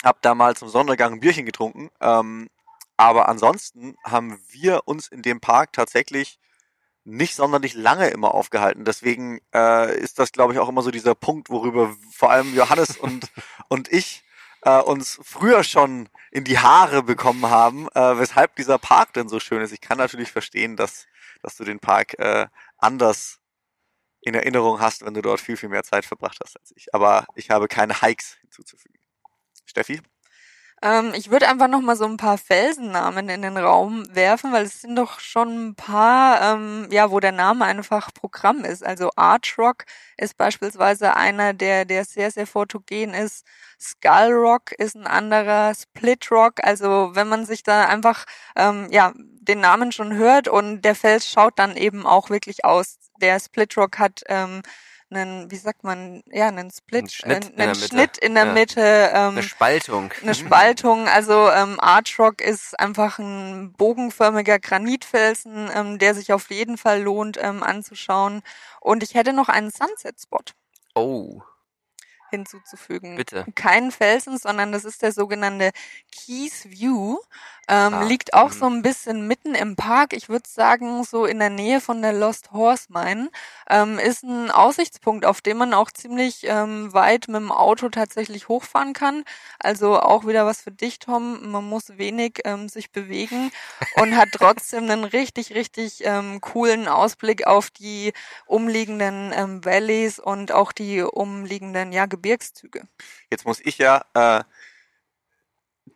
habe 0.03 0.19
da 0.23 0.35
mal 0.35 0.57
zum 0.57 0.69
Sonnengang 0.69 1.15
ein 1.15 1.21
Bierchen 1.21 1.47
getrunken. 1.47 1.91
Ähm, 2.01 2.49
aber 2.97 3.29
ansonsten 3.29 3.97
haben 4.05 4.41
wir 4.49 4.83
uns 4.87 5.09
in 5.09 5.23
dem 5.23 5.41
Park 5.41 5.73
tatsächlich 5.73 6.39
nicht 7.05 7.35
sonderlich 7.35 7.75
lange 7.75 8.09
immer 8.09 8.35
aufgehalten. 8.35 8.85
Deswegen 8.85 9.41
äh, 9.55 9.97
ist 9.97 10.19
das, 10.19 10.33
glaube 10.33 10.53
ich, 10.53 10.59
auch 10.59 10.69
immer 10.69 10.83
so 10.83 10.91
dieser 10.91 11.15
Punkt, 11.15 11.51
worüber 11.51 11.95
vor 12.13 12.31
allem 12.31 12.55
Johannes 12.55 12.97
und, 12.97 13.31
und 13.69 13.93
ich 13.93 14.25
äh, 14.63 14.81
uns 14.81 15.19
früher 15.23 15.65
schon 15.65 16.09
in 16.31 16.45
die 16.45 16.59
Haare 16.59 17.03
bekommen 17.03 17.47
haben, 17.47 17.89
äh, 17.95 18.19
weshalb 18.19 18.57
dieser 18.57 18.79
Park 18.79 19.13
denn 19.15 19.29
so 19.29 19.41
schön 19.41 19.63
ist. 19.63 19.73
Ich 19.73 19.81
kann 19.81 19.99
natürlich 19.99 20.33
verstehen, 20.33 20.77
dass, 20.77 21.07
dass 21.43 21.57
du 21.57 21.65
den 21.65 21.81
Park 21.81 22.19
äh, 22.19 22.47
anders 22.79 23.41
in 24.21 24.35
Erinnerung 24.35 24.81
hast, 24.81 25.05
wenn 25.05 25.15
du 25.15 25.23
dort 25.23 25.41
viel, 25.41 25.57
viel 25.57 25.71
mehr 25.71 25.83
Zeit 25.83 26.05
verbracht 26.05 26.39
hast 26.43 26.59
als 26.59 26.73
ich. 26.77 26.95
Aber 26.95 27.27
ich 27.35 27.51
habe 27.51 27.69
keine 27.69 28.01
Hikes 28.01 28.39
hinzuzufügen. 28.43 28.99
Steffi? 29.65 30.01
Ähm, 30.83 31.13
ich 31.15 31.31
würde 31.31 31.47
einfach 31.49 31.69
noch 31.69 31.83
mal 31.83 31.95
so 31.97 32.07
ein 32.07 32.17
paar 32.17 32.39
Felsennamen 32.39 33.29
in 33.29 33.43
den 33.43 33.59
Raum 33.59 34.05
werfen, 34.15 34.51
weil 34.53 34.65
es 34.65 34.81
sind 34.81 34.97
doch 34.97 35.21
schon 35.21 35.69
ein 35.69 35.75
paar, 35.75 36.41
ähm, 36.55 36.89
ja, 36.91 37.11
wo 37.11 37.21
der 37.21 37.33
Name 37.33 37.67
einfach 37.67 38.15
Programm 38.15 38.65
ist. 38.65 38.83
Also 38.85 39.11
Arch 39.15 39.57
Rock 39.59 39.85
ist 40.17 40.39
beispielsweise 40.39 41.17
einer, 41.17 41.53
der, 41.53 41.85
der 41.85 42.07
sehr, 42.07 42.31
sehr 42.31 42.47
fotogen 42.47 43.13
ist. 43.13 43.45
Skull 43.79 44.33
Rock 44.33 44.73
ist 44.73 44.97
ein 44.97 45.07
anderer, 45.07 45.75
Split 45.75 46.31
Rock. 46.31 46.65
Also 46.65 47.11
wenn 47.15 47.29
man 47.29 47.45
sich 47.45 47.63
da 47.63 47.85
einfach, 47.87 48.25
ähm, 48.57 48.89
ja, 48.91 49.13
den 49.17 49.61
Namen 49.61 49.93
schon 49.93 50.15
hört 50.15 50.49
und 50.49 50.83
der 50.83 50.95
Fels 50.95 51.29
schaut 51.29 51.59
dann 51.59 51.77
eben 51.77 52.07
auch 52.07 52.31
wirklich 52.31 52.65
aus. 52.65 52.99
Der 53.21 53.39
Split 53.39 53.77
Rock 53.77 53.99
hat 53.99 54.23
ähm, 54.29 54.63
einen, 55.11 55.51
wie 55.51 55.57
sagt 55.57 55.85
man, 55.85 56.23
ja, 56.31 56.49
einen 56.49 56.71
Split, 56.71 57.05
Ein 57.05 57.09
Schnitt 57.11 57.33
einen, 57.45 57.51
in 57.51 57.57
der 57.57 57.65
einen 57.71 57.81
Mitte. 57.81 57.89
Schnitt 57.89 58.19
in 58.19 58.35
der 58.35 58.47
Ja. 58.47 58.53
Mitte. 58.53 58.81
Ähm, 59.13 59.31
Eine 59.33 59.43
Spaltung. 59.43 60.13
eine 60.23 60.35
Spaltung. 60.35 61.09
Also 61.09 61.51
ähm, 61.51 61.79
Arch 61.81 62.19
Rock 62.19 62.41
ist 62.41 62.79
einfach 62.79 63.19
ein 63.19 63.73
bogenförmiger 63.73 64.59
Granitfelsen, 64.59 65.71
ähm, 65.75 65.99
der 65.99 66.15
sich 66.15 66.33
auf 66.33 66.51
jeden 66.51 66.79
Fall 66.79 67.03
lohnt 67.03 67.39
ähm, 67.43 67.63
anzuschauen. 67.63 68.43
Und 68.81 69.03
ich 69.03 69.15
hätte 69.15 69.33
noch 69.33 69.49
einen 69.49 69.71
Sunset 69.71 70.21
Spot 70.21 70.39
Oh, 70.95 71.41
hinzuzufügen. 72.31 73.17
bitte. 73.17 73.47
Kein 73.55 73.91
Felsen, 73.91 74.39
sondern 74.39 74.73
das 74.73 74.85
ist 74.85 75.03
der 75.03 75.13
sogenannte 75.13 75.71
Keys 76.11 76.69
View. 76.71 77.19
Ähm, 77.69 77.95
Ah, 77.95 78.03
liegt 78.03 78.35
auch 78.35 78.49
mhm. 78.49 78.59
so 78.59 78.67
ein 78.67 78.83
bisschen 78.83 79.29
mitten 79.29 79.55
im 79.55 79.77
Park. 79.77 80.13
Ich 80.13 80.29
würde 80.29 80.49
sagen, 80.49 81.05
so 81.05 81.25
in 81.25 81.39
der 81.39 81.51
Nähe 81.51 81.81
von 81.81 82.03
der 82.03 82.13
Lost 82.13 82.51
Horse 82.51 82.87
Mine. 82.89 83.31
Ähm, 83.69 84.01
ist 84.01 84.25
ein 84.25 84.51
Aussichtspunkt, 84.51 85.25
auf 85.25 85.41
dem 85.41 85.59
man 85.59 85.73
auch 85.73 85.93
ziemlich 85.93 86.41
ähm, 86.49 86.93
weit 86.93 87.29
mit 87.29 87.37
dem 87.37 87.53
Auto 87.53 87.89
tatsächlich 87.89 88.49
hochfahren 88.49 88.93
kann. 88.93 89.25
Also 89.61 90.01
auch 90.01 90.27
wieder 90.27 90.47
was 90.47 90.63
für 90.63 90.73
dich, 90.73 90.99
Tom. 90.99 91.53
Man 91.53 91.65
muss 91.65 91.97
wenig 91.97 92.41
ähm, 92.45 92.69
sich 92.69 92.91
bewegen 92.91 93.53
und 93.95 94.17
hat 94.17 94.31
trotzdem 94.33 94.91
einen 94.91 95.05
richtig, 95.05 95.55
richtig 95.55 96.03
ähm, 96.05 96.41
coolen 96.41 96.89
Ausblick 96.89 97.47
auf 97.47 97.71
die 97.71 98.13
umliegenden 98.47 99.33
ähm, 99.33 99.65
Valleys 99.65 100.19
und 100.19 100.51
auch 100.51 100.73
die 100.73 101.03
umliegenden 101.03 101.93
ja, 101.93 102.07
Gebirgszüge. 102.21 102.87
Jetzt 103.31 103.47
muss 103.47 103.61
ich 103.61 103.79
ja 103.79 104.05
äh, 104.15 104.45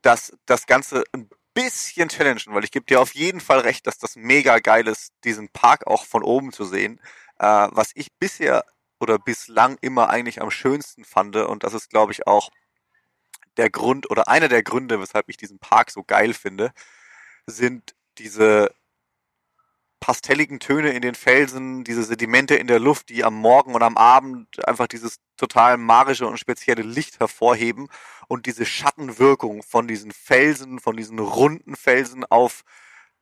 das, 0.03 0.33
das 0.47 0.66
Ganze 0.66 1.05
ein 1.12 1.29
bisschen 1.53 2.09
challengen, 2.09 2.55
weil 2.55 2.64
ich 2.64 2.70
gebe 2.70 2.87
dir 2.87 3.01
auf 3.01 3.14
jeden 3.14 3.41
Fall 3.41 3.61
recht, 3.61 3.87
dass 3.87 3.99
das 3.99 4.16
mega 4.16 4.59
geil 4.59 4.89
ist, 4.89 5.12
diesen 5.22 5.49
Park 5.51 5.87
auch 5.87 6.05
von 6.05 6.22
oben 6.22 6.53
zu 6.53 6.64
sehen. 6.64 7.01
Äh, 7.39 7.68
was 7.70 7.91
ich 7.95 8.12
bisher 8.18 8.64
oder 8.99 9.18
bislang 9.18 9.77
immer 9.81 10.09
eigentlich 10.09 10.41
am 10.41 10.51
schönsten 10.51 11.05
fand, 11.05 11.37
und 11.37 11.62
das 11.62 11.75
ist, 11.75 11.91
glaube 11.91 12.12
ich, 12.12 12.27
auch 12.27 12.51
der 13.57 13.70
Grund 13.70 14.11
oder 14.11 14.29
einer 14.29 14.49
der 14.49 14.62
Gründe, 14.62 15.01
weshalb 15.01 15.29
ich 15.29 15.37
diesen 15.37 15.59
Park 15.59 15.91
so 15.91 16.03
geil 16.03 16.33
finde, 16.33 16.72
sind 17.47 17.95
diese 18.18 18.75
pastelligen 20.05 20.61
Töne 20.61 20.90
in 20.90 21.00
den 21.00 21.14
Felsen, 21.14 21.82
diese 21.82 22.02
Sedimente 22.02 22.57
in 22.57 22.66
der 22.66 22.78
Luft, 22.78 23.09
die 23.09 23.24
am 23.24 23.36
Morgen 23.36 23.74
und 23.74 23.82
am 23.82 23.96
Abend 23.96 24.62
einfach 24.68 24.86
dieses 24.86 25.18
total 25.38 25.78
magische 25.78 26.26
und 26.26 26.36
spezielle 26.36 26.82
Licht 26.82 27.20
hervorheben 27.20 27.88
und 28.28 28.44
diese 28.44 28.66
Schattenwirkung 28.66 29.62
von 29.62 29.88
diesen 29.88 30.12
Felsen, 30.12 30.78
von 30.78 30.98
diesen 30.98 31.18
runden 31.18 31.74
Felsen 31.74 32.22
auf 32.26 32.64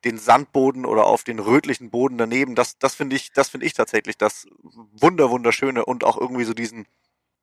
den 0.05 0.19
Sandboden 0.19 0.85
oder 0.85 1.07
auf 1.07 1.23
den 1.23 1.39
rötlichen 1.39 1.91
Boden 1.91 2.19
daneben, 2.19 2.57
das, 2.57 2.79
das 2.79 2.97
finde 2.97 3.15
ich, 3.15 3.31
das 3.31 3.49
finde 3.49 3.67
ich 3.67 3.75
tatsächlich 3.75 4.19
das 4.19 4.49
wunder, 4.65 5.31
wunderschöne 5.31 5.85
und 5.85 6.03
auch 6.03 6.21
irgendwie 6.21 6.43
so 6.43 6.53
diesen, 6.53 6.87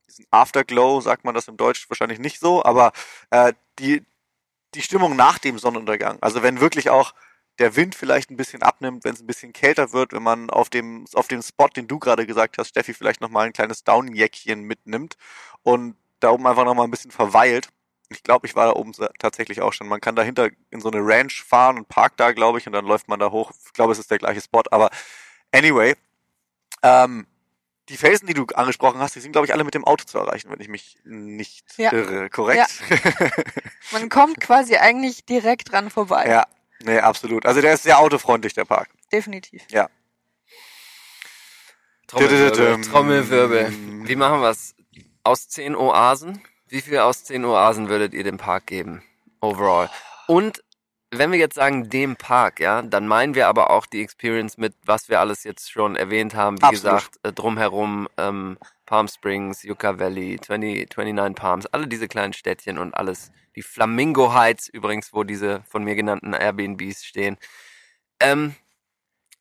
diesen 0.09 0.25
Afterglow, 0.31 0.99
sagt 0.99 1.23
man 1.23 1.33
das 1.33 1.47
im 1.47 1.55
Deutsch 1.55 1.89
wahrscheinlich 1.89 2.19
nicht 2.19 2.41
so, 2.41 2.65
aber 2.65 2.91
äh, 3.29 3.53
die, 3.79 4.03
die 4.75 4.81
Stimmung 4.81 5.15
nach 5.15 5.39
dem 5.39 5.59
Sonnenuntergang. 5.59 6.17
Also 6.19 6.43
wenn 6.43 6.59
wirklich 6.59 6.89
auch 6.89 7.13
der 7.59 7.75
Wind 7.75 7.93
vielleicht 7.95 8.31
ein 8.31 8.37
bisschen 8.37 8.61
abnimmt, 8.63 9.03
wenn 9.03 9.13
es 9.13 9.21
ein 9.21 9.27
bisschen 9.27 9.53
kälter 9.53 9.93
wird, 9.93 10.13
wenn 10.13 10.23
man 10.23 10.49
auf 10.49 10.69
dem, 10.69 11.05
auf 11.13 11.27
dem 11.27 11.41
Spot, 11.41 11.67
den 11.67 11.87
du 11.87 11.99
gerade 11.99 12.25
gesagt 12.25 12.57
hast, 12.57 12.69
Steffi, 12.69 12.93
vielleicht 12.93 13.21
nochmal 13.21 13.45
ein 13.47 13.53
kleines 13.53 13.83
Downjäckchen 13.83 14.61
mitnimmt 14.61 15.17
und 15.63 15.95
da 16.19 16.31
oben 16.31 16.47
einfach 16.47 16.65
nochmal 16.65 16.87
ein 16.87 16.91
bisschen 16.91 17.11
verweilt. 17.11 17.69
Ich 18.09 18.23
glaube, 18.23 18.47
ich 18.47 18.55
war 18.55 18.65
da 18.65 18.73
oben 18.73 18.91
tatsächlich 19.19 19.61
auch 19.61 19.71
schon. 19.71 19.87
Man 19.87 20.01
kann 20.01 20.15
dahinter 20.15 20.49
in 20.71 20.81
so 20.81 20.89
eine 20.89 20.99
Ranch 21.01 21.43
fahren 21.43 21.77
und 21.77 21.87
parkt 21.89 22.19
da, 22.19 22.31
glaube 22.31 22.57
ich, 22.57 22.65
und 22.65 22.73
dann 22.73 22.85
läuft 22.85 23.07
man 23.07 23.19
da 23.19 23.29
hoch. 23.29 23.51
Ich 23.67 23.73
glaube, 23.73 23.91
es 23.91 23.99
ist 23.99 24.09
der 24.09 24.17
gleiche 24.17 24.41
Spot, 24.41 24.63
aber 24.71 24.89
anyway, 25.51 25.95
ähm, 26.81 27.27
die 27.89 27.97
Felsen, 27.97 28.27
die 28.27 28.33
du 28.33 28.45
angesprochen 28.55 28.99
hast, 28.99 29.15
die 29.15 29.19
sind, 29.19 29.31
glaube 29.31 29.45
ich, 29.47 29.53
alle 29.53 29.63
mit 29.63 29.73
dem 29.73 29.83
Auto 29.83 30.05
zu 30.05 30.17
erreichen, 30.17 30.49
wenn 30.51 30.59
ich 30.61 30.67
mich 30.69 30.97
nicht 31.03 31.65
Ja. 31.77 31.91
irre. 31.91 32.29
Korrekt? 32.29 32.69
Man 33.91 34.09
kommt 34.09 34.39
quasi 34.39 34.75
eigentlich 34.77 35.25
direkt 35.25 35.71
dran 35.71 35.89
vorbei. 35.89 36.27
Ja, 36.29 36.47
nee, 36.83 36.99
absolut. 36.99 37.45
Also 37.45 37.61
der 37.61 37.73
ist 37.73 37.83
sehr 37.83 37.99
autofreundlich, 37.99 38.53
der 38.53 38.65
Park. 38.65 38.89
Definitiv. 39.11 39.63
Trommelwirbel. 42.09 42.51
Dü-dü-dü-düm. 42.51 42.81
Trommelwirbel. 42.83 43.73
Wie 44.07 44.15
machen 44.15 44.41
wir's? 44.41 44.75
Aus 45.23 45.47
zehn 45.47 45.75
Oasen? 45.75 46.41
Wie 46.67 46.81
viel 46.81 46.97
aus 46.99 47.23
zehn 47.23 47.45
Oasen 47.45 47.87
würdet 47.89 48.13
ihr 48.13 48.23
dem 48.23 48.37
Park 48.37 48.65
geben? 48.67 49.03
Overall. 49.41 49.89
Und 50.27 50.63
wenn 51.11 51.31
wir 51.31 51.39
jetzt 51.39 51.55
sagen 51.55 51.89
dem 51.89 52.15
Park, 52.15 52.59
ja, 52.59 52.81
dann 52.81 53.07
meinen 53.07 53.35
wir 53.35 53.47
aber 53.47 53.69
auch 53.69 53.85
die 53.85 54.01
Experience 54.01 54.57
mit, 54.57 54.73
was 54.85 55.09
wir 55.09 55.19
alles 55.19 55.43
jetzt 55.43 55.71
schon 55.71 55.95
erwähnt 55.95 56.35
haben. 56.35 56.59
Wie 56.59 56.65
Absolut. 56.65 56.97
gesagt, 56.97 57.19
äh, 57.23 57.31
drumherum, 57.31 58.07
ähm, 58.17 58.57
Palm 58.89 59.07
Springs, 59.07 59.61
Yucca 59.61 59.99
Valley, 59.99 60.39
20, 60.41 60.89
29 60.97 61.35
Palms, 61.35 61.65
alle 61.67 61.87
diese 61.87 62.07
kleinen 62.07 62.33
Städtchen 62.33 62.79
und 62.79 62.95
alles. 62.95 63.31
Die 63.55 63.61
Flamingo 63.61 64.33
Heights 64.33 64.67
übrigens, 64.67 65.13
wo 65.13 65.23
diese 65.23 65.61
von 65.69 65.83
mir 65.83 65.93
genannten 65.93 66.33
Airbnbs 66.33 67.05
stehen. 67.05 67.37
Ähm, 68.19 68.55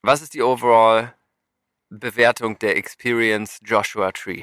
was 0.03 0.21
ist 0.21 0.35
die 0.35 0.43
Overall 0.43 1.15
Bewertung 1.89 2.59
der 2.59 2.77
Experience 2.77 3.59
Joshua 3.65 4.13
Tree? 4.13 4.43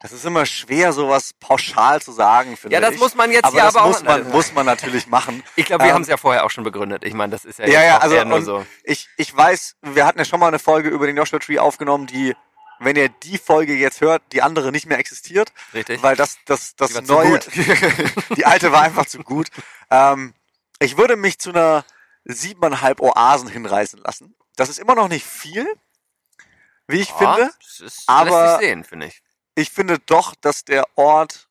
Das 0.00 0.12
ist 0.12 0.24
immer 0.24 0.46
schwer, 0.46 0.92
sowas 0.94 1.34
pauschal 1.38 2.00
zu 2.00 2.12
sagen, 2.12 2.56
finde 2.56 2.74
Ja, 2.74 2.80
das 2.80 2.94
ich. 2.94 3.00
muss 3.00 3.14
man 3.16 3.30
jetzt 3.32 3.44
aber 3.44 3.58
ja 3.58 3.64
das 3.64 3.76
aber 3.76 3.88
muss 3.88 3.98
auch. 3.98 4.04
man, 4.04 4.30
muss 4.30 4.52
man 4.54 4.64
natürlich 4.64 5.08
machen. 5.08 5.42
ich 5.56 5.66
glaube, 5.66 5.82
wir 5.84 5.88
ähm, 5.90 5.96
haben 5.96 6.02
es 6.02 6.08
ja 6.08 6.16
vorher 6.16 6.46
auch 6.46 6.50
schon 6.50 6.64
begründet. 6.64 7.04
Ich 7.04 7.12
meine, 7.12 7.32
das 7.32 7.44
ist 7.44 7.58
ja, 7.58 7.66
Ja, 7.66 7.82
ja, 7.84 7.98
also 7.98 8.24
nur 8.24 8.40
so. 8.40 8.64
ich, 8.84 9.08
ich 9.18 9.36
weiß, 9.36 9.76
wir 9.82 10.06
hatten 10.06 10.20
ja 10.20 10.24
schon 10.24 10.40
mal 10.40 10.48
eine 10.48 10.58
Folge 10.60 10.88
über 10.88 11.06
den 11.06 11.16
Joshua 11.18 11.40
Tree 11.40 11.58
aufgenommen, 11.58 12.06
die, 12.06 12.34
wenn 12.80 12.96
ihr 12.96 13.08
die 13.08 13.38
Folge 13.38 13.74
jetzt 13.74 14.00
hört, 14.00 14.22
die 14.32 14.42
andere 14.42 14.72
nicht 14.72 14.86
mehr 14.86 14.98
existiert, 14.98 15.52
Richtig? 15.74 16.02
weil 16.02 16.16
das, 16.16 16.38
das, 16.44 16.74
das 16.76 16.92
Die 16.94 17.00
neue, 17.02 17.38
die 18.36 18.44
alte 18.46 18.72
war 18.72 18.82
einfach 18.82 19.06
zu 19.06 19.18
gut. 19.22 19.48
Ähm, 19.90 20.34
ich 20.78 20.96
würde 20.96 21.16
mich 21.16 21.38
zu 21.38 21.50
einer 21.50 21.84
siebeneinhalb 22.24 23.00
Oasen 23.00 23.48
hinreißen 23.48 24.00
lassen. 24.00 24.34
Das 24.56 24.68
ist 24.68 24.78
immer 24.78 24.94
noch 24.94 25.08
nicht 25.08 25.24
viel, 25.26 25.66
wie 26.86 27.00
ich 27.00 27.08
Ja, 27.10 27.34
finde. 27.34 27.52
das 27.60 27.80
ist, 27.80 28.02
aber- 28.06 28.58
sehen, 28.58 28.84
finde 28.84 29.06
ich. 29.06 29.22
ich 29.54 29.70
finde 29.70 29.98
doch, 29.98 30.34
dass 30.34 30.64
der 30.64 30.84
Ort 30.96 31.48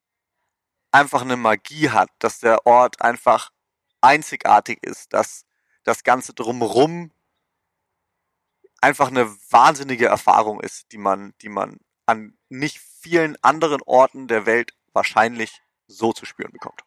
einfach 0.91 1.21
eine 1.21 1.35
Magie 1.37 1.89
hat, 1.89 2.09
dass 2.19 2.39
der 2.39 2.65
Ort 2.65 3.01
einfach 3.01 3.51
einzigartig 4.01 4.79
ist, 4.81 5.11
dass 5.13 5.43
das 5.83 6.03
Ganze 6.03 6.33
drumherum 6.33 7.11
einfach 8.81 9.07
eine 9.07 9.29
wahnsinnige 9.49 10.07
Erfahrung 10.07 10.61
ist, 10.61 10.91
die 10.91 10.97
man, 10.97 11.33
die 11.41 11.49
man 11.49 11.77
an 12.05 12.37
nicht 12.49 12.79
vielen 12.79 13.35
anderen 13.43 13.81
Orten 13.81 14.27
der 14.27 14.45
Welt 14.45 14.73
wahrscheinlich 14.93 15.61
so 15.87 16.13
zu 16.13 16.25
spüren 16.25 16.51
bekommt. 16.51 16.81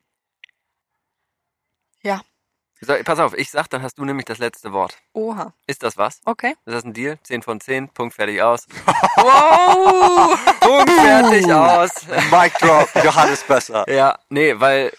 So, 2.82 2.95
pass 3.05 3.18
auf, 3.18 3.34
ich 3.34 3.51
sag, 3.51 3.68
dann 3.68 3.82
hast 3.82 3.99
du 3.99 4.07
nämlich 4.07 4.24
das 4.24 4.38
letzte 4.38 4.72
Wort. 4.72 4.97
Oha. 5.12 5.53
Ist 5.66 5.82
das 5.82 5.99
was? 5.99 6.22
Okay. 6.24 6.53
Ist 6.64 6.74
das 6.74 6.84
ein 6.84 6.95
Deal? 6.95 7.18
10 7.22 7.43
von 7.43 7.61
10, 7.61 7.91
Punkt 7.91 8.14
fertig 8.14 8.41
aus. 8.41 8.66
Wow! 9.16 10.38
Punkt 10.61 10.91
fertig 10.91 11.53
aus. 11.53 11.91
Mic 12.30 12.55
drop, 12.59 12.88
Johannes 13.05 13.43
besser. 13.45 13.84
Ja, 13.93 14.18
nee, 14.30 14.59
weil, 14.59 14.93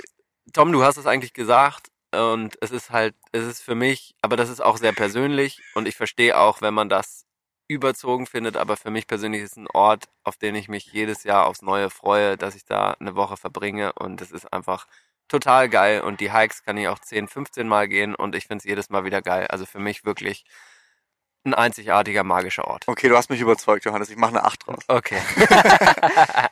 Tom, 0.54 0.72
du 0.72 0.84
hast 0.84 0.98
es 0.98 1.08
eigentlich 1.08 1.34
gesagt 1.34 1.91
und 2.12 2.58
es 2.62 2.72
ist 2.72 2.90
halt, 2.90 3.16
es 3.32 3.46
ist 3.46 3.62
für 3.62 3.76
mich, 3.76 4.16
aber 4.22 4.36
das 4.38 4.50
ist 4.50 4.62
auch 4.62 4.78
sehr 4.78 4.94
persönlich 4.94 5.62
und 5.76 5.88
ich 5.88 5.96
verstehe 5.96 6.38
auch, 6.38 6.62
wenn 6.62 6.74
man 6.74 6.90
das 6.90 7.26
überzogen 7.68 8.28
findet, 8.28 8.58
aber 8.58 8.76
für 8.76 8.92
mich 8.92 9.08
persönlich 9.08 9.42
ist 9.42 9.52
es 9.52 9.58
ein 9.58 9.68
Ort, 9.68 10.10
auf 10.24 10.36
den 10.38 10.56
ich 10.56 10.68
mich 10.68 10.88
jedes 10.92 11.24
Jahr 11.24 11.46
aufs 11.46 11.62
Neue 11.62 11.90
freue, 11.90 12.38
dass 12.38 12.56
ich 12.56 12.66
da 12.66 12.92
eine 13.00 13.16
Woche 13.16 13.38
verbringe 13.38 13.94
und 13.94 14.22
es 14.22 14.32
ist 14.32 14.52
einfach 14.52 14.88
total 15.30 15.70
geil 15.70 16.02
und 16.02 16.20
die 16.20 16.34
Hikes 16.34 16.64
kann 16.64 16.78
ich 16.78 16.90
auch 16.90 17.00
10, 17.00 17.30
15 17.30 17.68
Mal 17.68 17.88
gehen 17.88 18.14
und 18.14 18.36
ich 18.36 18.48
finde 18.48 18.58
es 18.58 18.66
jedes 18.66 18.90
Mal 18.90 19.06
wieder 19.06 19.22
geil. 19.22 19.48
Also 19.48 19.66
für 19.66 19.80
mich 19.80 20.04
wirklich 20.04 20.44
ein 21.46 21.54
einzigartiger 21.54 22.24
magischer 22.24 22.66
Ort. 22.68 22.88
Okay, 22.88 23.08
du 23.08 23.16
hast 23.16 23.30
mich 23.30 23.40
überzeugt, 23.40 23.86
Johannes. 23.86 24.10
Ich 24.10 24.18
mache 24.18 24.32
eine 24.32 24.44
8 24.44 24.68
draus. 24.68 24.84
Okay. 24.88 25.20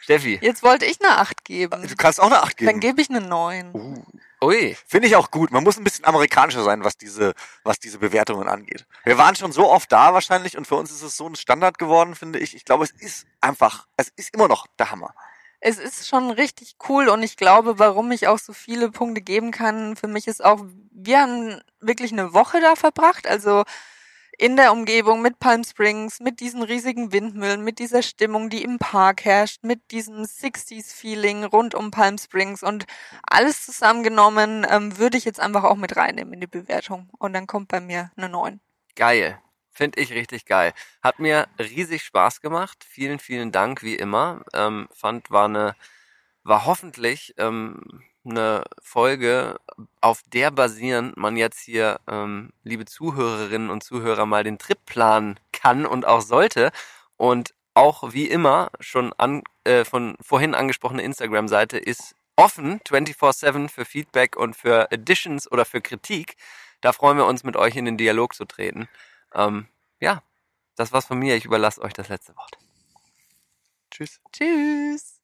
Steffi. 0.00 0.38
Jetzt 0.42 0.62
wollte 0.62 0.84
ich 0.84 1.00
eine 1.00 1.18
8 1.18 1.44
geben. 1.44 1.86
Du 1.86 1.94
kannst 1.96 2.20
auch 2.20 2.26
eine 2.26 2.42
8 2.42 2.60
Dann 2.60 2.66
geben. 2.66 2.80
gebe 2.80 3.00
ich 3.00 3.08
eine 3.08 3.20
9. 3.20 3.70
Uh. 3.72 4.04
Ui. 4.42 4.76
Finde 4.86 5.06
ich 5.06 5.14
auch 5.14 5.30
gut. 5.30 5.52
Man 5.52 5.62
muss 5.62 5.78
ein 5.78 5.84
bisschen 5.84 6.04
amerikanischer 6.04 6.64
sein, 6.64 6.82
was 6.82 6.96
diese, 6.96 7.32
was 7.62 7.78
diese 7.78 7.98
Bewertungen 7.98 8.48
angeht. 8.48 8.86
Wir 9.04 9.16
waren 9.16 9.36
schon 9.36 9.52
so 9.52 9.70
oft 9.70 9.90
da 9.92 10.12
wahrscheinlich 10.12 10.56
und 10.58 10.66
für 10.66 10.74
uns 10.74 10.90
ist 10.90 11.02
es 11.02 11.16
so 11.16 11.28
ein 11.28 11.36
Standard 11.36 11.78
geworden, 11.78 12.16
finde 12.16 12.40
ich. 12.40 12.56
Ich 12.56 12.64
glaube, 12.64 12.84
es 12.84 12.90
ist 12.90 13.26
einfach, 13.40 13.86
es 13.96 14.08
ist 14.16 14.34
immer 14.34 14.48
noch 14.48 14.66
der 14.78 14.90
Hammer. 14.90 15.14
Es 15.60 15.78
ist 15.78 16.08
schon 16.08 16.32
richtig 16.32 16.74
cool 16.88 17.08
und 17.08 17.22
ich 17.22 17.36
glaube, 17.36 17.78
warum 17.78 18.10
ich 18.10 18.26
auch 18.26 18.40
so 18.40 18.52
viele 18.52 18.90
Punkte 18.90 19.20
geben 19.20 19.52
kann, 19.52 19.94
für 19.94 20.08
mich 20.08 20.26
ist 20.26 20.44
auch, 20.44 20.64
wir 20.90 21.20
haben 21.20 21.62
wirklich 21.80 22.10
eine 22.10 22.34
Woche 22.34 22.60
da 22.60 22.74
verbracht, 22.74 23.28
also 23.28 23.62
in 24.38 24.56
der 24.56 24.72
Umgebung 24.72 25.22
mit 25.22 25.38
Palm 25.38 25.64
Springs, 25.64 26.20
mit 26.20 26.40
diesen 26.40 26.62
riesigen 26.62 27.12
Windmühlen, 27.12 27.62
mit 27.62 27.78
dieser 27.78 28.02
Stimmung, 28.02 28.50
die 28.50 28.62
im 28.62 28.78
Park 28.78 29.24
herrscht, 29.24 29.62
mit 29.62 29.90
diesem 29.90 30.22
60s-Feeling 30.22 31.44
rund 31.44 31.74
um 31.74 31.90
Palm 31.90 32.18
Springs 32.18 32.62
und 32.62 32.86
alles 33.22 33.64
zusammengenommen 33.64 34.66
ähm, 34.68 34.98
würde 34.98 35.18
ich 35.18 35.24
jetzt 35.24 35.40
einfach 35.40 35.64
auch 35.64 35.76
mit 35.76 35.96
reinnehmen 35.96 36.34
in 36.34 36.40
die 36.40 36.46
Bewertung 36.46 37.10
und 37.18 37.32
dann 37.32 37.46
kommt 37.46 37.68
bei 37.68 37.80
mir 37.80 38.10
eine 38.16 38.28
9. 38.28 38.60
Geil. 38.96 39.40
Finde 39.74 40.00
ich 40.00 40.12
richtig 40.12 40.44
geil. 40.44 40.74
Hat 41.02 41.18
mir 41.18 41.48
riesig 41.58 42.04
Spaß 42.04 42.42
gemacht. 42.42 42.84
Vielen, 42.86 43.18
vielen 43.18 43.52
Dank, 43.52 43.82
wie 43.82 43.94
immer. 43.94 44.42
Ähm, 44.52 44.86
fand, 44.92 45.30
war 45.30 45.46
eine, 45.46 45.74
war 46.42 46.66
hoffentlich 46.66 47.34
ähm, 47.38 48.02
eine 48.24 48.64
Folge, 48.80 49.58
auf 50.00 50.22
der 50.26 50.50
basierend 50.50 51.16
man 51.16 51.36
jetzt 51.36 51.60
hier, 51.60 52.00
ähm, 52.06 52.52
liebe 52.62 52.84
Zuhörerinnen 52.84 53.70
und 53.70 53.82
Zuhörer, 53.82 54.26
mal 54.26 54.44
den 54.44 54.58
Trip 54.58 54.78
planen 54.86 55.38
kann 55.52 55.86
und 55.86 56.06
auch 56.06 56.20
sollte. 56.20 56.70
Und 57.16 57.54
auch 57.74 58.12
wie 58.12 58.28
immer 58.28 58.70
schon 58.80 59.12
an, 59.14 59.42
äh, 59.64 59.84
von 59.84 60.16
vorhin 60.20 60.54
angesprochene 60.54 61.02
Instagram-Seite 61.02 61.78
ist 61.78 62.14
offen 62.36 62.80
24-7 62.80 63.68
für 63.68 63.84
Feedback 63.84 64.36
und 64.36 64.56
für 64.56 64.90
Additions 64.92 65.50
oder 65.50 65.64
für 65.64 65.80
Kritik. 65.80 66.36
Da 66.80 66.92
freuen 66.92 67.16
wir 67.16 67.26
uns, 67.26 67.44
mit 67.44 67.56
euch 67.56 67.76
in 67.76 67.84
den 67.84 67.96
Dialog 67.96 68.34
zu 68.34 68.44
treten. 68.44 68.88
Ähm, 69.34 69.66
ja, 70.00 70.22
das 70.76 70.92
war's 70.92 71.06
von 71.06 71.18
mir. 71.18 71.36
Ich 71.36 71.44
überlasse 71.44 71.80
euch 71.82 71.92
das 71.92 72.08
letzte 72.08 72.36
Wort. 72.36 72.58
Tschüss. 73.90 74.20
Tschüss. 74.32 75.20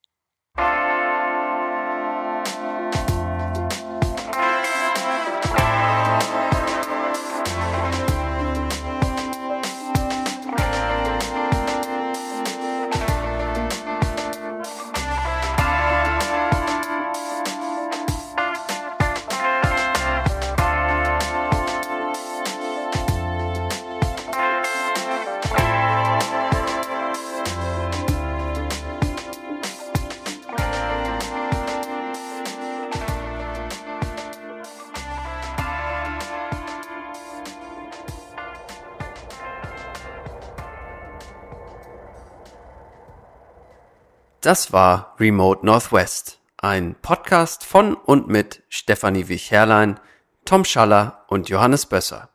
Das 44.49 44.73
war 44.73 45.15
Remote 45.21 45.67
Northwest, 45.67 46.41
ein 46.57 46.95
Podcast 47.03 47.65
von 47.65 47.93
und 47.93 48.29
mit 48.29 48.63
Stefanie 48.71 49.29
Wich-Herrlein, 49.29 50.01
Tom 50.47 50.65
Schaller 50.65 51.27
und 51.29 51.51
Johannes 51.51 51.85
Bösser. 51.85 52.31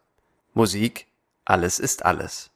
Musik 0.54 1.08
Alles 1.44 1.80
ist 1.80 2.06
alles. 2.06 2.53